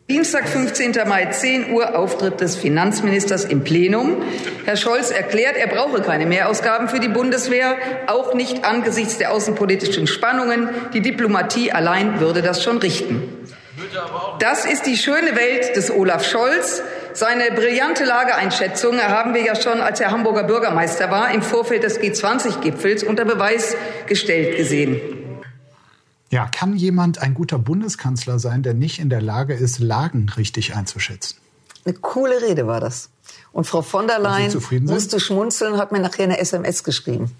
Dienstag, 0.09 0.49
15. 0.49 0.91
Mai, 1.07 1.27
10 1.27 1.71
Uhr, 1.71 1.97
Auftritt 1.97 2.41
des 2.41 2.57
Finanzministers 2.57 3.45
im 3.45 3.63
Plenum. 3.63 4.21
Herr 4.65 4.75
Scholz 4.75 5.11
erklärt, 5.11 5.55
er 5.55 5.67
brauche 5.67 6.01
keine 6.01 6.25
Mehrausgaben 6.25 6.89
für 6.89 6.99
die 6.99 7.07
Bundeswehr, 7.07 7.77
auch 8.07 8.33
nicht 8.33 8.65
angesichts 8.65 9.17
der 9.17 9.31
außenpolitischen 9.31 10.07
Spannungen. 10.07 10.67
Die 10.93 11.01
Diplomatie 11.01 11.71
allein 11.71 12.19
würde 12.19 12.41
das 12.41 12.61
schon 12.61 12.79
richten. 12.79 13.23
Das 14.39 14.65
ist 14.65 14.85
die 14.85 14.97
schöne 14.97 15.37
Welt 15.37 15.77
des 15.77 15.89
Olaf 15.89 16.27
Scholz. 16.27 16.83
Seine 17.13 17.51
brillante 17.51 18.05
Lageeinschätzung 18.05 18.97
haben 18.97 19.35
wir 19.35 19.43
ja 19.43 19.55
schon, 19.55 19.81
als 19.81 19.99
er 19.99 20.09
Hamburger 20.09 20.43
Bürgermeister 20.43 21.11
war, 21.11 21.31
im 21.31 21.43
Vorfeld 21.43 21.83
des 21.83 21.99
G20-Gipfels 21.99 23.03
unter 23.03 23.23
Beweis 23.23 23.75
gestellt 24.07 24.57
gesehen. 24.57 24.99
Ja, 26.31 26.47
kann 26.47 26.75
jemand 26.75 27.21
ein 27.21 27.35
guter 27.35 27.59
Bundeskanzler 27.59 28.39
sein, 28.39 28.63
der 28.63 28.73
nicht 28.73 28.97
in 28.97 29.09
der 29.09 29.21
Lage 29.21 29.53
ist, 29.53 29.77
Lagen 29.77 30.29
richtig 30.35 30.75
einzuschätzen? 30.75 31.37
Eine 31.85 31.93
coole 31.95 32.41
Rede 32.41 32.65
war 32.65 32.79
das. 32.79 33.09
Und 33.51 33.67
Frau 33.67 33.83
von 33.83 34.07
der 34.07 34.17
Leyen 34.17 34.51
musste 34.85 35.19
schmunzeln, 35.19 35.77
hat 35.77 35.91
mir 35.91 35.99
nachher 35.99 36.23
eine 36.23 36.39
SMS 36.39 36.83
geschrieben. 36.83 37.31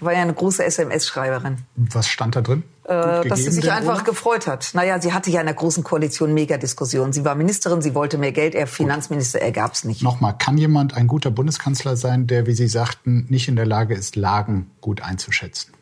War 0.00 0.14
ja 0.14 0.22
eine 0.22 0.34
große 0.34 0.64
SMS-Schreiberin. 0.64 1.58
Was 1.76 2.08
stand 2.08 2.34
da 2.34 2.40
drin? 2.40 2.64
Äh, 2.90 3.28
dass 3.28 3.44
sie 3.44 3.52
sich 3.52 3.70
einfach 3.70 3.92
Urlaub? 3.92 4.04
gefreut 4.04 4.48
hat. 4.48 4.70
Naja, 4.74 5.00
sie 5.00 5.12
hatte 5.12 5.30
ja 5.30 5.38
in 5.38 5.46
der 5.46 5.54
großen 5.54 5.84
Koalition 5.84 6.34
Megadiskussionen. 6.34 7.12
Sie 7.12 7.24
war 7.24 7.36
Ministerin, 7.36 7.80
sie 7.82 7.94
wollte 7.94 8.18
mehr 8.18 8.32
Geld, 8.32 8.56
er 8.56 8.66
Finanzminister, 8.66 9.40
er 9.40 9.52
gab's 9.52 9.84
nicht. 9.84 10.02
Nochmal, 10.02 10.36
kann 10.36 10.58
jemand 10.58 10.94
ein 10.94 11.06
guter 11.06 11.30
Bundeskanzler 11.30 11.94
sein, 11.94 12.26
der, 12.26 12.48
wie 12.48 12.52
Sie 12.52 12.66
sagten, 12.66 13.26
nicht 13.28 13.46
in 13.46 13.54
der 13.54 13.64
Lage 13.64 13.94
ist, 13.94 14.16
Lagen 14.16 14.72
gut 14.80 15.02
einzuschätzen? 15.02 15.72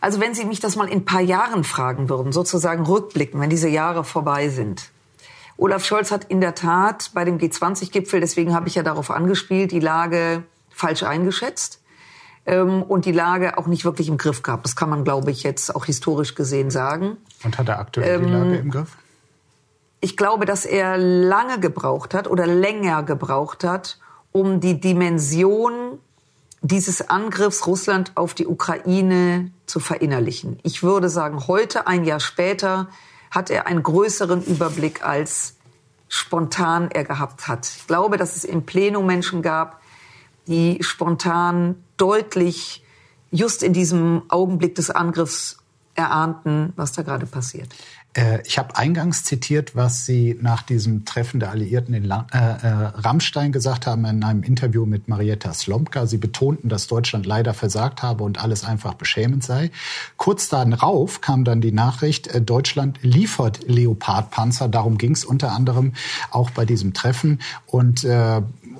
Also 0.00 0.18
wenn 0.18 0.34
Sie 0.34 0.46
mich 0.46 0.60
das 0.60 0.76
mal 0.76 0.88
in 0.88 1.00
ein 1.00 1.04
paar 1.04 1.20
Jahren 1.20 1.62
fragen 1.62 2.08
würden, 2.08 2.32
sozusagen 2.32 2.86
rückblicken, 2.86 3.38
wenn 3.38 3.50
diese 3.50 3.68
Jahre 3.68 4.02
vorbei 4.02 4.48
sind. 4.48 4.88
Olaf 5.58 5.84
Scholz 5.84 6.10
hat 6.10 6.24
in 6.24 6.40
der 6.40 6.54
Tat 6.54 7.10
bei 7.12 7.26
dem 7.26 7.36
G20-Gipfel, 7.36 8.20
deswegen 8.20 8.54
habe 8.54 8.66
ich 8.68 8.76
ja 8.76 8.82
darauf 8.82 9.10
angespielt, 9.10 9.72
die 9.72 9.80
Lage 9.80 10.42
falsch 10.70 11.02
eingeschätzt 11.02 11.80
ähm, 12.46 12.82
und 12.82 13.04
die 13.04 13.12
Lage 13.12 13.58
auch 13.58 13.66
nicht 13.66 13.84
wirklich 13.84 14.08
im 14.08 14.16
Griff 14.16 14.42
gehabt. 14.42 14.64
Das 14.64 14.76
kann 14.76 14.88
man, 14.88 15.04
glaube 15.04 15.30
ich, 15.30 15.42
jetzt 15.42 15.74
auch 15.74 15.84
historisch 15.84 16.34
gesehen 16.34 16.70
sagen. 16.70 17.16
Und 17.44 17.58
hat 17.58 17.68
er 17.68 17.78
aktuell 17.78 18.16
ähm, 18.16 18.26
die 18.26 18.32
Lage 18.32 18.56
im 18.56 18.70
Griff? 18.70 18.96
Ich 20.00 20.16
glaube, 20.16 20.46
dass 20.46 20.64
er 20.64 20.96
lange 20.98 21.58
gebraucht 21.58 22.14
hat 22.14 22.28
oder 22.28 22.46
länger 22.46 23.02
gebraucht 23.02 23.64
hat, 23.64 23.98
um 24.30 24.60
die 24.60 24.80
Dimension 24.80 25.98
dieses 26.62 27.08
Angriffs 27.08 27.66
Russland 27.66 28.12
auf 28.14 28.34
die 28.34 28.46
Ukraine 28.46 29.50
zu 29.66 29.80
verinnerlichen. 29.80 30.58
Ich 30.62 30.82
würde 30.82 31.08
sagen, 31.08 31.46
heute, 31.46 31.86
ein 31.86 32.04
Jahr 32.04 32.20
später, 32.20 32.88
hat 33.30 33.50
er 33.50 33.66
einen 33.66 33.82
größeren 33.82 34.42
Überblick 34.44 35.04
als 35.04 35.56
spontan 36.08 36.90
er 36.90 37.04
gehabt 37.04 37.48
hat. 37.48 37.66
Ich 37.66 37.86
glaube, 37.86 38.16
dass 38.16 38.36
es 38.36 38.44
im 38.44 38.64
Plenum 38.64 39.06
Menschen 39.06 39.42
gab, 39.42 39.80
die 40.46 40.78
spontan 40.82 41.82
deutlich 41.96 42.82
just 43.30 43.62
in 43.62 43.72
diesem 43.72 44.22
Augenblick 44.28 44.74
des 44.74 44.90
Angriffs 44.90 45.58
erahnten, 45.94 46.72
was 46.76 46.92
da 46.92 47.02
gerade 47.02 47.26
passiert. 47.26 47.74
Äh, 48.16 48.40
ich 48.46 48.58
habe 48.58 48.76
eingangs 48.76 49.24
zitiert, 49.24 49.76
was 49.76 50.06
Sie 50.06 50.38
nach 50.40 50.62
diesem 50.62 51.04
Treffen 51.04 51.40
der 51.40 51.50
Alliierten 51.50 51.94
in 51.94 52.04
äh, 52.04 52.14
äh, 52.14 52.68
Rammstein 52.94 53.52
gesagt 53.52 53.86
haben 53.86 54.04
in 54.04 54.24
einem 54.24 54.42
Interview 54.42 54.86
mit 54.86 55.08
Marietta 55.08 55.52
Slomka. 55.52 56.06
Sie 56.06 56.18
betonten, 56.18 56.68
dass 56.68 56.86
Deutschland 56.86 57.26
leider 57.26 57.54
versagt 57.54 58.02
habe 58.02 58.24
und 58.24 58.42
alles 58.42 58.64
einfach 58.64 58.94
beschämend 58.94 59.44
sei. 59.44 59.70
Kurz 60.16 60.48
darauf 60.48 61.20
kam 61.20 61.44
dann 61.44 61.60
die 61.60 61.72
Nachricht, 61.72 62.30
Deutschland 62.48 62.98
liefert 63.02 63.68
Leopardpanzer. 63.68 64.68
Darum 64.68 64.98
ging 64.98 65.12
es 65.12 65.24
unter 65.24 65.52
anderem 65.52 65.92
auch 66.30 66.50
bei 66.50 66.64
diesem 66.64 66.94
Treffen. 66.94 67.40
Und 67.66 68.06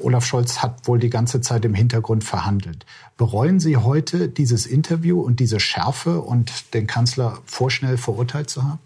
Olaf 0.02 0.24
Scholz 0.24 0.58
hat 0.58 0.86
wohl 0.86 0.98
die 0.98 1.10
ganze 1.10 1.40
Zeit 1.40 1.64
im 1.64 1.74
Hintergrund 1.74 2.24
verhandelt. 2.24 2.86
Bereuen 3.16 3.60
Sie 3.60 3.76
heute 3.76 4.28
dieses 4.28 4.66
Interview 4.66 5.20
und 5.20 5.40
diese 5.40 5.60
Schärfe 5.60 6.20
und 6.20 6.74
den 6.74 6.86
Kanzler 6.86 7.38
vorschnell 7.44 7.96
verurteilt 7.96 8.50
zu 8.50 8.64
haben? 8.64 8.78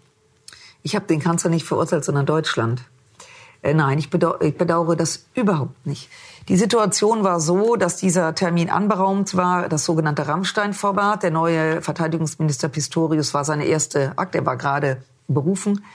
Ich 0.83 0.95
habe 0.95 1.05
den 1.05 1.19
Kanzler 1.19 1.49
nicht 1.49 1.65
verurteilt, 1.65 2.03
sondern 2.05 2.25
Deutschland. 2.25 2.83
Äh, 3.61 3.73
nein, 3.73 3.99
ich, 3.99 4.09
bedau 4.09 4.39
ich 4.41 4.57
bedauere 4.57 4.95
das 4.95 5.25
überhaupt 5.35 5.85
nicht. 5.85 6.09
Die 6.47 6.57
Situation 6.57 7.23
war 7.23 7.39
so, 7.39 7.75
dass 7.75 7.97
dieser 7.97 8.33
Termin 8.33 8.69
anberaumt 8.69 9.35
war, 9.35 9.69
das 9.69 9.85
sogenannte 9.85 10.27
Rammstein-Format. 10.27 11.23
Der 11.23 11.31
neue 11.31 11.81
Verteidigungsminister 11.81 12.69
Pistorius 12.69 13.33
war 13.33 13.45
seine 13.45 13.65
erste 13.65 14.17
Akt. 14.17 14.33
Er 14.33 14.45
war 14.45 14.57
gerade 14.57 15.03
berufen, 15.27 15.85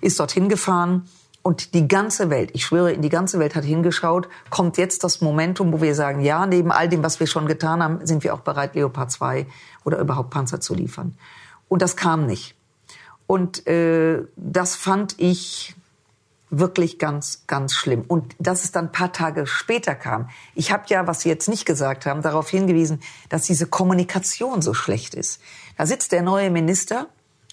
ist 0.00 0.20
dorthin 0.20 0.48
gefahren. 0.48 1.08
Und 1.46 1.74
die 1.74 1.86
ganze 1.86 2.28
Welt, 2.28 2.50
ich 2.54 2.64
schwöre, 2.64 2.90
in 2.90 3.02
die 3.02 3.08
ganze 3.08 3.38
Welt 3.38 3.54
hat 3.54 3.62
hingeschaut, 3.62 4.28
kommt 4.50 4.78
jetzt 4.78 5.04
das 5.04 5.20
Momentum, 5.20 5.72
wo 5.72 5.80
wir 5.80 5.94
sagen, 5.94 6.20
ja, 6.20 6.44
neben 6.44 6.72
all 6.72 6.88
dem, 6.88 7.04
was 7.04 7.20
wir 7.20 7.28
schon 7.28 7.46
getan 7.46 7.84
haben, 7.84 8.04
sind 8.04 8.24
wir 8.24 8.34
auch 8.34 8.40
bereit, 8.40 8.74
Leopard 8.74 9.12
2 9.12 9.46
oder 9.84 10.00
überhaupt 10.00 10.30
Panzer 10.30 10.60
zu 10.60 10.74
liefern. 10.74 11.16
Und 11.68 11.82
das 11.82 11.94
kam 11.94 12.26
nicht. 12.26 12.56
Und 13.28 13.64
äh, 13.68 14.24
das 14.34 14.74
fand 14.74 15.14
ich 15.18 15.76
wirklich 16.50 16.98
ganz, 16.98 17.44
ganz 17.46 17.74
schlimm. 17.74 18.02
Und 18.08 18.34
dass 18.40 18.64
es 18.64 18.72
dann 18.72 18.86
ein 18.86 18.92
paar 18.92 19.12
Tage 19.12 19.46
später 19.46 19.94
kam. 19.94 20.28
Ich 20.56 20.72
habe 20.72 20.82
ja, 20.88 21.06
was 21.06 21.20
Sie 21.20 21.28
jetzt 21.28 21.48
nicht 21.48 21.64
gesagt 21.64 22.06
haben, 22.06 22.22
darauf 22.22 22.50
hingewiesen, 22.50 23.00
dass 23.28 23.44
diese 23.44 23.68
Kommunikation 23.68 24.62
so 24.62 24.74
schlecht 24.74 25.14
ist. 25.14 25.40
Da 25.78 25.86
sitzt 25.86 26.10
der 26.10 26.22
neue 26.22 26.50
Minister, 26.50 27.06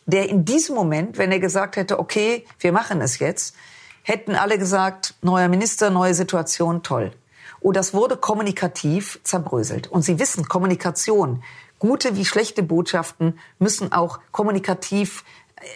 der 0.08 0.30
in 0.30 0.46
diesem 0.46 0.74
Moment, 0.74 1.20
wenn 1.20 1.32
er 1.32 1.40
gesagt 1.40 1.76
hätte, 1.76 2.00
okay, 2.00 2.44
wir 2.58 2.72
machen 2.72 3.00
es 3.00 3.20
jetzt, 3.20 3.56
hätten 4.04 4.36
alle 4.36 4.58
gesagt, 4.58 5.16
neuer 5.22 5.48
Minister, 5.48 5.90
neue 5.90 6.14
Situation, 6.14 6.84
toll. 6.84 7.12
Und 7.60 7.70
oh, 7.70 7.72
das 7.72 7.94
wurde 7.94 8.18
kommunikativ 8.18 9.22
zerbröselt. 9.24 9.88
Und 9.88 10.02
Sie 10.02 10.20
wissen, 10.20 10.50
Kommunikation, 10.50 11.42
gute 11.80 12.18
wie 12.18 12.26
schlechte 12.26 12.62
Botschaften 12.62 13.40
müssen 13.58 13.94
auch 13.94 14.20
kommunikativ 14.32 15.24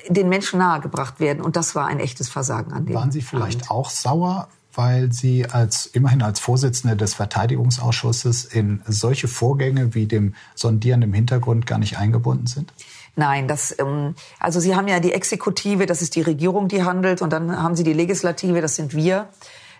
den 0.10 0.28
Menschen 0.28 0.60
nahegebracht 0.60 1.22
werden. 1.22 1.42
Und 1.42 1.56
das 1.56 1.76
war 1.76 1.88
ein 1.88 2.02
echtes 2.02 2.28
Versagen 2.28 2.74
an 2.74 2.86
dem 2.86 2.96
Waren 2.96 3.12
Sie 3.12 3.22
vielleicht 3.22 3.62
Abend. 3.62 3.72
auch 3.72 3.90
sauer, 3.90 4.50
weil 4.74 5.12
Sie 5.12 5.46
als 5.46 5.86
immerhin 5.86 6.22
als 6.22 6.40
Vorsitzende 6.40 6.96
des 6.98 7.14
Verteidigungsausschusses 7.14 8.46
in 8.46 8.82
solche 8.88 9.28
Vorgänge 9.28 9.96
wie 9.96 10.06
dem 10.06 10.36
Sondieren 10.56 11.02
im 11.02 11.14
Hintergrund 11.14 11.66
gar 11.66 11.80
nicht 11.80 11.98
eingebunden 11.98 12.48
sind? 12.48 12.74
Nein, 13.18 13.48
das 13.48 13.78
ähm, 13.80 14.14
also 14.40 14.60
Sie 14.60 14.76
haben 14.76 14.88
ja 14.88 15.00
die 15.00 15.12
Exekutive, 15.12 15.88
das 15.88 16.04
ist 16.04 16.16
die 16.16 16.22
Regierung, 16.22 16.68
die 16.68 16.84
handelt, 16.84 17.24
und 17.24 17.34
dann 17.34 17.62
haben 17.62 17.76
Sie 17.76 17.84
die 17.84 17.94
Legislative, 17.94 18.62
das 18.62 18.76
sind 18.76 18.94
wir. 18.94 19.28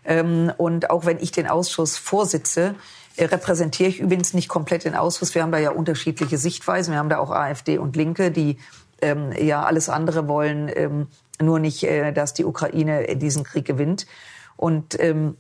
Ähm, 0.04 0.52
und 0.58 0.90
auch 0.90 1.06
wenn 1.06 1.20
ich 1.20 1.32
den 1.32 1.46
Ausschuss 1.46 1.98
vorsitze, 1.98 2.74
äh, 3.16 3.26
repräsentiere 3.26 3.90
ich 3.90 4.00
übrigens 4.00 4.34
nicht 4.34 4.50
komplett 4.50 4.86
den 4.86 4.96
Ausschuss. 4.96 5.36
Wir 5.36 5.44
haben 5.44 5.52
da 5.52 5.60
ja 5.60 5.70
unterschiedliche 5.70 6.40
Sichtweisen. 6.40 6.94
Wir 6.94 7.00
haben 7.00 7.10
da 7.10 7.20
auch 7.20 7.30
AfD 7.30 7.78
und 7.78 7.96
Linke, 7.96 8.32
die 8.32 8.58
ähm, 9.04 9.32
ja 9.40 9.62
alles 9.62 9.88
andere 9.88 10.28
wollen, 10.28 10.72
ähm, 10.74 11.08
nur 11.40 11.60
nicht, 11.60 11.84
äh, 11.84 12.12
dass 12.14 12.34
die 12.34 12.44
Ukraine 12.44 13.18
diesen 13.18 13.44
Krieg 13.44 13.66
gewinnt. 13.66 14.08
Und 14.56 15.00
ähm, 15.00 15.38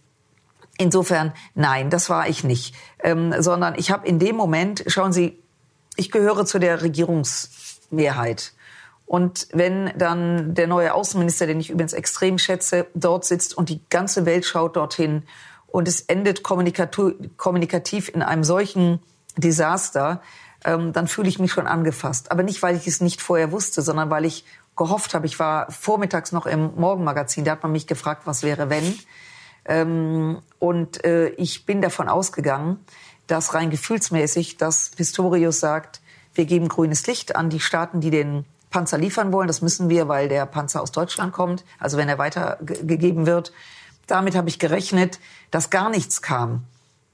insofern, 0.77 1.33
nein, 1.55 1.89
das 1.89 2.11
war 2.11 2.29
ich 2.29 2.43
nicht, 2.43 2.75
ähm, 3.01 3.33
sondern 3.39 3.73
ich 3.75 3.89
habe 3.89 4.07
in 4.07 4.19
dem 4.19 4.35
Moment, 4.35 4.83
schauen 4.85 5.13
Sie, 5.13 5.41
ich 5.95 6.11
gehöre 6.11 6.45
zu 6.45 6.59
der 6.59 6.83
Regierungsmehrheit. 7.91 8.53
Und 9.05 9.47
wenn 9.53 9.91
dann 9.97 10.53
der 10.53 10.67
neue 10.67 10.93
Außenminister, 10.93 11.47
den 11.47 11.59
ich 11.59 11.69
übrigens 11.69 11.93
extrem 11.93 12.37
schätze, 12.37 12.87
dort 12.93 13.23
sitzt 13.23 13.57
und 13.57 13.69
die 13.69 13.79
ganze 13.89 14.25
Welt 14.25 14.45
schaut 14.45 14.75
dorthin 14.75 15.23
und 15.67 15.87
es 15.87 16.01
endet 16.01 16.43
kommunikativ 16.43 18.09
in 18.09 18.21
einem 18.21 18.43
solchen 18.43 18.99
Desaster, 19.37 20.21
ähm, 20.65 20.91
dann 20.91 21.07
fühle 21.07 21.29
ich 21.29 21.39
mich 21.39 21.51
schon 21.51 21.67
angefasst. 21.67 22.31
Aber 22.31 22.43
nicht, 22.43 22.61
weil 22.61 22.75
ich 22.75 22.85
es 22.85 22.99
nicht 22.99 23.21
vorher 23.21 23.51
wusste, 23.53 23.81
sondern 23.81 24.09
weil 24.09 24.25
ich 24.25 24.43
gehofft 24.75 25.13
habe. 25.13 25.25
Ich 25.25 25.39
war 25.39 25.71
vormittags 25.71 26.33
noch 26.33 26.45
im 26.45 26.75
Morgenmagazin, 26.75 27.45
da 27.45 27.51
hat 27.51 27.63
man 27.63 27.71
mich 27.71 27.87
gefragt, 27.87 28.23
was 28.25 28.43
wäre 28.43 28.69
wenn. 28.69 28.99
Ähm, 29.63 30.41
und 30.59 31.03
äh, 31.05 31.29
ich 31.29 31.65
bin 31.65 31.81
davon 31.81 32.09
ausgegangen, 32.09 32.83
dass 33.27 33.53
rein 33.53 33.69
gefühlsmäßig, 33.69 34.57
dass 34.57 34.89
Pistorius 34.89 35.59
sagt, 35.61 36.01
wir 36.37 36.45
geben 36.45 36.67
grünes 36.67 37.05
Licht 37.07 37.35
an 37.35 37.49
die 37.49 37.59
Staaten, 37.59 38.01
die 38.01 38.11
den 38.11 38.45
Panzer 38.69 38.97
liefern 38.97 39.31
wollen. 39.31 39.47
Das 39.47 39.61
müssen 39.61 39.89
wir, 39.89 40.07
weil 40.07 40.29
der 40.29 40.45
Panzer 40.45 40.81
aus 40.81 40.91
Deutschland 40.91 41.33
kommt. 41.33 41.63
Also 41.79 41.97
wenn 41.97 42.09
er 42.09 42.17
weitergegeben 42.17 43.25
wird. 43.25 43.51
Damit 44.07 44.35
habe 44.35 44.49
ich 44.49 44.59
gerechnet, 44.59 45.19
dass 45.51 45.69
gar 45.69 45.89
nichts 45.89 46.21
kam. 46.21 46.63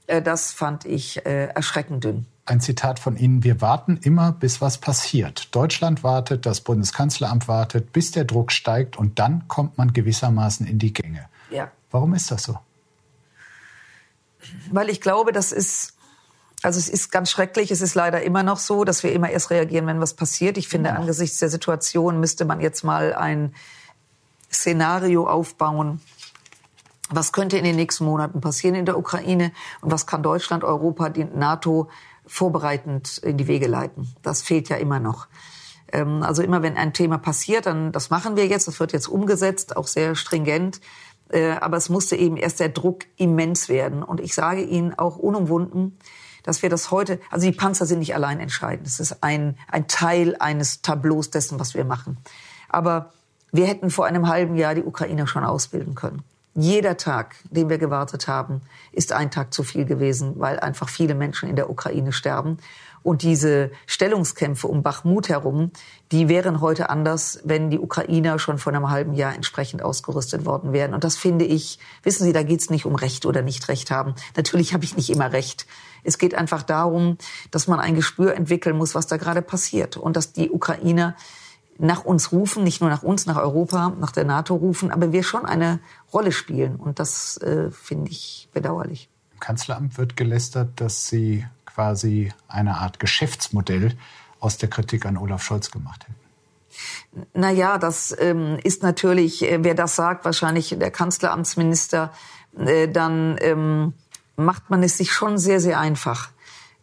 Äh, 0.07 0.21
das 0.21 0.51
fand 0.51 0.85
ich 0.85 1.25
äh, 1.25 1.45
erschreckend 1.47 2.03
dünn 2.03 2.25
ein 2.45 2.59
Zitat 2.59 2.99
von 2.99 3.15
Ihnen, 3.15 3.43
wir 3.43 3.61
warten 3.61 3.97
immer, 4.01 4.31
bis 4.33 4.59
was 4.59 4.77
passiert. 4.77 5.55
Deutschland 5.55 6.03
wartet, 6.03 6.45
das 6.45 6.61
Bundeskanzleramt 6.61 7.47
wartet, 7.47 7.93
bis 7.93 8.11
der 8.11 8.25
Druck 8.25 8.51
steigt 8.51 8.97
und 8.97 9.19
dann 9.19 9.47
kommt 9.47 9.77
man 9.77 9.93
gewissermaßen 9.93 10.67
in 10.67 10.79
die 10.79 10.93
Gänge. 10.93 11.25
Ja. 11.49 11.71
Warum 11.91 12.13
ist 12.13 12.31
das 12.31 12.43
so? 12.43 12.59
Weil 14.71 14.89
ich 14.89 14.99
glaube, 14.99 15.31
das 15.31 15.53
ist, 15.53 15.92
also 16.63 16.79
es 16.79 16.89
ist 16.89 17.11
ganz 17.11 17.29
schrecklich. 17.29 17.71
Es 17.71 17.81
ist 17.81 17.93
leider 17.93 18.23
immer 18.23 18.41
noch 18.41 18.57
so, 18.57 18.85
dass 18.85 19.03
wir 19.03 19.11
immer 19.11 19.29
erst 19.29 19.51
reagieren, 19.51 19.85
wenn 19.85 19.99
was 19.99 20.13
passiert. 20.13 20.57
Ich 20.57 20.69
finde, 20.69 20.89
ja. 20.89 20.95
angesichts 20.95 21.37
der 21.39 21.49
Situation 21.49 22.19
müsste 22.19 22.45
man 22.45 22.61
jetzt 22.61 22.83
mal 22.83 23.13
ein 23.13 23.53
Szenario 24.51 25.27
aufbauen, 25.27 25.99
was 27.09 27.33
könnte 27.33 27.57
in 27.57 27.65
den 27.65 27.75
nächsten 27.75 28.05
Monaten 28.05 28.39
passieren 28.39 28.75
in 28.75 28.85
der 28.85 28.97
Ukraine 28.97 29.51
und 29.81 29.91
was 29.91 30.07
kann 30.07 30.23
Deutschland, 30.23 30.63
Europa, 30.63 31.09
die 31.09 31.25
NATO 31.25 31.89
vorbereitend 32.25 33.17
in 33.17 33.37
die 33.37 33.47
Wege 33.47 33.67
leiten. 33.67 34.15
Das 34.21 34.41
fehlt 34.41 34.69
ja 34.69 34.77
immer 34.77 34.99
noch. 34.99 35.27
Ähm, 35.91 36.23
also 36.23 36.41
immer 36.41 36.63
wenn 36.63 36.77
ein 36.77 36.93
Thema 36.93 37.17
passiert, 37.17 37.65
dann 37.65 37.91
das 37.91 38.09
machen 38.09 38.37
wir 38.37 38.47
jetzt, 38.47 38.69
das 38.69 38.79
wird 38.79 38.93
jetzt 38.93 39.07
umgesetzt, 39.07 39.75
auch 39.75 39.87
sehr 39.87 40.15
stringent. 40.15 40.79
Äh, 41.29 41.51
aber 41.51 41.75
es 41.75 41.89
musste 41.89 42.15
eben 42.15 42.37
erst 42.37 42.61
der 42.61 42.69
Druck 42.69 43.05
immens 43.17 43.67
werden. 43.67 44.01
Und 44.01 44.21
ich 44.21 44.33
sage 44.33 44.61
Ihnen 44.61 44.97
auch 44.97 45.17
unumwunden, 45.17 45.97
dass 46.43 46.61
wir 46.61 46.69
das 46.69 46.91
heute, 46.91 47.19
also 47.31 47.45
die 47.45 47.55
Panzer 47.55 47.85
sind 47.85 47.99
nicht 47.99 48.15
allein 48.15 48.39
entscheidend. 48.39 48.87
Es 48.87 48.99
ist 48.99 49.23
ein, 49.23 49.57
ein 49.69 49.87
Teil 49.87 50.35
eines 50.39 50.81
Tableaus 50.81 51.29
dessen, 51.29 51.59
was 51.59 51.73
wir 51.73 51.85
machen. 51.85 52.17
Aber 52.69 53.11
wir 53.51 53.67
hätten 53.67 53.89
vor 53.89 54.05
einem 54.05 54.27
halben 54.27 54.55
Jahr 54.55 54.75
die 54.75 54.83
Ukrainer 54.83 55.27
schon 55.27 55.43
ausbilden 55.43 55.95
können. 55.95 56.23
Jeder 56.55 56.97
Tag, 56.97 57.35
den 57.49 57.69
wir 57.69 57.79
gewartet 57.79 58.27
haben, 58.27 58.61
ist 58.91 59.11
ein 59.11 59.31
Tag 59.31 59.53
zu 59.53 59.63
viel 59.63 59.85
gewesen, 59.85 60.33
weil 60.37 60.59
einfach 60.59 60.87
viele 60.87 61.15
Menschen 61.15 61.49
in 61.49 61.55
der 61.55 61.69
Ukraine 61.69 62.11
sterben. 62.11 62.57
Und 63.01 63.23
diese 63.23 63.71
Stellungskämpfe 63.87 64.67
um 64.67 64.83
Bachmut 64.83 65.29
herum, 65.29 65.71
die 66.11 66.29
wären 66.29 66.61
heute 66.61 66.89
anders, 66.91 67.39
wenn 67.43 67.71
die 67.71 67.79
Ukrainer 67.79 68.37
schon 68.37 68.59
vor 68.59 68.71
einem 68.71 68.89
halben 68.91 69.13
Jahr 69.13 69.33
entsprechend 69.33 69.81
ausgerüstet 69.81 70.45
worden 70.45 70.73
wären. 70.73 70.93
Und 70.93 71.03
das 71.03 71.17
finde 71.17 71.43
ich, 71.43 71.79
wissen 72.03 72.23
Sie, 72.23 72.33
da 72.33 72.43
geht 72.43 72.61
es 72.61 72.69
nicht 72.69 72.85
um 72.85 72.95
Recht 72.95 73.25
oder 73.25 73.41
nicht 73.41 73.67
Recht 73.67 73.89
haben. 73.89 74.13
Natürlich 74.37 74.73
habe 74.73 74.85
ich 74.85 74.95
nicht 74.95 75.09
immer 75.09 75.33
Recht. 75.33 75.65
Es 76.03 76.17
geht 76.17 76.35
einfach 76.35 76.61
darum, 76.61 77.17
dass 77.49 77.67
man 77.67 77.79
ein 77.79 77.95
Gespür 77.95 78.35
entwickeln 78.35 78.77
muss, 78.77 78.93
was 78.93 79.07
da 79.07 79.17
gerade 79.17 79.41
passiert. 79.41 79.97
Und 79.97 80.15
dass 80.15 80.33
die 80.33 80.51
Ukrainer 80.51 81.15
nach 81.77 82.05
uns 82.05 82.31
rufen, 82.31 82.63
nicht 82.63 82.81
nur 82.81 82.89
nach 82.89 83.03
uns, 83.03 83.25
nach 83.25 83.37
Europa, 83.37 83.93
nach 83.99 84.11
der 84.11 84.25
NATO 84.25 84.55
rufen, 84.55 84.91
aber 84.91 85.11
wir 85.11 85.23
schon 85.23 85.45
eine 85.45 85.79
Rolle 86.13 86.31
spielen. 86.31 86.75
Und 86.75 86.99
das 86.99 87.37
äh, 87.37 87.71
finde 87.71 88.11
ich 88.11 88.49
bedauerlich. 88.53 89.09
Im 89.33 89.39
Kanzleramt 89.39 89.97
wird 89.97 90.15
gelästert, 90.15 90.69
dass 90.75 91.07
Sie 91.07 91.45
quasi 91.65 92.31
eine 92.47 92.77
Art 92.77 92.99
Geschäftsmodell 92.99 93.97
aus 94.39 94.57
der 94.57 94.69
Kritik 94.69 95.05
an 95.05 95.17
Olaf 95.17 95.43
Scholz 95.43 95.71
gemacht 95.71 96.03
hätten. 96.03 96.23
Naja, 97.33 97.77
das 97.77 98.15
ähm, 98.19 98.57
ist 98.63 98.83
natürlich, 98.83 99.43
äh, 99.43 99.63
wer 99.63 99.75
das 99.75 99.95
sagt, 99.95 100.25
wahrscheinlich 100.25 100.75
der 100.77 100.91
Kanzleramtsminister, 100.91 102.11
äh, 102.57 102.87
dann 102.87 103.37
ähm, 103.41 103.93
macht 104.35 104.69
man 104.69 104.83
es 104.83 104.97
sich 104.97 105.11
schon 105.11 105.37
sehr, 105.37 105.59
sehr 105.59 105.79
einfach 105.79 106.32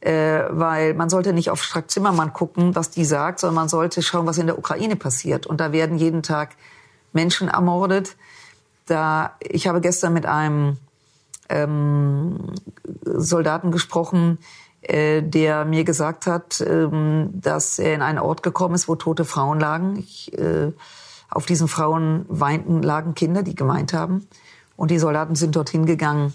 äh, 0.00 0.44
weil 0.48 0.94
man 0.94 1.10
sollte 1.10 1.32
nicht 1.32 1.50
auf 1.50 1.62
Strack 1.62 1.90
Zimmermann 1.90 2.32
gucken, 2.32 2.74
was 2.74 2.90
die 2.90 3.04
sagt, 3.04 3.40
sondern 3.40 3.56
man 3.56 3.68
sollte 3.68 4.02
schauen, 4.02 4.26
was 4.26 4.38
in 4.38 4.46
der 4.46 4.58
Ukraine 4.58 4.96
passiert. 4.96 5.46
Und 5.46 5.60
da 5.60 5.72
werden 5.72 5.98
jeden 5.98 6.22
Tag 6.22 6.56
Menschen 7.12 7.48
ermordet. 7.48 8.16
Da 8.86 9.36
ich 9.40 9.66
habe 9.68 9.80
gestern 9.80 10.12
mit 10.12 10.26
einem 10.26 10.78
ähm, 11.48 12.54
Soldaten 13.04 13.70
gesprochen, 13.72 14.38
äh, 14.82 15.22
der 15.22 15.66
mir 15.66 15.84
gesagt 15.84 16.26
hat, 16.26 16.60
ähm, 16.66 17.30
dass 17.34 17.78
er 17.78 17.94
in 17.94 18.02
einen 18.02 18.18
Ort 18.18 18.42
gekommen 18.42 18.74
ist, 18.74 18.88
wo 18.88 18.94
tote 18.94 19.24
Frauen 19.24 19.60
lagen. 19.60 19.98
Ich, 19.98 20.36
äh, 20.38 20.72
auf 21.28 21.46
diesen 21.46 21.68
Frauen 21.68 22.24
weinten, 22.28 22.82
lagen 22.82 23.14
Kinder, 23.14 23.42
die 23.42 23.54
gemeint 23.54 23.92
haben. 23.92 24.26
Und 24.76 24.90
die 24.90 24.98
Soldaten 24.98 25.34
sind 25.34 25.54
dorthin 25.54 25.84
gegangen, 25.84 26.32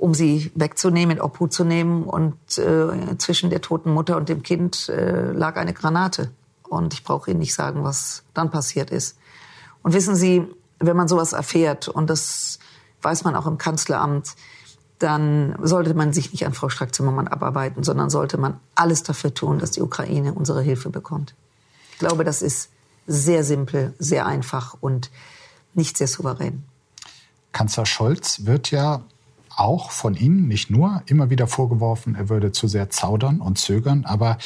um 0.00 0.14
sie 0.14 0.50
wegzunehmen, 0.54 1.18
in 1.18 1.22
Obhut 1.22 1.52
zu 1.52 1.62
nehmen. 1.62 2.04
Und 2.04 2.34
äh, 2.58 3.18
zwischen 3.18 3.50
der 3.50 3.60
toten 3.60 3.92
Mutter 3.92 4.16
und 4.16 4.28
dem 4.28 4.42
Kind 4.42 4.88
äh, 4.88 5.30
lag 5.32 5.56
eine 5.56 5.74
Granate. 5.74 6.30
Und 6.68 6.94
ich 6.94 7.04
brauche 7.04 7.30
Ihnen 7.30 7.40
nicht 7.40 7.54
sagen, 7.54 7.84
was 7.84 8.22
dann 8.32 8.50
passiert 8.50 8.90
ist. 8.90 9.18
Und 9.82 9.92
wissen 9.92 10.16
Sie, 10.16 10.46
wenn 10.78 10.96
man 10.96 11.08
sowas 11.08 11.34
erfährt, 11.34 11.88
und 11.88 12.08
das 12.08 12.58
weiß 13.02 13.24
man 13.24 13.36
auch 13.36 13.46
im 13.46 13.58
Kanzleramt, 13.58 14.34
dann 14.98 15.56
sollte 15.62 15.94
man 15.94 16.12
sich 16.12 16.32
nicht 16.32 16.46
an 16.46 16.54
Frau 16.54 16.68
Strack-Zimmermann 16.68 17.28
abarbeiten, 17.28 17.82
sondern 17.84 18.08
sollte 18.08 18.38
man 18.38 18.58
alles 18.74 19.02
dafür 19.02 19.34
tun, 19.34 19.58
dass 19.58 19.70
die 19.70 19.82
Ukraine 19.82 20.32
unsere 20.32 20.62
Hilfe 20.62 20.88
bekommt. 20.90 21.34
Ich 21.92 21.98
glaube, 21.98 22.24
das 22.24 22.40
ist 22.40 22.70
sehr 23.06 23.44
simpel, 23.44 23.94
sehr 23.98 24.26
einfach 24.26 24.76
und 24.80 25.10
nicht 25.74 25.98
sehr 25.98 26.08
souverän. 26.08 26.64
Kanzler 27.52 27.86
Scholz 27.86 28.44
wird 28.44 28.70
ja 28.70 29.02
auch 29.56 29.90
von 29.90 30.14
Ihnen, 30.14 30.48
nicht 30.48 30.70
nur, 30.70 31.02
immer 31.06 31.30
wieder 31.30 31.46
vorgeworfen, 31.46 32.14
er 32.14 32.28
würde 32.28 32.52
zu 32.52 32.68
sehr 32.68 32.90
zaudern 32.90 33.40
und 33.40 33.58
zögern. 33.58 34.04
Aber 34.04 34.38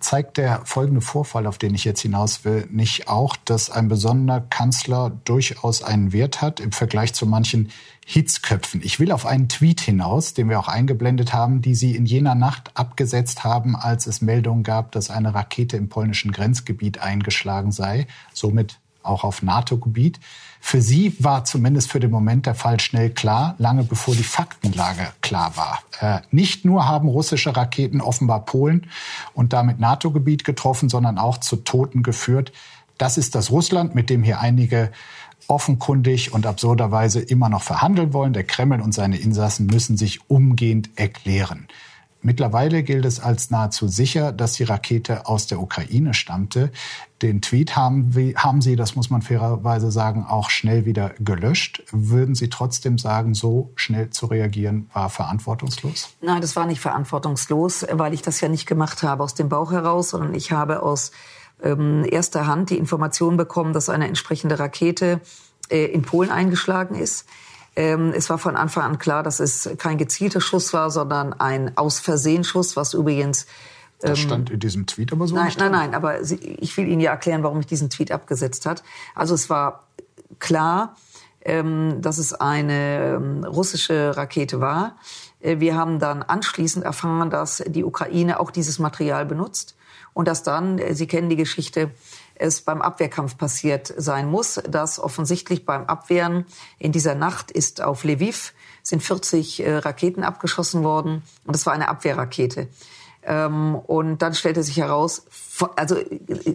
zeigt 0.00 0.36
der 0.36 0.62
folgende 0.64 1.00
Vorfall, 1.00 1.46
auf 1.46 1.58
den 1.58 1.74
ich 1.74 1.84
jetzt 1.84 2.00
hinaus 2.00 2.44
will, 2.44 2.66
nicht 2.70 3.08
auch, 3.08 3.36
dass 3.36 3.70
ein 3.70 3.88
besonderer 3.88 4.40
Kanzler 4.40 5.12
durchaus 5.24 5.82
einen 5.82 6.12
Wert 6.12 6.42
hat 6.42 6.60
im 6.60 6.72
Vergleich 6.72 7.12
zu 7.12 7.26
manchen 7.26 7.70
Hitzköpfen? 8.04 8.80
Ich 8.82 8.98
will 8.98 9.12
auf 9.12 9.26
einen 9.26 9.48
Tweet 9.48 9.80
hinaus, 9.80 10.34
den 10.34 10.48
wir 10.48 10.58
auch 10.58 10.68
eingeblendet 10.68 11.32
haben, 11.32 11.62
die 11.62 11.74
Sie 11.74 11.94
in 11.94 12.06
jener 12.06 12.34
Nacht 12.34 12.70
abgesetzt 12.74 13.44
haben, 13.44 13.76
als 13.76 14.06
es 14.06 14.20
Meldungen 14.20 14.62
gab, 14.62 14.92
dass 14.92 15.10
eine 15.10 15.34
Rakete 15.34 15.76
im 15.76 15.88
polnischen 15.88 16.32
Grenzgebiet 16.32 16.98
eingeschlagen 16.98 17.72
sei, 17.72 18.06
somit 18.32 18.78
auch 19.06 19.24
auf 19.24 19.42
NATO-Gebiet. 19.42 20.20
Für 20.68 20.82
sie 20.82 21.14
war 21.20 21.44
zumindest 21.44 21.92
für 21.92 22.00
den 22.00 22.10
Moment 22.10 22.46
der 22.46 22.56
Fall 22.56 22.80
schnell 22.80 23.10
klar, 23.10 23.54
lange 23.58 23.84
bevor 23.84 24.16
die 24.16 24.24
Faktenlage 24.24 25.06
klar 25.20 25.56
war. 25.56 25.78
Äh, 26.00 26.22
nicht 26.32 26.64
nur 26.64 26.88
haben 26.88 27.06
russische 27.06 27.56
Raketen 27.56 28.00
offenbar 28.00 28.44
Polen 28.44 28.88
und 29.32 29.52
damit 29.52 29.78
NATO-Gebiet 29.78 30.42
getroffen, 30.42 30.88
sondern 30.88 31.18
auch 31.18 31.38
zu 31.38 31.54
Toten 31.54 32.02
geführt. 32.02 32.50
Das 32.98 33.16
ist 33.16 33.36
das 33.36 33.52
Russland, 33.52 33.94
mit 33.94 34.10
dem 34.10 34.24
hier 34.24 34.40
einige 34.40 34.90
offenkundig 35.46 36.34
und 36.34 36.46
absurderweise 36.46 37.20
immer 37.20 37.48
noch 37.48 37.62
verhandeln 37.62 38.12
wollen. 38.12 38.32
Der 38.32 38.42
Kreml 38.42 38.80
und 38.80 38.92
seine 38.92 39.18
Insassen 39.18 39.66
müssen 39.66 39.96
sich 39.96 40.28
umgehend 40.28 40.90
erklären. 40.96 41.68
Mittlerweile 42.26 42.82
gilt 42.82 43.04
es 43.04 43.20
als 43.20 43.50
nahezu 43.50 43.86
sicher, 43.86 44.32
dass 44.32 44.54
die 44.54 44.64
Rakete 44.64 45.26
aus 45.26 45.46
der 45.46 45.60
Ukraine 45.60 46.12
stammte. 46.12 46.72
Den 47.22 47.40
Tweet 47.40 47.76
haben, 47.76 48.12
haben 48.34 48.60
Sie, 48.60 48.74
das 48.74 48.96
muss 48.96 49.10
man 49.10 49.22
fairerweise 49.22 49.92
sagen, 49.92 50.26
auch 50.28 50.50
schnell 50.50 50.86
wieder 50.86 51.14
gelöscht. 51.20 51.84
Würden 51.92 52.34
Sie 52.34 52.48
trotzdem 52.48 52.98
sagen, 52.98 53.34
so 53.34 53.70
schnell 53.76 54.10
zu 54.10 54.26
reagieren 54.26 54.90
war 54.92 55.08
verantwortungslos? 55.08 56.16
Nein, 56.20 56.40
das 56.40 56.56
war 56.56 56.66
nicht 56.66 56.80
verantwortungslos, 56.80 57.86
weil 57.92 58.12
ich 58.12 58.22
das 58.22 58.40
ja 58.40 58.48
nicht 58.48 58.66
gemacht 58.66 59.04
habe 59.04 59.22
aus 59.22 59.34
dem 59.34 59.48
Bauch 59.48 59.70
heraus, 59.70 60.10
sondern 60.10 60.34
ich 60.34 60.50
habe 60.50 60.82
aus 60.82 61.12
ähm, 61.62 62.04
erster 62.10 62.48
Hand 62.48 62.70
die 62.70 62.78
Information 62.78 63.36
bekommen, 63.36 63.72
dass 63.72 63.88
eine 63.88 64.08
entsprechende 64.08 64.58
Rakete 64.58 65.20
äh, 65.70 65.84
in 65.84 66.02
Polen 66.02 66.30
eingeschlagen 66.30 66.96
ist. 66.96 67.24
Ähm, 67.76 68.12
es 68.16 68.30
war 68.30 68.38
von 68.38 68.56
Anfang 68.56 68.84
an 68.84 68.98
klar, 68.98 69.22
dass 69.22 69.38
es 69.38 69.70
kein 69.78 69.98
gezielter 69.98 70.40
Schuss 70.40 70.72
war, 70.72 70.90
sondern 70.90 71.34
ein 71.34 71.76
aus 71.76 72.00
Versehen 72.00 72.42
Schuss, 72.42 72.74
was 72.74 72.94
übrigens 72.94 73.46
das 74.00 74.18
ähm, 74.18 74.26
stand 74.26 74.50
in 74.50 74.60
diesem 74.60 74.86
Tweet 74.86 75.12
aber 75.12 75.26
so 75.26 75.34
nein, 75.34 75.46
nicht 75.46 75.58
Nein, 75.58 75.72
nein, 75.72 75.94
aber 75.94 76.20
ich 76.20 76.76
will 76.76 76.88
Ihnen 76.88 77.00
ja 77.00 77.10
erklären, 77.12 77.42
warum 77.42 77.60
ich 77.60 77.66
diesen 77.66 77.90
Tweet 77.90 78.12
abgesetzt 78.12 78.66
hat. 78.66 78.82
Also 79.14 79.34
es 79.34 79.48
war 79.48 79.84
klar, 80.38 80.96
ähm, 81.42 82.00
dass 82.00 82.18
es 82.18 82.34
eine 82.34 83.46
russische 83.46 84.16
Rakete 84.16 84.60
war. 84.60 84.96
Äh, 85.40 85.60
wir 85.60 85.76
haben 85.76 85.98
dann 85.98 86.22
anschließend 86.22 86.84
erfahren, 86.84 87.30
dass 87.30 87.62
die 87.66 87.84
Ukraine 87.84 88.40
auch 88.40 88.50
dieses 88.50 88.78
Material 88.78 89.24
benutzt 89.24 89.76
und 90.12 90.28
dass 90.28 90.42
dann, 90.42 90.78
äh, 90.78 90.94
Sie 90.94 91.06
kennen 91.06 91.28
die 91.28 91.36
Geschichte, 91.36 91.90
es 92.38 92.60
beim 92.60 92.82
Abwehrkampf 92.82 93.36
passiert 93.38 93.92
sein 93.96 94.30
muss. 94.30 94.60
Das 94.68 94.98
offensichtlich 94.98 95.64
beim 95.64 95.84
Abwehren 95.86 96.46
in 96.78 96.92
dieser 96.92 97.14
Nacht 97.14 97.50
ist 97.50 97.82
auf 97.82 98.04
Lviv 98.04 98.52
sind 98.82 99.02
40 99.02 99.60
äh, 99.60 99.76
Raketen 99.78 100.22
abgeschossen 100.22 100.84
worden 100.84 101.22
und 101.44 101.54
das 101.54 101.66
war 101.66 101.72
eine 101.72 101.88
Abwehrrakete. 101.88 102.68
Ähm, 103.28 103.74
und 103.74 104.22
dann 104.22 104.34
stellte 104.34 104.62
sich 104.62 104.76
heraus, 104.76 105.26
also 105.74 105.96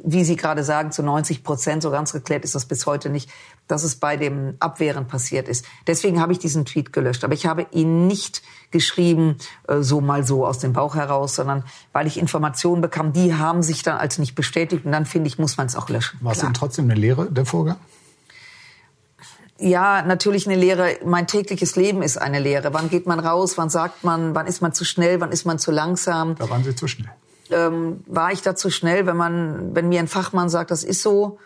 wie 0.06 0.24
Sie 0.24 0.38
gerade 0.38 0.64
sagen, 0.64 0.94
zu 0.94 1.04
90 1.04 1.44
Prozent, 1.44 1.84
so 1.84 1.92
ganz 1.92 2.14
geklärt 2.14 2.46
ist 2.46 2.56
das 2.56 2.66
bis 2.66 2.86
heute 2.86 3.10
nicht, 3.10 3.30
dass 3.68 3.84
es 3.84 3.98
bei 3.98 4.16
dem 4.16 4.56
Abwehren 4.60 5.06
passiert 5.06 5.50
ist. 5.50 5.66
Deswegen 5.86 6.22
habe 6.22 6.32
ich 6.32 6.40
diesen 6.40 6.64
Tweet 6.64 6.94
gelöscht. 6.94 7.26
Aber 7.26 7.34
ich 7.34 7.46
habe 7.46 7.68
ihn 7.72 8.08
nicht 8.08 8.42
geschrieben, 8.72 9.36
äh, 9.68 9.82
so 9.82 10.00
mal 10.00 10.26
so 10.26 10.46
aus 10.48 10.60
dem 10.60 10.72
Bauch 10.72 10.96
heraus, 10.96 11.36
sondern 11.36 11.66
weil 11.92 12.08
ich 12.08 12.18
Informationen 12.18 12.82
bekam, 12.82 13.12
die 13.12 13.36
haben 13.36 13.64
sich 13.64 13.84
dann 13.84 13.98
als 13.98 14.18
nicht 14.18 14.36
bestätigt. 14.36 14.86
Und 14.86 14.94
dann 14.94 15.06
finde 15.06 15.28
ich, 15.28 15.38
muss 15.38 15.58
man 15.58 15.68
es 15.68 15.76
auch 15.76 15.90
löschen. 15.90 16.20
War 16.22 16.32
es 16.32 16.40
denn 16.40 16.54
trotzdem 16.54 16.86
eine 16.86 17.00
Lehre, 17.00 17.30
der 17.30 17.46
Vorgang? 17.46 17.78
Ja, 19.62 20.01
natürlich 20.01 20.47
eine 20.47 20.57
Lehre. 20.57 20.97
Mein 21.05 21.28
tägliches 21.28 21.76
Leben 21.76 22.01
ist 22.01 22.18
eine 22.18 22.39
Lehre. 22.39 22.74
Wann 22.74 22.89
geht 22.89 23.05
man 23.05 23.20
raus? 23.20 23.57
Wann 23.57 23.70
sagt 23.70 24.03
man? 24.03 24.36
Wann 24.36 24.47
ist 24.47 24.62
man 24.62 24.74
zu 24.74 24.84
schnell? 24.84 25.22
Wann 25.22 25.32
ist 25.32 25.45
man 25.45 25.59
zu 25.59 25.72
langsam? 25.72 26.36
Da 26.36 26.49
waren 26.49 26.64
Sie 26.64 26.76
zu 26.76 26.88
schnell. 26.88 27.12
Ähm, 27.51 28.03
war 28.07 28.32
ich 28.32 28.41
da 28.41 28.55
zu 28.55 28.70
schnell, 28.70 29.05
wenn 29.05 29.18
man, 29.18 29.76
wenn 29.76 29.89
mir 29.89 29.99
ein 29.99 30.07
Fachmann 30.07 30.49
sagt, 30.49 30.72
das 30.72 30.84
ist 30.84 31.01
so? 31.01 31.38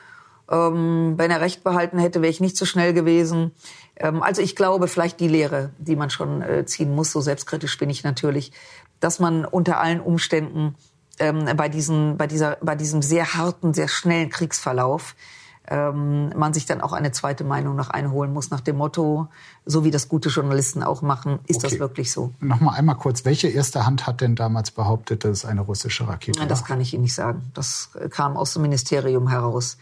Ähm, 0.49 1.15
wenn 1.17 1.31
er 1.31 1.41
recht 1.41 1.63
behalten 1.63 1.97
hätte, 1.97 2.21
wäre 2.21 2.29
ich 2.29 2.39
nicht 2.39 2.55
so 2.55 2.65
schnell 2.65 2.93
gewesen. 2.93 3.51
Ähm, 3.97 4.21
also 4.21 4.41
ich 4.41 4.55
glaube, 4.55 4.87
vielleicht 4.87 5.19
die 5.19 5.27
Lehre, 5.27 5.71
die 5.77 5.95
man 5.95 6.09
schon 6.09 6.41
äh, 6.41 6.65
ziehen 6.65 6.93
muss, 6.95 7.11
so 7.11 7.21
selbstkritisch 7.21 7.77
bin 7.77 7.89
ich 7.89 8.03
natürlich, 8.03 8.51
dass 8.99 9.19
man 9.19 9.45
unter 9.45 9.79
allen 9.79 9.99
Umständen 9.99 10.75
ähm, 11.19 11.49
bei, 11.57 11.69
diesen, 11.69 12.17
bei, 12.17 12.27
dieser, 12.27 12.57
bei 12.61 12.75
diesem 12.75 13.01
sehr 13.01 13.33
harten, 13.33 13.73
sehr 13.73 13.87
schnellen 13.87 14.29
Kriegsverlauf 14.29 15.15
ähm, 15.67 16.29
man 16.35 16.53
sich 16.53 16.65
dann 16.65 16.81
auch 16.81 16.93
eine 16.93 17.11
zweite 17.11 17.43
Meinung 17.43 17.75
noch 17.75 17.89
einholen 17.89 18.33
muss 18.33 18.51
nach 18.51 18.61
dem 18.61 18.77
Motto, 18.77 19.27
so 19.65 19.83
wie 19.83 19.91
das 19.91 20.09
gute 20.09 20.29
Journalisten 20.29 20.83
auch 20.83 21.01
machen, 21.01 21.39
ist 21.47 21.57
okay. 21.57 21.69
das 21.69 21.79
wirklich 21.79 22.11
so? 22.11 22.33
Noch 22.39 22.59
mal 22.59 22.73
einmal 22.73 22.95
kurz, 22.95 23.25
welche 23.25 23.47
erste 23.47 23.85
Hand 23.85 24.07
hat 24.07 24.21
denn 24.21 24.35
damals 24.35 24.71
behauptet, 24.71 25.23
dass 25.23 25.31
es 25.31 25.45
eine 25.45 25.61
russische 25.61 26.07
Rakete 26.07 26.39
Nein, 26.39 26.49
war? 26.49 26.49
Das 26.49 26.65
kann 26.65 26.81
ich 26.81 26.93
Ihnen 26.93 27.03
nicht 27.03 27.15
sagen. 27.15 27.51
Das 27.53 27.89
kam 28.09 28.37
aus 28.37 28.53
dem 28.53 28.63
Ministerium 28.63 29.27
heraus. 29.27 29.77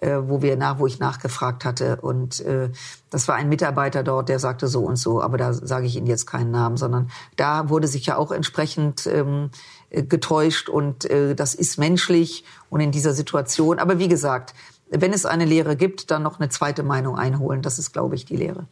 Äh, 0.00 0.28
wo 0.28 0.42
wir 0.42 0.56
nach, 0.56 0.80
wo 0.80 0.88
ich 0.88 0.98
nachgefragt 0.98 1.64
hatte 1.64 1.96
und 2.00 2.40
äh, 2.40 2.68
das 3.10 3.28
war 3.28 3.36
ein 3.36 3.48
Mitarbeiter 3.48 4.02
dort, 4.02 4.28
der 4.28 4.40
sagte 4.40 4.66
so 4.66 4.80
und 4.80 4.96
so, 4.96 5.22
aber 5.22 5.38
da 5.38 5.52
sage 5.52 5.86
ich 5.86 5.94
Ihnen 5.94 6.08
jetzt 6.08 6.26
keinen 6.26 6.50
Namen, 6.50 6.76
sondern 6.76 7.10
da 7.36 7.68
wurde 7.68 7.86
sich 7.86 8.04
ja 8.04 8.16
auch 8.16 8.32
entsprechend 8.32 9.06
ähm, 9.06 9.50
getäuscht 9.90 10.68
und 10.68 11.08
äh, 11.08 11.36
das 11.36 11.54
ist 11.54 11.78
menschlich 11.78 12.44
und 12.70 12.80
in 12.80 12.90
dieser 12.90 13.14
Situation. 13.14 13.78
Aber 13.78 14.00
wie 14.00 14.08
gesagt, 14.08 14.52
wenn 14.96 15.12
es 15.12 15.26
eine 15.26 15.44
Lehre 15.44 15.76
gibt, 15.76 16.10
dann 16.10 16.22
noch 16.22 16.38
eine 16.38 16.48
zweite 16.48 16.82
Meinung 16.82 17.16
einholen. 17.16 17.62
Das 17.62 17.78
ist, 17.78 17.92
glaube 17.92 18.14
ich, 18.14 18.24
die 18.24 18.36
Lehre. 18.36 18.66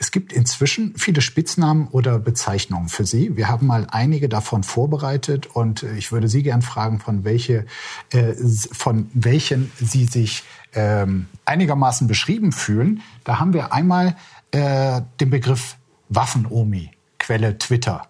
Es 0.00 0.12
gibt 0.12 0.32
inzwischen 0.32 0.94
viele 0.96 1.20
Spitznamen 1.20 1.88
oder 1.88 2.20
Bezeichnungen 2.20 2.88
für 2.88 3.04
Sie. 3.04 3.36
Wir 3.36 3.48
haben 3.48 3.66
mal 3.66 3.88
einige 3.90 4.28
davon 4.28 4.62
vorbereitet 4.62 5.46
und 5.46 5.82
ich 5.82 6.12
würde 6.12 6.28
Sie 6.28 6.44
gern 6.44 6.62
fragen, 6.62 7.00
von, 7.00 7.24
welche, 7.24 7.66
äh, 8.10 8.34
von 8.70 9.10
welchen 9.12 9.72
Sie 9.80 10.04
sich 10.04 10.44
ähm, 10.74 11.26
einigermaßen 11.44 12.06
beschrieben 12.06 12.52
fühlen. 12.52 13.02
Da 13.24 13.40
haben 13.40 13.52
wir 13.52 13.72
einmal 13.72 14.16
äh, 14.52 15.02
den 15.18 15.30
Begriff 15.30 15.76
Waffenomi, 16.08 16.92
Quelle 17.18 17.58
Twitter. 17.58 18.07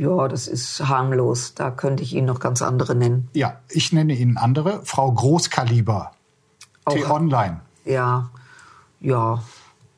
Ja, 0.00 0.28
das 0.28 0.48
ist 0.48 0.80
harmlos. 0.88 1.52
Da 1.52 1.70
könnte 1.70 2.02
ich 2.02 2.14
Ihnen 2.14 2.24
noch 2.26 2.40
ganz 2.40 2.62
andere 2.62 2.94
nennen. 2.94 3.28
Ja, 3.34 3.60
ich 3.68 3.92
nenne 3.92 4.14
Ihnen 4.14 4.38
andere. 4.38 4.80
Frau 4.82 5.12
Großkaliber. 5.12 6.12
T-Online. 6.88 7.60
Ja, 7.84 8.30
ja. 9.00 9.42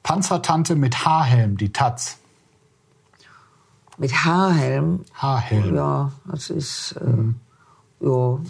Panzertante 0.03 0.75
mit 0.75 1.05
Haarhelm, 1.05 1.57
die 1.57 1.73
Taz. 1.73 2.19
Mit 3.97 4.13
Haarhelm? 4.25 5.05
Haarhelm. 5.15 5.77
Ja, 5.77 6.11
das 6.25 6.51
ist, 6.51 6.97
äh, 7.01 7.05
mhm. 7.05 7.37
ja. 8.01 8.41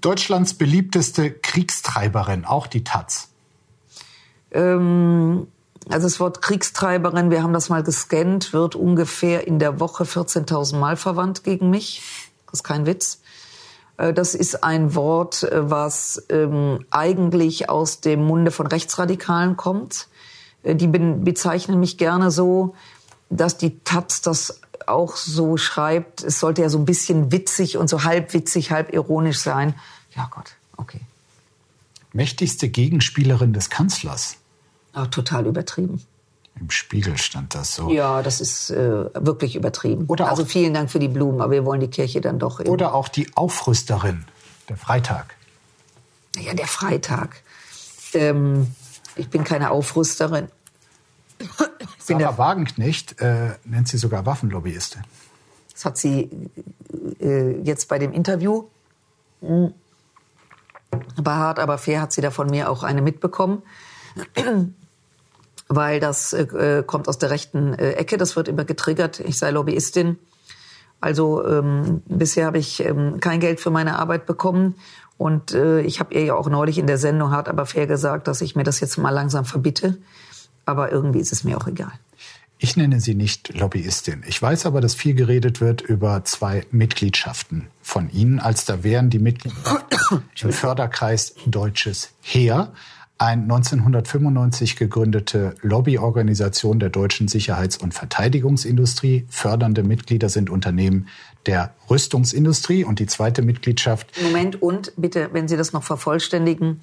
Deutschlands 0.00 0.54
beliebteste 0.54 1.30
Kriegstreiberin, 1.30 2.46
auch 2.46 2.66
die 2.66 2.84
Taz. 2.84 3.28
Ähm, 4.50 5.46
also 5.88 6.06
das 6.06 6.20
Wort 6.20 6.42
Kriegstreiberin, 6.42 7.30
wir 7.30 7.42
haben 7.42 7.52
das 7.52 7.68
mal 7.68 7.82
gescannt, 7.82 8.52
wird 8.52 8.74
ungefähr 8.74 9.46
in 9.46 9.58
der 9.58 9.80
Woche 9.80 10.04
14.000 10.04 10.76
Mal 10.76 10.96
verwandt 10.96 11.42
gegen 11.42 11.70
mich. 11.70 12.02
Das 12.46 12.60
ist 12.60 12.64
kein 12.64 12.86
Witz. 12.86 13.20
Äh, 13.96 14.12
das 14.12 14.34
ist 14.34 14.62
ein 14.62 14.94
Wort, 14.94 15.42
äh, 15.42 15.70
was 15.70 16.24
ähm, 16.28 16.84
eigentlich 16.90 17.70
aus 17.70 18.00
dem 18.00 18.24
Munde 18.24 18.50
von 18.50 18.66
Rechtsradikalen 18.66 19.56
kommt. 19.56 20.08
Äh, 20.62 20.74
die 20.76 20.88
bezeichnen 20.88 21.80
mich 21.80 21.98
gerne 21.98 22.30
so, 22.30 22.74
dass 23.30 23.56
die 23.56 23.78
Taz 23.80 24.20
das 24.20 24.60
auch 24.86 25.16
so 25.16 25.56
schreibt. 25.56 26.22
Es 26.22 26.40
sollte 26.40 26.62
ja 26.62 26.68
so 26.68 26.78
ein 26.78 26.84
bisschen 26.84 27.32
witzig 27.32 27.76
und 27.76 27.88
so 27.88 28.04
halb 28.04 28.34
witzig, 28.34 28.70
halb 28.70 28.92
ironisch 28.92 29.38
sein. 29.38 29.74
Ja 30.16 30.28
Gott, 30.30 30.52
okay. 30.76 31.00
Mächtigste 32.12 32.68
Gegenspielerin 32.68 33.52
des 33.52 33.70
Kanzlers. 33.70 34.39
Ach, 34.92 35.06
total 35.06 35.46
übertrieben. 35.46 36.02
Im 36.58 36.70
Spiegel 36.70 37.16
stand 37.16 37.54
das 37.54 37.74
so. 37.74 37.90
Ja, 37.90 38.22
das 38.22 38.40
ist 38.40 38.70
äh, 38.70 39.06
wirklich 39.14 39.56
übertrieben. 39.56 40.06
Oder 40.08 40.28
also 40.28 40.44
vielen 40.44 40.74
Dank 40.74 40.90
für 40.90 40.98
die 40.98 41.08
Blumen, 41.08 41.40
aber 41.40 41.52
wir 41.52 41.64
wollen 41.64 41.80
die 41.80 41.88
Kirche 41.88 42.20
dann 42.20 42.38
doch. 42.38 42.60
Oder 42.60 42.94
auch 42.94 43.08
die 43.08 43.34
Aufrüsterin, 43.34 44.24
der 44.68 44.76
Freitag. 44.76 45.36
Ja, 46.38 46.52
der 46.54 46.66
Freitag. 46.66 47.42
Ähm, 48.12 48.66
ich 49.16 49.28
bin 49.30 49.44
keine 49.44 49.70
Aufrüsterin. 49.70 50.48
Sarah 51.98 52.36
Wagenknecht 52.36 53.20
äh, 53.20 53.54
nennt 53.64 53.88
sie 53.88 53.96
sogar 53.96 54.26
Waffenlobbyistin. 54.26 55.02
Das 55.72 55.84
hat 55.86 55.96
sie 55.96 56.28
äh, 57.20 57.58
jetzt 57.62 57.88
bei 57.88 57.98
dem 57.98 58.12
Interview. 58.12 58.64
Hm. 59.40 59.72
Bei 61.16 61.32
Hart 61.32 61.58
aber 61.58 61.78
fair 61.78 62.02
hat 62.02 62.12
sie 62.12 62.20
da 62.20 62.30
von 62.30 62.48
mir 62.48 62.68
auch 62.68 62.82
eine 62.82 63.00
mitbekommen 63.00 63.62
weil 65.70 66.00
das 66.00 66.32
äh, 66.32 66.82
kommt 66.84 67.08
aus 67.08 67.18
der 67.18 67.30
rechten 67.30 67.74
äh, 67.74 67.92
Ecke. 67.92 68.18
Das 68.18 68.34
wird 68.34 68.48
immer 68.48 68.64
getriggert. 68.64 69.20
Ich 69.20 69.38
sei 69.38 69.52
Lobbyistin. 69.52 70.18
Also 71.00 71.46
ähm, 71.46 72.02
bisher 72.06 72.46
habe 72.46 72.58
ich 72.58 72.84
ähm, 72.84 73.20
kein 73.20 73.40
Geld 73.40 73.60
für 73.60 73.70
meine 73.70 73.98
Arbeit 73.98 74.26
bekommen. 74.26 74.74
Und 75.16 75.54
äh, 75.54 75.80
ich 75.82 76.00
habe 76.00 76.12
ihr 76.12 76.24
ja 76.24 76.34
auch 76.34 76.50
neulich 76.50 76.76
in 76.76 76.88
der 76.88 76.98
Sendung 76.98 77.30
hart 77.30 77.48
aber 77.48 77.66
fair 77.66 77.86
gesagt, 77.86 78.26
dass 78.26 78.40
ich 78.40 78.56
mir 78.56 78.64
das 78.64 78.80
jetzt 78.80 78.98
mal 78.98 79.10
langsam 79.10 79.44
verbitte. 79.44 79.98
Aber 80.66 80.90
irgendwie 80.90 81.20
ist 81.20 81.32
es 81.32 81.44
mir 81.44 81.56
auch 81.56 81.68
egal. 81.68 81.92
Ich 82.58 82.76
nenne 82.76 83.00
sie 83.00 83.14
nicht 83.14 83.54
Lobbyistin. 83.56 84.24
Ich 84.26 84.42
weiß 84.42 84.66
aber, 84.66 84.80
dass 84.80 84.94
viel 84.94 85.14
geredet 85.14 85.60
wird 85.60 85.80
über 85.80 86.24
zwei 86.24 86.66
Mitgliedschaften 86.72 87.68
von 87.80 88.10
Ihnen, 88.10 88.40
als 88.40 88.66
da 88.66 88.82
wären 88.82 89.08
die 89.08 89.18
Mitglieder 89.20 89.84
im 90.42 90.52
Förderkreis 90.52 91.34
Deutsches 91.46 92.10
Heer 92.20 92.72
ein 93.20 93.42
1995 93.42 94.76
gegründete 94.76 95.54
Lobbyorganisation 95.60 96.80
der 96.80 96.88
deutschen 96.88 97.28
Sicherheits- 97.28 97.76
und 97.76 97.92
Verteidigungsindustrie. 97.92 99.26
Fördernde 99.28 99.82
Mitglieder 99.82 100.30
sind 100.30 100.48
Unternehmen 100.48 101.06
der 101.44 101.74
Rüstungsindustrie 101.90 102.82
und 102.82 102.98
die 102.98 103.04
zweite 103.04 103.42
Mitgliedschaft. 103.42 104.10
Moment 104.22 104.62
und 104.62 104.94
bitte, 104.96 105.28
wenn 105.32 105.48
Sie 105.48 105.58
das 105.58 105.74
noch 105.74 105.82
vervollständigen, 105.82 106.80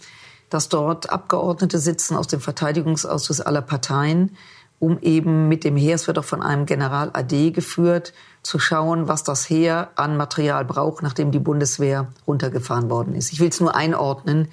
dass 0.51 0.69
dort 0.69 1.09
Abgeordnete 1.09 1.79
sitzen 1.79 2.15
aus 2.15 2.27
dem 2.27 2.39
Verteidigungsausschuss 2.39 3.41
aller 3.41 3.63
Parteien, 3.63 4.37
um 4.77 4.99
eben 5.01 5.47
mit 5.47 5.63
dem 5.63 5.75
Heer, 5.75 5.95
es 5.95 6.05
wird 6.05 6.19
auch 6.19 6.23
von 6.23 6.43
einem 6.43 6.67
General 6.67 7.09
AD 7.13 7.49
geführt, 7.49 8.13
zu 8.43 8.59
schauen, 8.59 9.07
was 9.07 9.23
das 9.23 9.49
Heer 9.49 9.89
an 9.95 10.17
Material 10.17 10.65
braucht, 10.65 11.01
nachdem 11.01 11.31
die 11.31 11.39
Bundeswehr 11.39 12.09
runtergefahren 12.27 12.91
worden 12.91 13.15
ist. 13.15 13.33
Ich 13.33 13.39
will 13.39 13.49
es 13.49 13.59
nur 13.59 13.75
einordnen. 13.75 14.49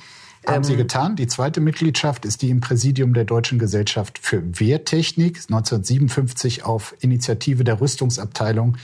Haben 0.46 0.64
Sie 0.64 0.72
ähm, 0.72 0.78
getan. 0.78 1.16
Die 1.16 1.26
zweite 1.26 1.60
Mitgliedschaft 1.60 2.24
ist 2.24 2.42
die 2.42 2.50
im 2.50 2.60
Präsidium 2.60 3.14
der 3.14 3.24
Deutschen 3.24 3.58
Gesellschaft 3.58 4.18
für 4.18 4.42
Wehrtechnik, 4.58 5.38
1957 5.38 6.64
auf 6.64 6.94
Initiative 7.00 7.64
der 7.64 7.80
Rüstungsabteilung 7.80 8.76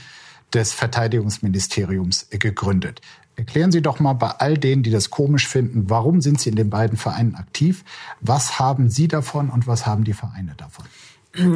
des 0.53 0.73
Verteidigungsministeriums 0.73 2.27
gegründet. 2.29 3.01
Erklären 3.35 3.71
Sie 3.71 3.81
doch 3.81 3.99
mal 3.99 4.13
bei 4.13 4.29
all 4.29 4.57
denen, 4.57 4.83
die 4.83 4.91
das 4.91 5.09
komisch 5.09 5.47
finden, 5.47 5.89
warum 5.89 6.21
sind 6.21 6.41
Sie 6.41 6.49
in 6.49 6.55
den 6.55 6.69
beiden 6.69 6.97
Vereinen 6.97 7.35
aktiv? 7.35 7.83
Was 8.19 8.59
haben 8.59 8.89
Sie 8.89 9.07
davon 9.07 9.49
und 9.49 9.67
was 9.67 9.85
haben 9.85 10.03
die 10.03 10.13
Vereine 10.13 10.53
davon? 10.57 10.85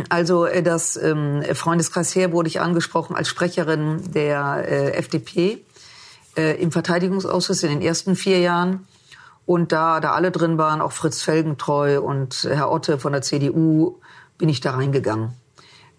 Also 0.10 0.46
äh, 0.46 0.64
das 0.64 0.96
ähm, 0.96 1.44
Freundeskreis 1.54 2.16
Heer 2.16 2.32
wurde 2.32 2.48
ich 2.48 2.62
angesprochen 2.62 3.16
als 3.16 3.28
Sprecherin 3.28 4.02
der 4.14 4.66
äh, 4.68 4.92
FDP 4.94 5.66
äh, 6.38 6.62
im 6.62 6.72
Verteidigungsausschuss 6.72 7.64
in 7.64 7.70
den 7.70 7.82
ersten 7.82 8.16
vier 8.16 8.40
Jahren. 8.40 8.88
Und 9.46 9.72
da, 9.72 10.00
da 10.00 10.12
alle 10.14 10.32
drin 10.32 10.58
waren, 10.58 10.82
auch 10.82 10.92
Fritz 10.92 11.22
Felgentreu 11.22 12.02
und 12.02 12.48
Herr 12.50 12.72
Otte 12.72 12.98
von 12.98 13.14
der 13.14 13.22
CDU, 13.22 14.00
bin 14.38 14.50
ich 14.50 14.60
da 14.60 14.72
reingegangen. 14.72 15.34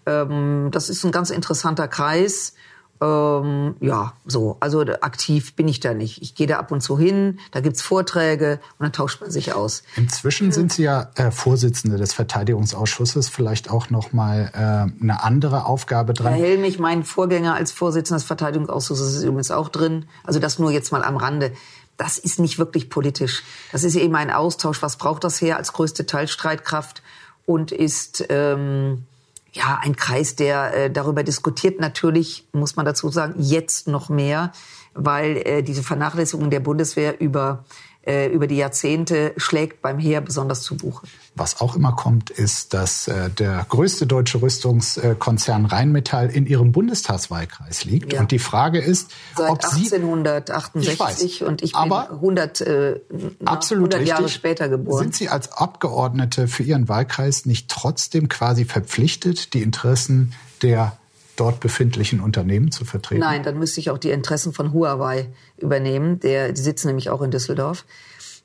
Ähm, 0.05 0.69
das 0.71 0.89
ist 0.89 1.03
ein 1.03 1.11
ganz 1.11 1.29
interessanter 1.29 1.87
Kreis. 1.87 2.53
Ähm, 2.99 3.75
ja, 3.79 4.13
so. 4.25 4.57
Also 4.59 4.81
aktiv 4.81 5.55
bin 5.55 5.67
ich 5.67 5.79
da 5.79 5.93
nicht. 5.93 6.21
Ich 6.21 6.33
gehe 6.33 6.47
da 6.47 6.57
ab 6.57 6.71
und 6.71 6.81
zu 6.81 6.97
hin, 6.97 7.39
da 7.51 7.59
gibt's 7.59 7.81
Vorträge 7.81 8.59
und 8.79 8.85
dann 8.85 8.91
tauscht 8.91 9.21
man 9.21 9.29
sich 9.29 9.53
aus. 9.53 9.83
Inzwischen 9.95 10.51
sind 10.51 10.73
Sie 10.73 10.83
ja 10.83 11.11
äh, 11.15 11.29
Vorsitzende 11.29 11.97
des 11.97 12.13
Verteidigungsausschusses, 12.13 13.29
vielleicht 13.29 13.69
auch 13.69 13.91
noch 13.91 14.13
mal 14.13 14.51
äh, 14.53 15.01
eine 15.01 15.23
andere 15.23 15.65
Aufgabe 15.65 16.13
dran. 16.13 16.33
Herr 16.33 16.43
Helmich, 16.43 16.79
mein 16.79 17.03
Vorgänger 17.03 17.53
als 17.53 17.71
Vorsitzender 17.71 18.17
des 18.17 18.25
Verteidigungsausschusses, 18.25 19.17
ist 19.17 19.23
übrigens 19.23 19.51
auch 19.51 19.69
drin. 19.69 20.05
Also 20.23 20.39
das 20.39 20.57
nur 20.57 20.71
jetzt 20.71 20.91
mal 20.91 21.03
am 21.03 21.17
Rande 21.17 21.51
das 21.97 22.17
ist 22.17 22.39
nicht 22.39 22.59
wirklich 22.59 22.89
politisch. 22.89 23.43
Das 23.71 23.83
ist 23.83 23.95
eben 23.95 24.15
ein 24.15 24.31
Austausch. 24.31 24.81
Was 24.81 24.97
braucht 24.97 25.23
das 25.23 25.41
her 25.41 25.57
als 25.57 25.73
größte 25.73 26.05
Teilstreitkraft 26.05 27.01
und 27.45 27.71
ist 27.71 28.25
ähm, 28.29 29.05
ja 29.53 29.79
ein 29.81 29.95
Kreis, 29.95 30.35
der 30.35 30.73
äh, 30.73 30.91
darüber 30.91 31.23
diskutiert. 31.23 31.79
Natürlich 31.79 32.47
muss 32.51 32.75
man 32.75 32.85
dazu 32.85 33.09
sagen, 33.09 33.35
jetzt 33.37 33.87
noch 33.87 34.09
mehr, 34.09 34.51
weil 34.93 35.37
äh, 35.37 35.63
diese 35.63 35.83
Vernachlässigung 35.83 36.49
der 36.49 36.59
Bundeswehr 36.59 37.19
über 37.19 37.65
äh, 38.07 38.27
über 38.27 38.47
die 38.47 38.55
Jahrzehnte 38.55 39.33
schlägt 39.35 39.81
beim 39.81 39.99
Heer 39.99 40.21
besonders 40.21 40.61
zu 40.61 40.77
Buche. 40.77 41.05
Was 41.35 41.59
auch 41.59 41.75
immer 41.75 41.91
kommt, 41.91 42.29
ist, 42.29 42.73
dass 42.73 43.07
äh, 43.07 43.29
der 43.29 43.65
größte 43.67 44.07
deutsche 44.07 44.41
Rüstungskonzern 44.41 45.65
Rheinmetall 45.65 46.29
in 46.29 46.47
ihrem 46.47 46.71
Bundestagswahlkreis 46.71 47.83
liegt. 47.83 48.13
Ja. 48.13 48.21
Und 48.21 48.31
die 48.31 48.39
Frage 48.39 48.79
ist, 48.79 49.11
Seit 49.35 49.49
ob 49.49 49.63
1868 49.63 50.93
ich 50.93 50.99
weiß, 51.41 51.47
und 51.47 51.61
ich 51.61 51.73
bin 51.73 51.81
aber 51.81 52.11
100, 52.11 52.61
äh, 52.61 52.99
absolut 53.43 53.93
100 53.93 54.07
Jahre 54.07 54.23
richtig. 54.23 54.35
später 54.35 54.69
geboren. 54.69 55.03
Sind 55.03 55.15
Sie 55.15 55.27
als 55.29 55.51
Abgeordnete 55.51 56.47
für 56.47 56.63
Ihren 56.63 56.87
Wahlkreis 56.87 57.45
nicht 57.45 57.69
trotzdem 57.69 58.29
quasi 58.29 58.63
verpflichtet, 58.63 59.53
die 59.53 59.61
Interessen 59.61 60.33
der 60.61 60.97
dort 61.39 61.59
befindlichen 61.59 62.19
Unternehmen 62.19 62.71
zu 62.71 62.85
vertreten? 62.85 63.21
Nein, 63.21 63.43
dann 63.43 63.57
müsste 63.57 63.79
ich 63.79 63.89
auch 63.89 63.97
die 63.97 64.11
Interessen 64.11 64.53
von 64.53 64.73
Huawei 64.73 65.29
übernehmen. 65.57 66.19
Der, 66.19 66.51
die 66.51 66.61
sitzen 66.61 66.87
nämlich 66.87 67.09
auch 67.09 67.21
in 67.21 67.31
Düsseldorf. 67.31 67.85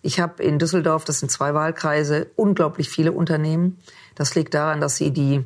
Ich 0.03 0.21
habe 0.21 0.43
in 0.43 0.59
Düsseldorf, 0.59 1.05
das 1.05 1.21
sind 1.21 1.31
zwei 1.31 1.55
Wahlkreise, 1.55 2.29
unglaublich 2.37 2.89
viele 2.89 3.13
Unternehmen. 3.13 3.79
Das 4.15 4.35
liegt 4.35 4.55
daran, 4.55 4.81
dass 4.81 4.97
sie 4.97 5.13
die 5.13 5.45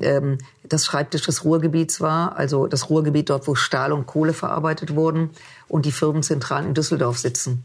ähm, 0.00 0.38
das 0.62 0.86
Schreibtisch 0.86 1.22
des 1.22 1.44
Ruhrgebiets 1.44 2.00
war, 2.00 2.36
also 2.36 2.66
das 2.66 2.90
Ruhrgebiet 2.90 3.28
dort, 3.28 3.48
wo 3.48 3.54
Stahl 3.54 3.92
und 3.92 4.06
Kohle 4.06 4.32
verarbeitet 4.32 4.94
wurden 4.94 5.30
und 5.68 5.84
die 5.84 5.92
Firmenzentralen 5.92 6.68
in 6.68 6.74
Düsseldorf 6.74 7.18
sitzen. 7.18 7.64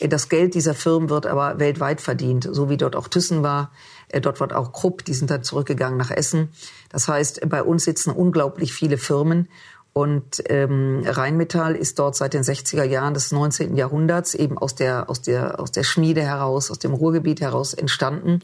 Das 0.00 0.28
Geld 0.28 0.54
dieser 0.54 0.74
Firmen 0.74 1.08
wird 1.08 1.26
aber 1.26 1.58
weltweit 1.58 2.00
verdient, 2.00 2.48
so 2.50 2.68
wie 2.68 2.76
dort 2.76 2.96
auch 2.96 3.08
Thyssen 3.08 3.42
war. 3.42 3.70
Äh, 4.14 4.20
dort 4.20 4.40
wird 4.40 4.52
auch 4.52 4.72
Krupp, 4.72 5.04
die 5.04 5.14
sind 5.14 5.30
dann 5.30 5.42
zurückgegangen 5.42 5.98
nach 5.98 6.10
Essen. 6.10 6.50
Das 6.90 7.08
heißt, 7.08 7.48
bei 7.48 7.62
uns 7.62 7.84
sitzen 7.84 8.10
unglaublich 8.10 8.72
viele 8.72 8.98
Firmen 8.98 9.48
und 9.94 10.42
ähm, 10.48 11.04
Rheinmetall 11.06 11.76
ist 11.76 12.00
dort 12.00 12.16
seit 12.16 12.34
den 12.34 12.42
60er 12.42 12.82
Jahren 12.82 13.14
des 13.14 13.30
19. 13.30 13.76
Jahrhunderts 13.76 14.34
eben 14.34 14.58
aus 14.58 14.74
der, 14.74 15.08
aus, 15.08 15.22
der, 15.22 15.60
aus 15.60 15.70
der 15.70 15.84
Schmiede 15.84 16.22
heraus, 16.22 16.72
aus 16.72 16.80
dem 16.80 16.94
Ruhrgebiet 16.94 17.40
heraus 17.40 17.74
entstanden 17.74 18.40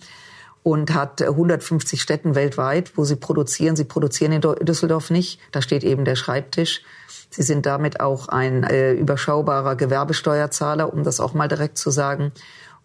und 0.62 0.94
hat 0.94 1.20
150 1.20 2.00
Städten 2.00 2.36
weltweit, 2.36 2.96
wo 2.96 3.04
sie 3.04 3.16
produzieren. 3.16 3.74
Sie 3.74 3.84
produzieren 3.84 4.30
in 4.30 4.40
Düsseldorf 4.40 5.10
nicht. 5.10 5.40
Da 5.50 5.60
steht 5.60 5.82
eben 5.82 6.04
der 6.04 6.14
Schreibtisch. 6.14 6.82
Sie 7.30 7.42
sind 7.42 7.66
damit 7.66 7.98
auch 7.98 8.28
ein 8.28 8.62
äh, 8.62 8.92
überschaubarer 8.92 9.74
Gewerbesteuerzahler, 9.74 10.92
um 10.92 11.02
das 11.02 11.18
auch 11.18 11.34
mal 11.34 11.48
direkt 11.48 11.78
zu 11.78 11.90
sagen. 11.90 12.30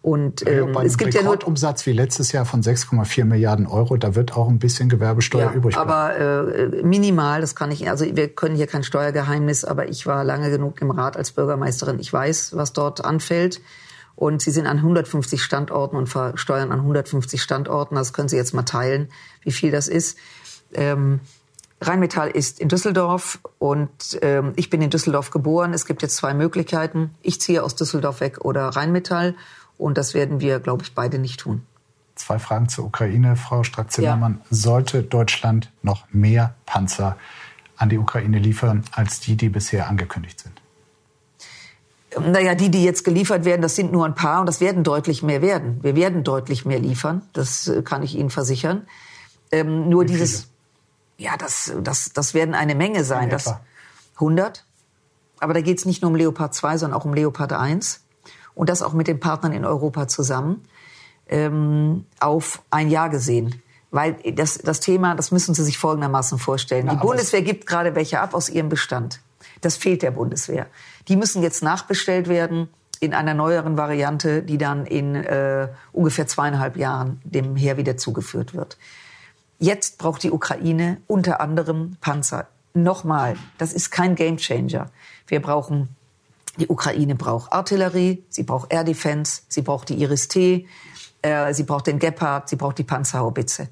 Und 0.06 0.46
ähm, 0.48 0.72
ja, 0.72 0.82
es 0.84 0.98
gibt 0.98 1.14
ja 1.14 1.22
nur 1.24 1.44
Umsatz 1.44 1.84
wie 1.84 1.90
letztes 1.90 2.30
Jahr 2.30 2.44
von 2.44 2.62
6,4 2.62 3.24
Milliarden 3.24 3.66
Euro, 3.66 3.96
da 3.96 4.14
wird 4.14 4.36
auch 4.36 4.48
ein 4.48 4.60
bisschen 4.60 4.88
Gewerbesteuer 4.88 5.46
ja, 5.46 5.52
übrig 5.52 5.74
bleiben. 5.74 5.90
Aber 5.90 6.16
äh, 6.16 6.82
minimal, 6.84 7.40
das 7.40 7.56
kann 7.56 7.72
ich. 7.72 7.90
Also 7.90 8.04
wir 8.14 8.28
können 8.28 8.54
hier 8.54 8.68
kein 8.68 8.84
Steuergeheimnis, 8.84 9.64
aber 9.64 9.88
ich 9.88 10.06
war 10.06 10.22
lange 10.22 10.48
genug 10.48 10.80
im 10.80 10.92
Rat 10.92 11.16
als 11.16 11.32
Bürgermeisterin. 11.32 11.98
Ich 11.98 12.12
weiß, 12.12 12.54
was 12.54 12.72
dort 12.72 13.04
anfällt. 13.04 13.60
Und 14.14 14.42
sie 14.42 14.52
sind 14.52 14.68
an 14.68 14.76
150 14.76 15.42
Standorten 15.42 15.96
und 15.96 16.08
versteuern 16.08 16.70
an 16.70 16.78
150 16.78 17.42
Standorten. 17.42 17.96
Das 17.96 18.12
können 18.12 18.28
Sie 18.28 18.36
jetzt 18.36 18.54
mal 18.54 18.62
teilen, 18.62 19.08
wie 19.42 19.50
viel 19.50 19.72
das 19.72 19.88
ist. 19.88 20.18
Ähm, 20.72 21.18
Rheinmetall 21.80 22.30
ist 22.30 22.60
in 22.60 22.68
Düsseldorf 22.68 23.40
und 23.58 23.90
ähm, 24.22 24.52
ich 24.54 24.70
bin 24.70 24.80
in 24.82 24.90
Düsseldorf 24.90 25.32
geboren. 25.32 25.74
Es 25.74 25.84
gibt 25.84 26.02
jetzt 26.02 26.14
zwei 26.14 26.32
Möglichkeiten. 26.32 27.10
Ich 27.22 27.40
ziehe 27.40 27.64
aus 27.64 27.74
Düsseldorf 27.74 28.20
weg 28.20 28.44
oder 28.44 28.68
Rheinmetall. 28.68 29.34
Und 29.78 29.98
das 29.98 30.14
werden 30.14 30.40
wir, 30.40 30.60
glaube 30.60 30.82
ich, 30.82 30.94
beide 30.94 31.18
nicht 31.18 31.40
tun. 31.40 31.66
Zwei 32.14 32.38
Fragen 32.38 32.68
zur 32.68 32.86
Ukraine, 32.86 33.36
Frau 33.36 33.62
Strack-Zimmermann. 33.62 34.40
Ja. 34.42 34.46
Sollte 34.50 35.02
Deutschland 35.02 35.70
noch 35.82 36.04
mehr 36.12 36.54
Panzer 36.64 37.16
an 37.76 37.90
die 37.90 37.98
Ukraine 37.98 38.38
liefern 38.38 38.84
als 38.92 39.20
die, 39.20 39.36
die 39.36 39.50
bisher 39.50 39.88
angekündigt 39.88 40.40
sind? 40.40 40.60
Naja, 42.18 42.54
die, 42.54 42.70
die 42.70 42.82
jetzt 42.82 43.04
geliefert 43.04 43.44
werden, 43.44 43.60
das 43.60 43.76
sind 43.76 43.92
nur 43.92 44.06
ein 44.06 44.14
paar 44.14 44.40
und 44.40 44.46
das 44.46 44.60
werden 44.60 44.82
deutlich 44.84 45.22
mehr 45.22 45.42
werden. 45.42 45.82
Wir 45.82 45.94
werden 45.94 46.24
deutlich 46.24 46.64
mehr 46.64 46.78
liefern, 46.78 47.20
das 47.34 47.68
äh, 47.68 47.82
kann 47.82 48.02
ich 48.02 48.14
Ihnen 48.16 48.30
versichern. 48.30 48.86
Ähm, 49.52 49.90
nur 49.90 50.06
dieses, 50.06 50.48
ja, 51.18 51.36
das, 51.36 51.74
das, 51.82 52.12
das 52.14 52.32
werden 52.32 52.54
eine 52.54 52.74
Menge 52.74 53.04
sein. 53.04 53.28
Das 53.28 53.54
100. 54.14 54.64
Aber 55.38 55.52
da 55.52 55.60
geht 55.60 55.78
es 55.78 55.84
nicht 55.84 56.02
nur 56.02 56.10
um 56.10 56.16
Leopard 56.16 56.54
2, 56.54 56.78
sondern 56.78 56.98
auch 56.98 57.04
um 57.04 57.14
Leopard 57.14 57.52
1. 57.52 58.05
Und 58.56 58.68
das 58.68 58.82
auch 58.82 58.92
mit 58.92 59.06
den 59.06 59.20
Partnern 59.20 59.52
in 59.52 59.64
Europa 59.64 60.08
zusammen 60.08 60.64
ähm, 61.28 62.06
auf 62.18 62.62
ein 62.70 62.90
Jahr 62.90 63.10
gesehen. 63.10 63.62
Weil 63.92 64.14
das, 64.34 64.58
das 64.58 64.80
Thema, 64.80 65.14
das 65.14 65.30
müssen 65.30 65.54
Sie 65.54 65.62
sich 65.62 65.78
folgendermaßen 65.78 66.38
vorstellen. 66.38 66.86
Na, 66.86 66.94
Die 66.94 67.00
Bundeswehr 67.00 67.42
gibt 67.42 67.66
gerade 67.66 67.94
welche 67.94 68.18
ab 68.20 68.34
aus 68.34 68.48
ihrem 68.48 68.68
Bestand. 68.68 69.20
Das 69.60 69.76
fehlt 69.76 70.02
der 70.02 70.10
Bundeswehr. 70.10 70.66
Die 71.08 71.16
müssen 71.16 71.42
jetzt 71.42 71.62
nachbestellt 71.62 72.28
werden 72.28 72.68
in 72.98 73.14
einer 73.14 73.34
neueren 73.34 73.76
Variante, 73.76 74.42
die 74.42 74.58
dann 74.58 74.86
in 74.86 75.14
äh, 75.14 75.68
ungefähr 75.92 76.26
zweieinhalb 76.26 76.76
Jahren 76.76 77.20
dem 77.24 77.56
Heer 77.56 77.76
wieder 77.76 77.96
zugeführt 77.96 78.54
wird. 78.54 78.76
Jetzt 79.58 79.98
braucht 79.98 80.22
die 80.22 80.30
Ukraine 80.30 80.98
unter 81.06 81.40
anderem 81.40 81.96
Panzer. 82.00 82.48
Nochmal, 82.74 83.36
das 83.58 83.72
ist 83.72 83.90
kein 83.90 84.14
Gamechanger. 84.14 84.90
Wir 85.26 85.40
brauchen, 85.40 85.95
die 86.56 86.68
Ukraine 86.68 87.14
braucht 87.14 87.52
Artillerie, 87.52 88.24
sie 88.28 88.42
braucht 88.42 88.72
Air 88.72 88.84
Defense, 88.84 89.42
sie 89.48 89.62
braucht 89.62 89.88
die 89.88 90.00
Iris-T, 90.02 90.66
äh, 91.22 91.54
sie 91.54 91.62
braucht 91.64 91.86
den 91.86 91.98
Gepard, 91.98 92.48
sie 92.48 92.56
braucht 92.56 92.78
die 92.78 92.84
Panzerhaubitze 92.84 93.68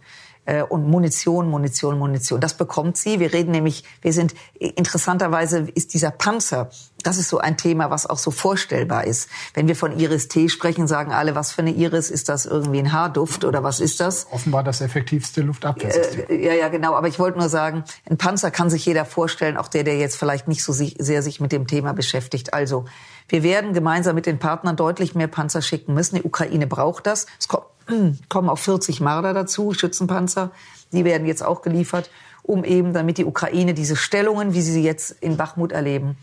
und 0.69 0.89
Munition, 0.89 1.49
Munition, 1.49 1.99
Munition. 1.99 2.41
Das 2.41 2.55
bekommt 2.55 2.97
sie. 2.97 3.19
Wir 3.19 3.33
reden 3.33 3.51
nämlich, 3.51 3.85
wir 4.03 4.13
sind 4.13 4.35
interessanterweise 4.59 5.67
ist 5.75 5.95
dieser 5.95 6.11
Panzer, 6.11 6.71
das 7.03 7.19
ist 7.19 7.29
so 7.29 7.39
ein 7.39 7.57
Thema, 7.57 7.91
was 7.91 8.09
auch 8.09 8.19
so 8.19 8.31
vorstellbar 8.31 9.05
ist. 9.05 9.29
Wenn 9.53 9.69
wir 9.69 9.77
von 9.77 9.99
Iris 9.99 10.29
T 10.29 10.49
sprechen, 10.49 10.87
sagen 10.87 11.13
alle, 11.13 11.35
was 11.35 11.53
für 11.53 11.63
eine 11.63 11.71
Iris 11.71 12.11
ist 12.11 12.29
das 12.29 12.47
irgendwie 12.47 12.79
ein 12.79 12.93
Haarduft 12.93 13.45
oder 13.45 13.63
was 13.63 13.81
ist 13.81 14.01
das? 14.01 14.27
Offenbar 14.31 14.65
das 14.65 14.81
effektivste 14.81 15.43
Luftabwehrsystem. 15.43 16.25
Äh, 16.29 16.45
ja, 16.45 16.55
ja, 16.55 16.69
genau. 16.69 16.95
Aber 16.95 17.09
ich 17.09 17.19
wollte 17.19 17.39
nur 17.39 17.49
sagen, 17.49 17.85
ein 18.09 18.17
Panzer 18.17 18.51
kann 18.51 18.71
sich 18.71 18.87
jeder 18.87 19.05
vorstellen, 19.05 19.57
auch 19.57 19.69
der, 19.69 19.85
der 19.85 19.99
jetzt 19.99 20.17
vielleicht 20.17 20.49
nicht 20.49 20.65
so 20.65 20.73
sehr 20.73 21.23
sich 21.23 21.41
mit 21.41 21.53
dem 21.53 21.67
Thema 21.67 21.93
beschäftigt. 21.93 22.55
Also 22.55 22.87
wir 23.29 23.43
werden 23.43 23.73
gemeinsam 23.73 24.15
mit 24.15 24.27
den 24.27 24.39
Partnern 24.39 24.77
deutlich 24.77 25.15
mehr 25.15 25.29
Panzer 25.29 25.63
schicken 25.63 25.95
müssen. 25.95 26.17
Die 26.17 26.23
Ukraine 26.23 26.67
braucht 26.67 27.07
das. 27.07 27.27
Es 27.39 27.49
kommen 28.29 28.49
auch 28.49 28.59
40 28.59 29.01
Marder 29.01 29.33
dazu, 29.35 29.73
Schützenpanzer. 29.73 30.51
Die 30.93 31.05
werden 31.05 31.27
jetzt 31.27 31.43
auch 31.43 31.63
geliefert, 31.63 32.11
um 32.43 32.65
eben, 32.65 32.93
damit 32.93 33.19
die 33.19 33.25
Ukraine 33.25 33.75
diese 33.75 33.97
Stellungen, 33.97 34.55
wie 34.55 34.63
sie 34.63 34.73
sie 34.73 34.83
jetzt 34.83 35.11
in 35.23 35.37
Bachmut 35.37 35.73
erleben, 35.73 36.17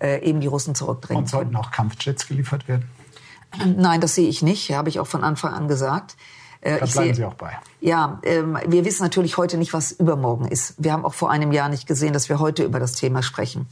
äh, 0.00 0.22
eben 0.22 0.40
die 0.40 0.46
Russen 0.46 0.74
zurückdrängen 0.74 1.24
Und 1.24 1.28
sollten 1.28 1.56
auch 1.56 1.70
Kampfjets 1.70 2.26
geliefert 2.26 2.68
werden? 2.68 2.88
Nein, 3.76 4.00
das 4.00 4.14
sehe 4.14 4.28
ich 4.28 4.42
nicht. 4.42 4.72
Habe 4.72 4.88
ich 4.88 5.00
auch 5.00 5.06
von 5.06 5.22
Anfang 5.22 5.52
an 5.52 5.68
gesagt. 5.68 6.16
Äh, 6.60 6.78
da 6.78 6.86
bleiben 6.86 6.90
sehe, 6.90 7.14
Sie 7.14 7.24
auch 7.24 7.34
bei. 7.34 7.58
Ja, 7.80 8.20
ähm, 8.22 8.58
wir 8.66 8.84
wissen 8.84 9.02
natürlich 9.02 9.36
heute 9.36 9.58
nicht, 9.58 9.74
was 9.74 9.92
übermorgen 9.92 10.48
ist. 10.48 10.74
Wir 10.78 10.92
haben 10.92 11.04
auch 11.04 11.12
vor 11.14 11.30
einem 11.30 11.52
Jahr 11.52 11.68
nicht 11.68 11.86
gesehen, 11.86 12.14
dass 12.14 12.28
wir 12.28 12.38
heute 12.38 12.64
über 12.64 12.80
das 12.80 12.92
Thema 12.92 13.22
sprechen. 13.22 13.66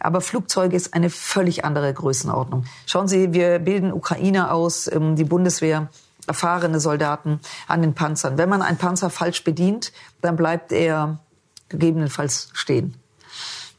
Aber 0.00 0.20
Flugzeuge 0.20 0.76
ist 0.76 0.94
eine 0.94 1.10
völlig 1.10 1.64
andere 1.64 1.92
Größenordnung. 1.92 2.64
Schauen 2.86 3.06
Sie, 3.06 3.32
wir 3.32 3.58
bilden 3.58 3.92
Ukrainer 3.92 4.52
aus, 4.52 4.90
ähm, 4.90 5.14
die 5.14 5.24
Bundeswehr, 5.24 5.88
erfahrene 6.26 6.80
Soldaten 6.80 7.40
an 7.66 7.82
den 7.82 7.94
Panzern. 7.94 8.38
Wenn 8.38 8.48
man 8.48 8.62
einen 8.62 8.78
Panzer 8.78 9.10
falsch 9.10 9.44
bedient, 9.44 9.92
dann 10.20 10.36
bleibt 10.36 10.72
er 10.72 11.18
gegebenenfalls 11.68 12.50
stehen. 12.52 12.94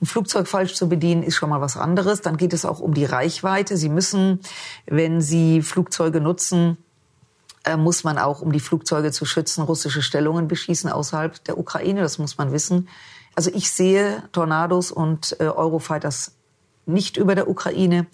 Ein 0.02 0.08
Flugzeug 0.08 0.48
falsch 0.48 0.74
zu 0.74 0.90
bedienen 0.90 1.22
ist 1.22 1.36
schon 1.36 1.50
mal 1.50 1.62
was 1.62 1.78
anderes. 1.78 2.22
Dann 2.22 2.38
geht 2.38 2.54
es 2.54 2.66
auch 2.66 2.80
um 2.80 2.94
die 2.94 3.06
Reichweite. 3.06 3.78
Sie 3.78 3.90
müssen, 3.90 4.40
wenn 4.88 5.22
Sie 5.22 5.62
Flugzeuge 5.62 6.20
nutzen, 6.22 6.78
äh, 7.64 7.78
muss 7.78 8.04
man 8.04 8.18
auch, 8.18 8.42
um 8.42 8.52
die 8.52 8.60
Flugzeuge 8.60 9.12
zu 9.12 9.26
schützen, 9.26 9.62
russische 9.62 10.02
Stellungen 10.02 10.48
beschießen 10.48 10.90
außerhalb 10.90 11.44
der 11.44 11.60
Ukraine. 11.60 12.02
Das 12.02 12.18
muss 12.18 12.38
man 12.40 12.52
wissen. 12.52 12.90
Also 13.36 13.52
ich 13.54 13.72
sehe 13.72 14.24
Tornados 14.32 14.92
und 14.92 15.36
äh, 15.40 15.46
Eurofighters 15.46 16.34
nicht 16.86 17.18
über 17.18 17.36
der 17.36 17.50
Ukraine. 17.50 18.08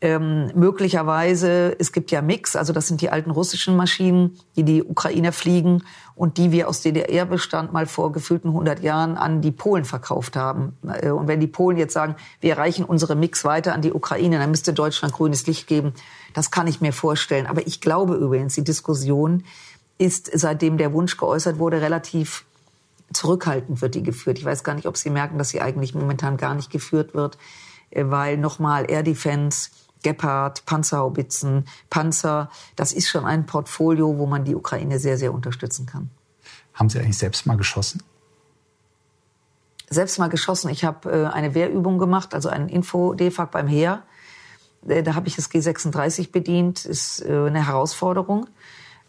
Ähm, 0.00 0.52
möglicherweise, 0.54 1.74
es 1.80 1.90
gibt 1.90 2.12
ja 2.12 2.22
Mix, 2.22 2.54
also 2.54 2.72
das 2.72 2.86
sind 2.86 3.00
die 3.00 3.10
alten 3.10 3.32
russischen 3.32 3.76
Maschinen, 3.76 4.38
die 4.54 4.62
die 4.62 4.84
Ukrainer 4.84 5.32
fliegen 5.32 5.82
und 6.14 6.38
die 6.38 6.52
wir 6.52 6.68
aus 6.68 6.82
DDR-Bestand 6.82 7.72
mal 7.72 7.86
vor 7.86 8.12
gefühlten 8.12 8.50
100 8.50 8.80
Jahren 8.80 9.16
an 9.16 9.40
die 9.40 9.50
Polen 9.50 9.84
verkauft 9.84 10.36
haben. 10.36 10.76
Äh, 10.86 11.10
und 11.10 11.26
wenn 11.26 11.40
die 11.40 11.48
Polen 11.48 11.76
jetzt 11.78 11.94
sagen, 11.94 12.14
wir 12.40 12.58
reichen 12.58 12.84
unsere 12.84 13.16
Mix 13.16 13.44
weiter 13.44 13.74
an 13.74 13.82
die 13.82 13.92
Ukraine, 13.92 14.38
dann 14.38 14.50
müsste 14.50 14.72
Deutschland 14.72 15.14
grünes 15.14 15.48
Licht 15.48 15.66
geben. 15.66 15.92
Das 16.32 16.52
kann 16.52 16.68
ich 16.68 16.80
mir 16.80 16.92
vorstellen. 16.92 17.48
Aber 17.48 17.66
ich 17.66 17.80
glaube 17.80 18.14
übrigens, 18.14 18.54
die 18.54 18.64
Diskussion 18.64 19.42
ist, 19.98 20.30
seitdem 20.32 20.78
der 20.78 20.92
Wunsch 20.92 21.16
geäußert 21.16 21.58
wurde, 21.58 21.80
relativ 21.80 22.44
zurückhaltend 23.12 23.80
wird 23.80 23.94
die 23.94 24.02
geführt. 24.02 24.38
Ich 24.38 24.44
weiß 24.44 24.64
gar 24.64 24.74
nicht, 24.74 24.86
ob 24.86 24.96
Sie 24.96 25.10
merken, 25.10 25.38
dass 25.38 25.50
sie 25.50 25.60
eigentlich 25.60 25.94
momentan 25.94 26.36
gar 26.36 26.54
nicht 26.54 26.70
geführt 26.70 27.14
wird, 27.14 27.38
äh, 27.90 28.04
weil 28.06 28.36
nochmal 28.36 28.90
Air 28.90 29.02
Defense, 29.02 29.70
Gepard, 30.02 30.64
Panzerhaubitzen, 30.66 31.64
Panzer, 31.90 32.50
das 32.76 32.92
ist 32.92 33.08
schon 33.08 33.24
ein 33.24 33.46
Portfolio, 33.46 34.18
wo 34.18 34.26
man 34.26 34.44
die 34.44 34.54
Ukraine 34.54 34.98
sehr, 34.98 35.18
sehr 35.18 35.32
unterstützen 35.32 35.86
kann. 35.86 36.10
Haben 36.74 36.88
Sie 36.88 36.98
eigentlich 36.98 37.18
selbst 37.18 37.46
mal 37.46 37.56
geschossen? 37.56 38.02
Selbst 39.90 40.18
mal 40.18 40.28
geschossen. 40.28 40.68
Ich 40.68 40.84
habe 40.84 41.10
äh, 41.10 41.26
eine 41.26 41.54
Wehrübung 41.54 41.98
gemacht, 41.98 42.34
also 42.34 42.48
einen 42.48 42.68
Info-DEFAG 42.68 43.50
beim 43.50 43.66
Heer. 43.66 44.02
Äh, 44.86 45.02
da 45.02 45.14
habe 45.14 45.26
ich 45.26 45.34
das 45.34 45.50
G36 45.50 46.30
bedient. 46.30 46.84
Ist 46.84 47.24
eine 47.24 47.66
Herausforderung. 47.66 48.46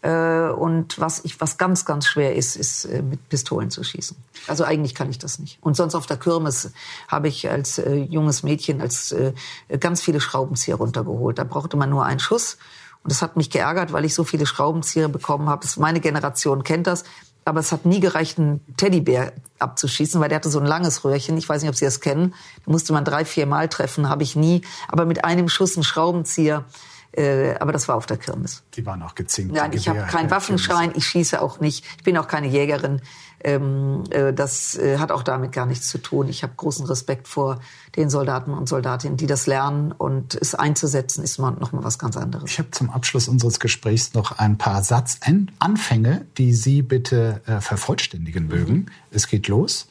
Äh, 0.02 0.48
und 0.48 0.98
was, 0.98 1.24
ich, 1.24 1.40
was 1.40 1.58
ganz, 1.58 1.84
ganz 1.84 2.06
schwer 2.06 2.34
ist, 2.34 2.56
ist 2.56 2.86
äh, 2.86 3.02
mit 3.02 3.28
Pistolen 3.28 3.70
zu 3.70 3.84
schießen. 3.84 4.16
Also 4.46 4.64
eigentlich 4.64 4.94
kann 4.94 5.10
ich 5.10 5.18
das 5.18 5.38
nicht. 5.38 5.58
Und 5.60 5.76
sonst 5.76 5.94
auf 5.94 6.06
der 6.06 6.16
Kirmes 6.16 6.72
habe 7.08 7.28
ich 7.28 7.50
als 7.50 7.78
äh, 7.78 7.94
junges 7.96 8.42
Mädchen 8.42 8.80
als 8.80 9.12
äh, 9.12 9.32
ganz 9.78 10.00
viele 10.00 10.20
Schraubenzieher 10.20 10.76
runtergeholt. 10.76 11.38
Da 11.38 11.44
brauchte 11.44 11.76
man 11.76 11.90
nur 11.90 12.04
einen 12.04 12.20
Schuss. 12.20 12.56
Und 13.02 13.12
das 13.12 13.22
hat 13.22 13.36
mich 13.36 13.50
geärgert, 13.50 13.92
weil 13.92 14.04
ich 14.04 14.14
so 14.14 14.24
viele 14.24 14.46
Schraubenzieher 14.46 15.08
bekommen 15.08 15.48
habe. 15.48 15.66
Meine 15.76 16.00
Generation 16.00 16.64
kennt 16.64 16.86
das. 16.86 17.04
Aber 17.46 17.60
es 17.60 17.72
hat 17.72 17.86
nie 17.86 18.00
gereicht, 18.00 18.38
einen 18.38 18.60
Teddybär 18.76 19.32
abzuschießen, 19.58 20.20
weil 20.20 20.28
der 20.28 20.36
hatte 20.36 20.50
so 20.50 20.60
ein 20.60 20.66
langes 20.66 21.04
Röhrchen. 21.04 21.38
Ich 21.38 21.48
weiß 21.48 21.62
nicht, 21.62 21.70
ob 21.70 21.76
Sie 21.76 21.86
das 21.86 22.00
kennen. 22.00 22.34
Da 22.64 22.72
musste 22.72 22.92
man 22.92 23.04
drei, 23.04 23.24
vier 23.24 23.46
Mal 23.46 23.68
treffen, 23.68 24.08
habe 24.08 24.22
ich 24.22 24.36
nie. 24.36 24.62
Aber 24.88 25.06
mit 25.06 25.24
einem 25.24 25.48
Schuss 25.48 25.76
einen 25.76 25.84
Schraubenzieher 25.84 26.64
äh, 27.12 27.54
aber 27.58 27.72
das 27.72 27.88
war 27.88 27.96
auf 27.96 28.06
der 28.06 28.16
Kirmes. 28.16 28.62
Die 28.74 28.86
waren 28.86 29.02
auch 29.02 29.14
gezinkt. 29.14 29.52
Nein, 29.54 29.72
ich 29.72 29.88
habe 29.88 30.00
keinen 30.02 30.30
Waffenschein, 30.30 30.92
ich 30.94 31.06
schieße 31.06 31.42
auch 31.42 31.60
nicht. 31.60 31.84
Ich 31.98 32.04
bin 32.04 32.16
auch 32.16 32.28
keine 32.28 32.46
Jägerin. 32.46 33.00
Ähm, 33.42 34.04
äh, 34.10 34.32
das 34.32 34.76
äh, 34.76 34.98
hat 34.98 35.10
auch 35.10 35.22
damit 35.22 35.52
gar 35.52 35.66
nichts 35.66 35.88
zu 35.88 35.98
tun. 35.98 36.28
Ich 36.28 36.42
habe 36.42 36.52
großen 36.56 36.86
Respekt 36.86 37.26
vor 37.26 37.60
den 37.96 38.10
Soldaten 38.10 38.52
und 38.52 38.68
Soldatinnen, 38.68 39.16
die 39.16 39.26
das 39.26 39.46
lernen. 39.46 39.92
Und 39.92 40.34
es 40.34 40.54
einzusetzen, 40.54 41.24
ist 41.24 41.38
noch 41.38 41.72
mal 41.72 41.82
was 41.82 41.98
ganz 41.98 42.16
anderes. 42.16 42.50
Ich 42.50 42.58
habe 42.58 42.70
zum 42.70 42.90
Abschluss 42.90 43.28
unseres 43.28 43.58
Gesprächs 43.58 44.14
noch 44.14 44.38
ein 44.38 44.58
paar 44.58 44.84
Satzanfänge, 44.84 46.26
die 46.38 46.52
Sie 46.52 46.82
bitte 46.82 47.40
äh, 47.46 47.60
vervollständigen 47.60 48.46
mögen. 48.46 48.74
Mhm. 48.74 48.86
Es 49.10 49.26
geht 49.26 49.48
los. 49.48 49.88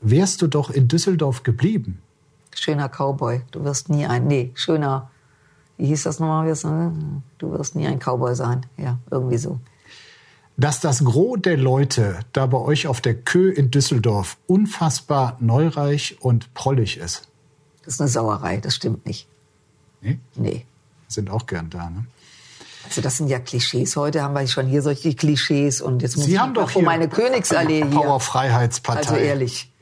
Wärst 0.00 0.42
du 0.42 0.48
doch 0.48 0.70
in 0.70 0.88
Düsseldorf 0.88 1.44
geblieben? 1.44 2.02
Schöner 2.54 2.88
Cowboy. 2.88 3.42
Du 3.52 3.64
wirst 3.64 3.88
nie 3.88 4.06
ein... 4.06 4.26
Nee, 4.26 4.50
schöner 4.54 5.10
wie 5.78 5.86
hieß 5.86 6.02
das 6.02 6.18
nochmal? 6.18 6.52
Du 7.38 7.52
wirst 7.52 7.74
nie 7.76 7.86
ein 7.86 7.98
Cowboy 8.00 8.34
sein. 8.34 8.66
Ja, 8.76 8.98
irgendwie 9.10 9.38
so. 9.38 9.58
Dass 10.56 10.80
das 10.80 11.04
Gros 11.04 11.38
der 11.40 11.56
Leute 11.56 12.18
da 12.32 12.46
bei 12.46 12.58
euch 12.58 12.88
auf 12.88 13.00
der 13.00 13.14
Kö 13.14 13.48
in 13.50 13.70
Düsseldorf 13.70 14.38
unfassbar 14.48 15.36
neureich 15.40 16.18
und 16.20 16.52
prollig 16.52 16.96
ist. 16.96 17.28
Das 17.84 17.94
ist 17.94 18.00
eine 18.00 18.10
Sauerei, 18.10 18.56
das 18.58 18.74
stimmt 18.74 19.06
nicht. 19.06 19.28
Nee? 20.00 20.18
Nee. 20.34 20.66
Sind 21.06 21.30
auch 21.30 21.46
gern 21.46 21.70
da, 21.70 21.88
ne? 21.88 22.04
Also 22.84 23.00
das 23.00 23.18
sind 23.18 23.28
ja 23.28 23.38
Klischees. 23.38 23.96
Heute 23.96 24.22
haben 24.22 24.34
wir 24.34 24.46
schon 24.48 24.66
hier 24.66 24.82
solche 24.82 25.14
Klischees 25.14 25.80
und 25.80 26.02
jetzt 26.02 26.16
muss 26.16 26.26
Sie 26.26 26.32
ich 26.32 26.38
haben 26.38 26.54
doch 26.54 26.70
hier 26.70 26.82
meine 26.82 27.08
Königsallee 27.08 27.84
hier. 27.84 28.00
Power-Freiheitspartei. 28.00 29.10
Also 29.10 29.14
ehrlich. 29.14 29.72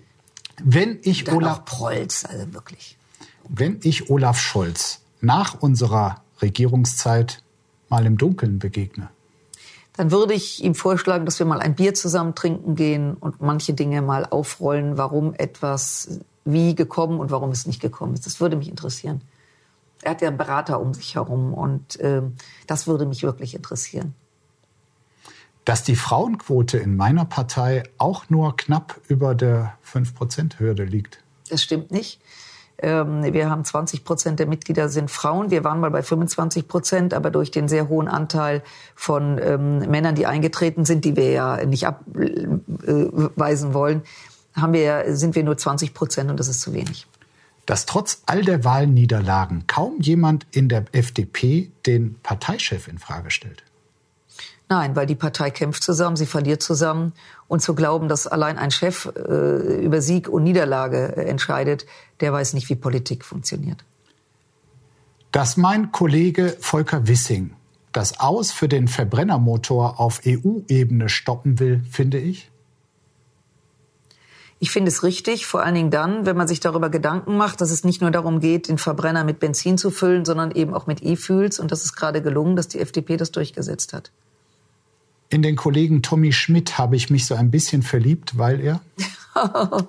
Wenn 0.62 0.98
ich 1.02 1.30
Olaf 1.32 1.64
Prolz, 1.64 2.24
also 2.24 2.52
wirklich. 2.52 2.98
Wenn 3.48 3.78
ich 3.82 4.10
Olaf 4.10 4.38
Scholz 4.38 5.00
nach 5.20 5.60
unserer 5.60 6.22
Regierungszeit 6.42 7.42
mal 7.88 8.06
im 8.06 8.18
Dunkeln 8.18 8.58
begegne? 8.58 9.10
Dann 9.96 10.10
würde 10.10 10.34
ich 10.34 10.62
ihm 10.62 10.74
vorschlagen, 10.74 11.24
dass 11.24 11.38
wir 11.38 11.46
mal 11.46 11.60
ein 11.60 11.74
Bier 11.74 11.94
zusammen 11.94 12.34
trinken 12.34 12.74
gehen 12.74 13.14
und 13.14 13.40
manche 13.40 13.72
Dinge 13.72 14.02
mal 14.02 14.26
aufrollen, 14.26 14.98
warum 14.98 15.32
etwas 15.34 16.20
wie 16.44 16.74
gekommen 16.74 17.18
und 17.18 17.30
warum 17.30 17.50
es 17.50 17.66
nicht 17.66 17.80
gekommen 17.80 18.14
ist. 18.14 18.26
Das 18.26 18.40
würde 18.40 18.56
mich 18.56 18.68
interessieren. 18.68 19.22
Er 20.02 20.12
hat 20.12 20.20
ja 20.20 20.28
einen 20.28 20.36
Berater 20.36 20.80
um 20.80 20.92
sich 20.92 21.14
herum 21.14 21.54
und 21.54 21.98
äh, 22.00 22.22
das 22.66 22.86
würde 22.86 23.06
mich 23.06 23.22
wirklich 23.22 23.54
interessieren. 23.54 24.14
Dass 25.64 25.82
die 25.82 25.96
Frauenquote 25.96 26.78
in 26.78 26.96
meiner 26.96 27.24
Partei 27.24 27.82
auch 27.98 28.28
nur 28.28 28.56
knapp 28.56 29.00
über 29.08 29.34
der 29.34 29.76
5-Prozent-Hürde 29.84 30.84
liegt. 30.84 31.24
Das 31.48 31.62
stimmt 31.62 31.90
nicht. 31.90 32.20
Ähm, 32.78 33.32
wir 33.32 33.48
haben 33.48 33.64
20 33.64 34.04
Prozent 34.04 34.38
der 34.38 34.46
Mitglieder 34.46 34.88
sind 34.88 35.10
Frauen. 35.10 35.50
Wir 35.50 35.64
waren 35.64 35.80
mal 35.80 35.90
bei 35.90 36.02
25 36.02 36.68
Prozent, 36.68 37.14
aber 37.14 37.30
durch 37.30 37.50
den 37.50 37.68
sehr 37.68 37.88
hohen 37.88 38.08
Anteil 38.08 38.62
von 38.94 39.38
ähm, 39.42 39.78
Männern, 39.90 40.14
die 40.14 40.26
eingetreten 40.26 40.84
sind, 40.84 41.04
die 41.04 41.16
wir 41.16 41.30
ja 41.30 41.64
nicht 41.64 41.86
abweisen 41.86 43.72
wollen, 43.74 44.02
haben 44.54 44.72
wir, 44.72 45.04
sind 45.16 45.34
wir 45.34 45.44
nur 45.44 45.56
20 45.56 45.94
Prozent 45.94 46.30
und 46.30 46.38
das 46.40 46.48
ist 46.48 46.60
zu 46.60 46.72
wenig. 46.72 47.06
Dass 47.64 47.86
trotz 47.86 48.22
all 48.26 48.42
der 48.42 48.64
Wahlniederlagen 48.64 49.66
kaum 49.66 50.00
jemand 50.00 50.46
in 50.52 50.68
der 50.68 50.84
FDP 50.92 51.70
den 51.84 52.16
Parteichef 52.22 52.88
in 52.88 52.98
Frage 52.98 53.30
stellt. 53.30 53.64
Nein, 54.68 54.96
weil 54.96 55.06
die 55.06 55.14
Partei 55.14 55.50
kämpft 55.50 55.84
zusammen, 55.84 56.16
sie 56.16 56.26
verliert 56.26 56.62
zusammen. 56.62 57.12
Und 57.46 57.62
zu 57.62 57.74
glauben, 57.74 58.08
dass 58.08 58.26
allein 58.26 58.58
ein 58.58 58.72
Chef 58.72 59.06
äh, 59.14 59.84
über 59.84 60.02
Sieg 60.02 60.28
und 60.28 60.42
Niederlage 60.42 61.16
äh, 61.16 61.26
entscheidet, 61.26 61.86
der 62.20 62.32
weiß 62.32 62.54
nicht, 62.54 62.68
wie 62.68 62.74
Politik 62.74 63.24
funktioniert. 63.24 63.84
Dass 65.30 65.56
mein 65.56 65.92
Kollege 65.92 66.56
Volker 66.60 67.06
Wissing 67.06 67.52
das 67.92 68.18
Aus 68.18 68.50
für 68.50 68.68
den 68.68 68.88
Verbrennermotor 68.88 70.00
auf 70.00 70.20
EU-Ebene 70.26 71.08
stoppen 71.08 71.60
will, 71.60 71.82
finde 71.88 72.18
ich? 72.18 72.50
Ich 74.58 74.70
finde 74.70 74.88
es 74.88 75.02
richtig, 75.02 75.46
vor 75.46 75.62
allen 75.62 75.74
Dingen 75.74 75.90
dann, 75.90 76.26
wenn 76.26 76.36
man 76.36 76.48
sich 76.48 76.60
darüber 76.60 76.88
Gedanken 76.90 77.36
macht, 77.36 77.60
dass 77.60 77.70
es 77.70 77.84
nicht 77.84 78.00
nur 78.00 78.10
darum 78.10 78.40
geht, 78.40 78.68
den 78.68 78.78
Verbrenner 78.78 79.22
mit 79.22 79.38
Benzin 79.38 79.78
zu 79.78 79.90
füllen, 79.90 80.24
sondern 80.24 80.50
eben 80.50 80.74
auch 80.74 80.86
mit 80.86 81.02
E-Fuels. 81.02 81.60
Und 81.60 81.70
das 81.70 81.84
ist 81.84 81.94
gerade 81.94 82.22
gelungen, 82.22 82.56
dass 82.56 82.66
die 82.66 82.80
FDP 82.80 83.16
das 83.16 83.30
durchgesetzt 83.30 83.92
hat. 83.92 84.10
In 85.28 85.42
den 85.42 85.56
Kollegen 85.56 86.02
Tommy 86.02 86.32
Schmidt 86.32 86.78
habe 86.78 86.96
ich 86.96 87.10
mich 87.10 87.26
so 87.26 87.34
ein 87.34 87.50
bisschen 87.50 87.82
verliebt, 87.82 88.38
weil 88.38 88.60
er. 88.60 88.80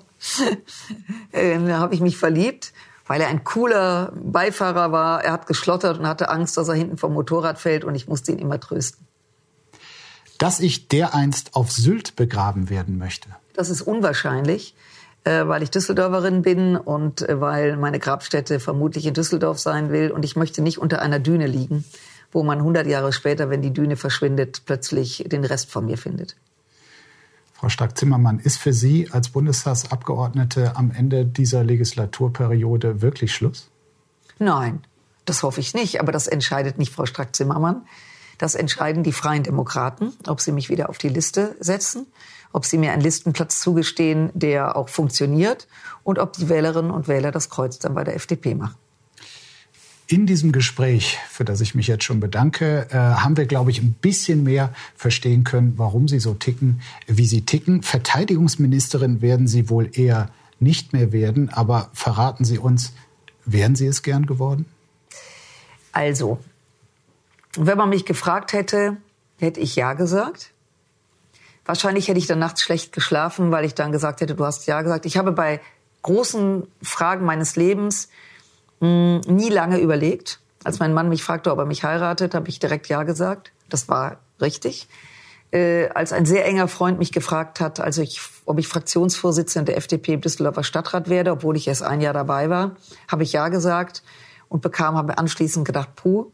Äh, 1.31 1.59
da 1.59 1.77
habe 1.77 1.93
ich 1.93 2.01
mich 2.01 2.17
verliebt, 2.17 2.73
weil 3.05 3.21
er 3.21 3.27
ein 3.27 3.43
cooler 3.43 4.11
Beifahrer 4.15 4.91
war. 4.91 5.23
Er 5.23 5.31
hat 5.31 5.45
geschlottert 5.45 5.99
und 5.99 6.07
hatte 6.07 6.29
Angst, 6.29 6.57
dass 6.57 6.67
er 6.67 6.73
hinten 6.73 6.97
vom 6.97 7.13
Motorrad 7.13 7.59
fällt 7.59 7.85
und 7.85 7.93
ich 7.93 8.07
musste 8.07 8.31
ihn 8.31 8.39
immer 8.39 8.59
trösten. 8.59 9.05
Dass 10.39 10.59
ich 10.59 10.87
dereinst 10.87 11.55
auf 11.55 11.71
Sylt 11.71 12.15
begraben 12.15 12.69
werden 12.69 12.97
möchte. 12.97 13.29
Das 13.53 13.69
ist 13.69 13.83
unwahrscheinlich, 13.83 14.75
äh, 15.23 15.47
weil 15.47 15.61
ich 15.61 15.69
Düsseldorferin 15.69 16.41
bin 16.41 16.75
und 16.75 17.21
äh, 17.21 17.39
weil 17.39 17.77
meine 17.77 17.99
Grabstätte 17.99 18.59
vermutlich 18.59 19.05
in 19.05 19.13
Düsseldorf 19.13 19.59
sein 19.59 19.91
will 19.91 20.09
und 20.09 20.25
ich 20.25 20.35
möchte 20.35 20.63
nicht 20.63 20.79
unter 20.79 21.01
einer 21.01 21.19
Düne 21.19 21.45
liegen 21.45 21.85
wo 22.37 22.43
man 22.43 22.59
100 22.59 22.85
Jahre 22.85 23.13
später, 23.13 23.49
wenn 23.49 23.63
die 23.63 23.73
Düne 23.73 23.95
verschwindet, 23.95 24.61
plötzlich 24.67 25.25
den 25.27 25.43
Rest 25.43 25.71
von 25.71 25.87
mir 25.87 25.97
findet. 25.97 26.35
Frau 27.51 27.67
Stark-Zimmermann, 27.67 28.37
ist 28.37 28.59
für 28.59 28.73
Sie 28.73 29.09
als 29.11 29.29
Bundestagsabgeordnete 29.29 30.75
am 30.75 30.91
Ende 30.91 31.25
dieser 31.25 31.63
Legislaturperiode 31.63 33.01
wirklich 33.01 33.33
Schluss? 33.33 33.71
Nein, 34.37 34.83
das 35.25 35.41
hoffe 35.41 35.61
ich 35.61 35.73
nicht. 35.73 35.99
Aber 35.99 36.11
das 36.11 36.27
entscheidet 36.27 36.77
nicht 36.77 36.93
Frau 36.93 37.07
Strack-Zimmermann. 37.07 37.87
Das 38.37 38.53
entscheiden 38.53 39.01
die 39.01 39.13
Freien 39.13 39.41
Demokraten, 39.41 40.13
ob 40.27 40.39
sie 40.39 40.51
mich 40.51 40.69
wieder 40.69 40.89
auf 40.89 40.99
die 40.99 41.09
Liste 41.09 41.55
setzen, 41.59 42.05
ob 42.53 42.65
sie 42.65 42.77
mir 42.77 42.91
einen 42.91 43.01
Listenplatz 43.01 43.59
zugestehen, 43.61 44.29
der 44.35 44.75
auch 44.75 44.89
funktioniert 44.89 45.67
und 46.03 46.19
ob 46.19 46.33
die 46.33 46.49
Wählerinnen 46.49 46.91
und 46.91 47.07
Wähler 47.07 47.31
das 47.31 47.49
Kreuz 47.49 47.79
dann 47.79 47.95
bei 47.95 48.03
der 48.03 48.15
FDP 48.15 48.53
machen. 48.53 48.75
In 50.09 50.25
diesem 50.25 50.53
Gespräch, 50.53 51.17
für 51.29 51.43
das 51.43 51.59
ich 51.59 51.75
mich 51.75 51.87
jetzt 51.87 52.05
schon 52.05 52.21
bedanke, 52.21 52.87
äh, 52.91 52.95
haben 52.95 53.35
wir, 53.35 53.45
glaube 53.45 53.71
ich, 53.71 53.81
ein 53.81 53.91
bisschen 53.91 54.43
mehr 54.43 54.73
verstehen 54.95 55.43
können, 55.43 55.73
warum 55.75 56.07
Sie 56.07 56.19
so 56.19 56.33
ticken, 56.33 56.81
wie 57.07 57.25
Sie 57.25 57.41
ticken. 57.41 57.83
Verteidigungsministerin 57.83 59.21
werden 59.21 59.47
Sie 59.47 59.69
wohl 59.69 59.89
eher 59.91 60.29
nicht 60.61 60.93
mehr 60.93 61.11
werden, 61.11 61.49
aber 61.49 61.89
verraten 61.93 62.45
Sie 62.45 62.57
uns, 62.57 62.93
wären 63.43 63.75
Sie 63.75 63.85
es 63.85 64.01
gern 64.01 64.25
geworden? 64.25 64.65
Also, 65.91 66.39
wenn 67.57 67.77
man 67.77 67.89
mich 67.89 68.05
gefragt 68.05 68.53
hätte, 68.53 68.95
hätte 69.39 69.59
ich 69.59 69.75
ja 69.75 69.91
gesagt. 69.91 70.53
Wahrscheinlich 71.65 72.07
hätte 72.07 72.19
ich 72.19 72.27
dann 72.27 72.39
nachts 72.39 72.61
schlecht 72.61 72.93
geschlafen, 72.93 73.51
weil 73.51 73.65
ich 73.65 73.75
dann 73.75 73.91
gesagt 73.91 74.21
hätte, 74.21 74.35
du 74.35 74.45
hast 74.45 74.67
ja 74.67 74.81
gesagt. 74.81 75.05
Ich 75.05 75.17
habe 75.17 75.33
bei 75.33 75.59
großen 76.03 76.65
Fragen 76.81 77.25
meines 77.25 77.57
Lebens 77.57 78.07
mh, 78.79 79.21
hm, 79.25 79.35
nie 79.35 79.49
lange 79.49 79.79
überlegt. 79.79 80.39
Als 80.63 80.79
mein 80.79 80.93
Mann 80.93 81.09
mich 81.09 81.23
fragte, 81.23 81.51
ob 81.51 81.59
er 81.59 81.65
mich 81.65 81.83
heiratet, 81.83 82.33
habe 82.33 82.49
ich 82.49 82.59
direkt 82.59 82.87
Ja 82.87 83.03
gesagt. 83.03 83.51
Das 83.69 83.87
war 83.89 84.17
richtig. 84.41 84.87
Äh, 85.51 85.89
als 85.89 86.11
ein 86.11 86.25
sehr 86.25 86.45
enger 86.45 86.67
Freund 86.67 86.99
mich 86.99 87.13
gefragt 87.13 87.61
hat, 87.61 87.79
also 87.79 88.01
ich, 88.01 88.19
ob 88.45 88.59
ich 88.59 88.67
Fraktionsvorsitzende 88.67 89.71
der 89.71 89.77
FDP 89.77 90.13
im 90.13 90.21
Düsseldorfer 90.21 90.63
Stadtrat 90.63 91.07
werde, 91.07 91.31
obwohl 91.31 91.55
ich 91.55 91.69
erst 91.69 91.83
ein 91.83 92.01
Jahr 92.01 92.13
dabei 92.13 92.49
war, 92.49 92.75
habe 93.07 93.23
ich 93.23 93.31
Ja 93.31 93.47
gesagt 93.47 94.03
und 94.49 94.61
bekam, 94.61 94.95
habe 94.97 95.17
anschließend 95.17 95.65
gedacht, 95.65 95.95
puh, 95.95 96.31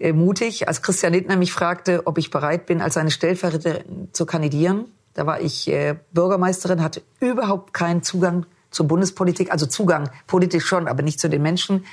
äh, 0.00 0.12
mutig. 0.12 0.66
Als 0.66 0.82
Christian 0.82 1.12
Lindner 1.12 1.36
mich 1.36 1.52
fragte, 1.52 2.02
ob 2.06 2.18
ich 2.18 2.30
bereit 2.30 2.66
bin, 2.66 2.80
als 2.80 2.94
seine 2.94 3.12
Stellvertreterin 3.12 4.08
zu 4.12 4.26
kandidieren, 4.26 4.86
da 5.14 5.26
war 5.26 5.40
ich 5.40 5.68
äh, 5.68 5.96
Bürgermeisterin, 6.12 6.82
hatte 6.82 7.02
überhaupt 7.20 7.72
keinen 7.72 8.02
Zugang 8.02 8.46
zur 8.72 8.88
Bundespolitik, 8.88 9.52
also 9.52 9.66
Zugang 9.66 10.10
politisch 10.26 10.64
schon, 10.64 10.88
aber 10.88 11.02
nicht 11.02 11.20
zu 11.20 11.28
den 11.28 11.42
Menschen, 11.42 11.84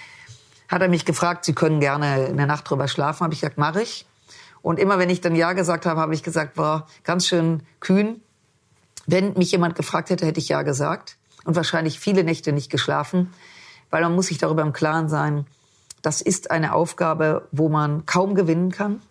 hat 0.67 0.81
er 0.81 0.87
mich 0.87 1.05
gefragt, 1.05 1.45
Sie 1.45 1.53
können 1.53 1.79
gerne 1.79 2.05
eine 2.05 2.47
Nacht 2.47 2.69
drüber 2.69 2.87
schlafen. 2.87 3.23
Habe 3.23 3.33
ich 3.33 3.41
gesagt, 3.41 3.57
mache 3.57 3.81
ich. 3.81 4.07
Und 4.61 4.79
immer 4.79 4.99
wenn 4.99 5.09
ich 5.09 5.21
dann 5.21 5.35
Ja 5.35 5.53
gesagt 5.53 5.85
habe, 5.85 5.99
habe 5.99 6.13
ich 6.13 6.23
gesagt, 6.23 6.57
war 6.57 6.87
ganz 7.03 7.27
schön 7.27 7.63
kühn. 7.79 8.21
Wenn 9.07 9.33
mich 9.33 9.51
jemand 9.51 9.75
gefragt 9.75 10.09
hätte, 10.09 10.25
hätte 10.25 10.39
ich 10.39 10.49
Ja 10.49 10.61
gesagt. 10.61 11.17
Und 11.45 11.55
wahrscheinlich 11.55 11.99
viele 11.99 12.23
Nächte 12.23 12.51
nicht 12.51 12.69
geschlafen, 12.69 13.33
weil 13.89 14.03
man 14.03 14.13
muss 14.13 14.27
sich 14.27 14.37
darüber 14.37 14.61
im 14.61 14.73
Klaren 14.73 15.09
sein, 15.09 15.45
das 16.01 16.21
ist 16.21 16.51
eine 16.51 16.73
Aufgabe, 16.73 17.47
wo 17.51 17.69
man 17.69 18.05
kaum 18.05 18.35
gewinnen 18.35 18.71
kann 18.71 19.01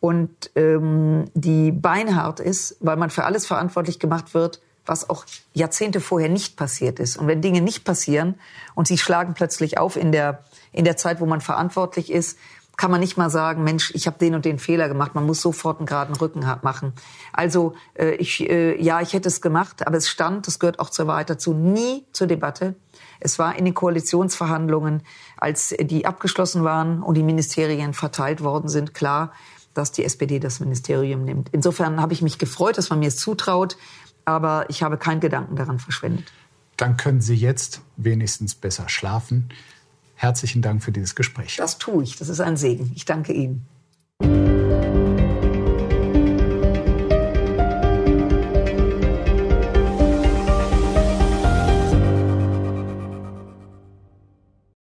und 0.00 0.50
ähm, 0.54 1.26
die 1.34 1.72
beinhart 1.72 2.40
ist, 2.40 2.76
weil 2.80 2.96
man 2.96 3.10
für 3.10 3.24
alles 3.24 3.46
verantwortlich 3.46 3.98
gemacht 3.98 4.34
wird, 4.34 4.60
was 4.86 5.08
auch 5.08 5.24
Jahrzehnte 5.52 6.00
vorher 6.00 6.28
nicht 6.28 6.56
passiert 6.56 6.98
ist. 6.98 7.16
Und 7.16 7.26
wenn 7.26 7.42
Dinge 7.42 7.60
nicht 7.60 7.84
passieren 7.84 8.34
und 8.74 8.88
sie 8.88 8.98
schlagen 8.98 9.34
plötzlich 9.34 9.78
auf 9.78 9.96
in 9.96 10.12
der, 10.12 10.44
in 10.72 10.84
der 10.84 10.96
Zeit, 10.96 11.20
wo 11.20 11.26
man 11.26 11.40
verantwortlich 11.40 12.10
ist, 12.10 12.38
kann 12.80 12.90
man 12.90 13.00
nicht 13.00 13.18
mal 13.18 13.28
sagen, 13.28 13.62
Mensch, 13.62 13.92
ich 13.94 14.06
habe 14.06 14.16
den 14.18 14.34
und 14.34 14.46
den 14.46 14.58
Fehler 14.58 14.88
gemacht. 14.88 15.14
Man 15.14 15.26
muss 15.26 15.42
sofort 15.42 15.80
einen 15.80 15.86
geraden 15.86 16.16
Rücken 16.16 16.46
machen. 16.62 16.94
Also 17.30 17.74
äh, 17.92 18.12
ich, 18.12 18.40
äh, 18.48 18.80
ja, 18.82 19.02
ich 19.02 19.12
hätte 19.12 19.28
es 19.28 19.42
gemacht, 19.42 19.86
aber 19.86 19.98
es 19.98 20.08
stand, 20.08 20.46
das 20.46 20.58
gehört 20.58 20.78
auch 20.78 20.88
zur 20.88 21.06
Wahrheit 21.06 21.28
dazu, 21.28 21.52
nie 21.52 22.06
zur 22.12 22.26
Debatte. 22.26 22.76
Es 23.20 23.38
war 23.38 23.54
in 23.56 23.66
den 23.66 23.74
Koalitionsverhandlungen, 23.74 25.02
als 25.36 25.74
die 25.78 26.06
abgeschlossen 26.06 26.64
waren 26.64 27.02
und 27.02 27.16
die 27.16 27.22
Ministerien 27.22 27.92
verteilt 27.92 28.42
worden 28.42 28.70
sind, 28.70 28.94
klar, 28.94 29.32
dass 29.74 29.92
die 29.92 30.04
SPD 30.04 30.38
das 30.38 30.58
Ministerium 30.60 31.24
nimmt. 31.24 31.50
Insofern 31.52 32.00
habe 32.00 32.14
ich 32.14 32.22
mich 32.22 32.38
gefreut, 32.38 32.78
dass 32.78 32.88
man 32.88 32.98
mir 32.98 33.08
es 33.08 33.16
zutraut 33.16 33.76
aber 34.24 34.66
ich 34.68 34.82
habe 34.82 34.98
keinen 34.98 35.20
Gedanken 35.20 35.56
daran 35.56 35.78
verschwendet. 35.78 36.32
Dann 36.76 36.96
können 36.96 37.20
Sie 37.20 37.34
jetzt 37.34 37.82
wenigstens 37.96 38.54
besser 38.54 38.88
schlafen. 38.88 39.50
Herzlichen 40.14 40.62
Dank 40.62 40.82
für 40.82 40.92
dieses 40.92 41.14
Gespräch. 41.14 41.56
Das 41.56 41.78
tue 41.78 42.02
ich. 42.02 42.16
Das 42.16 42.28
ist 42.28 42.40
ein 42.40 42.56
Segen. 42.56 42.92
Ich 42.94 43.04
danke 43.04 43.32
Ihnen. 43.32 43.66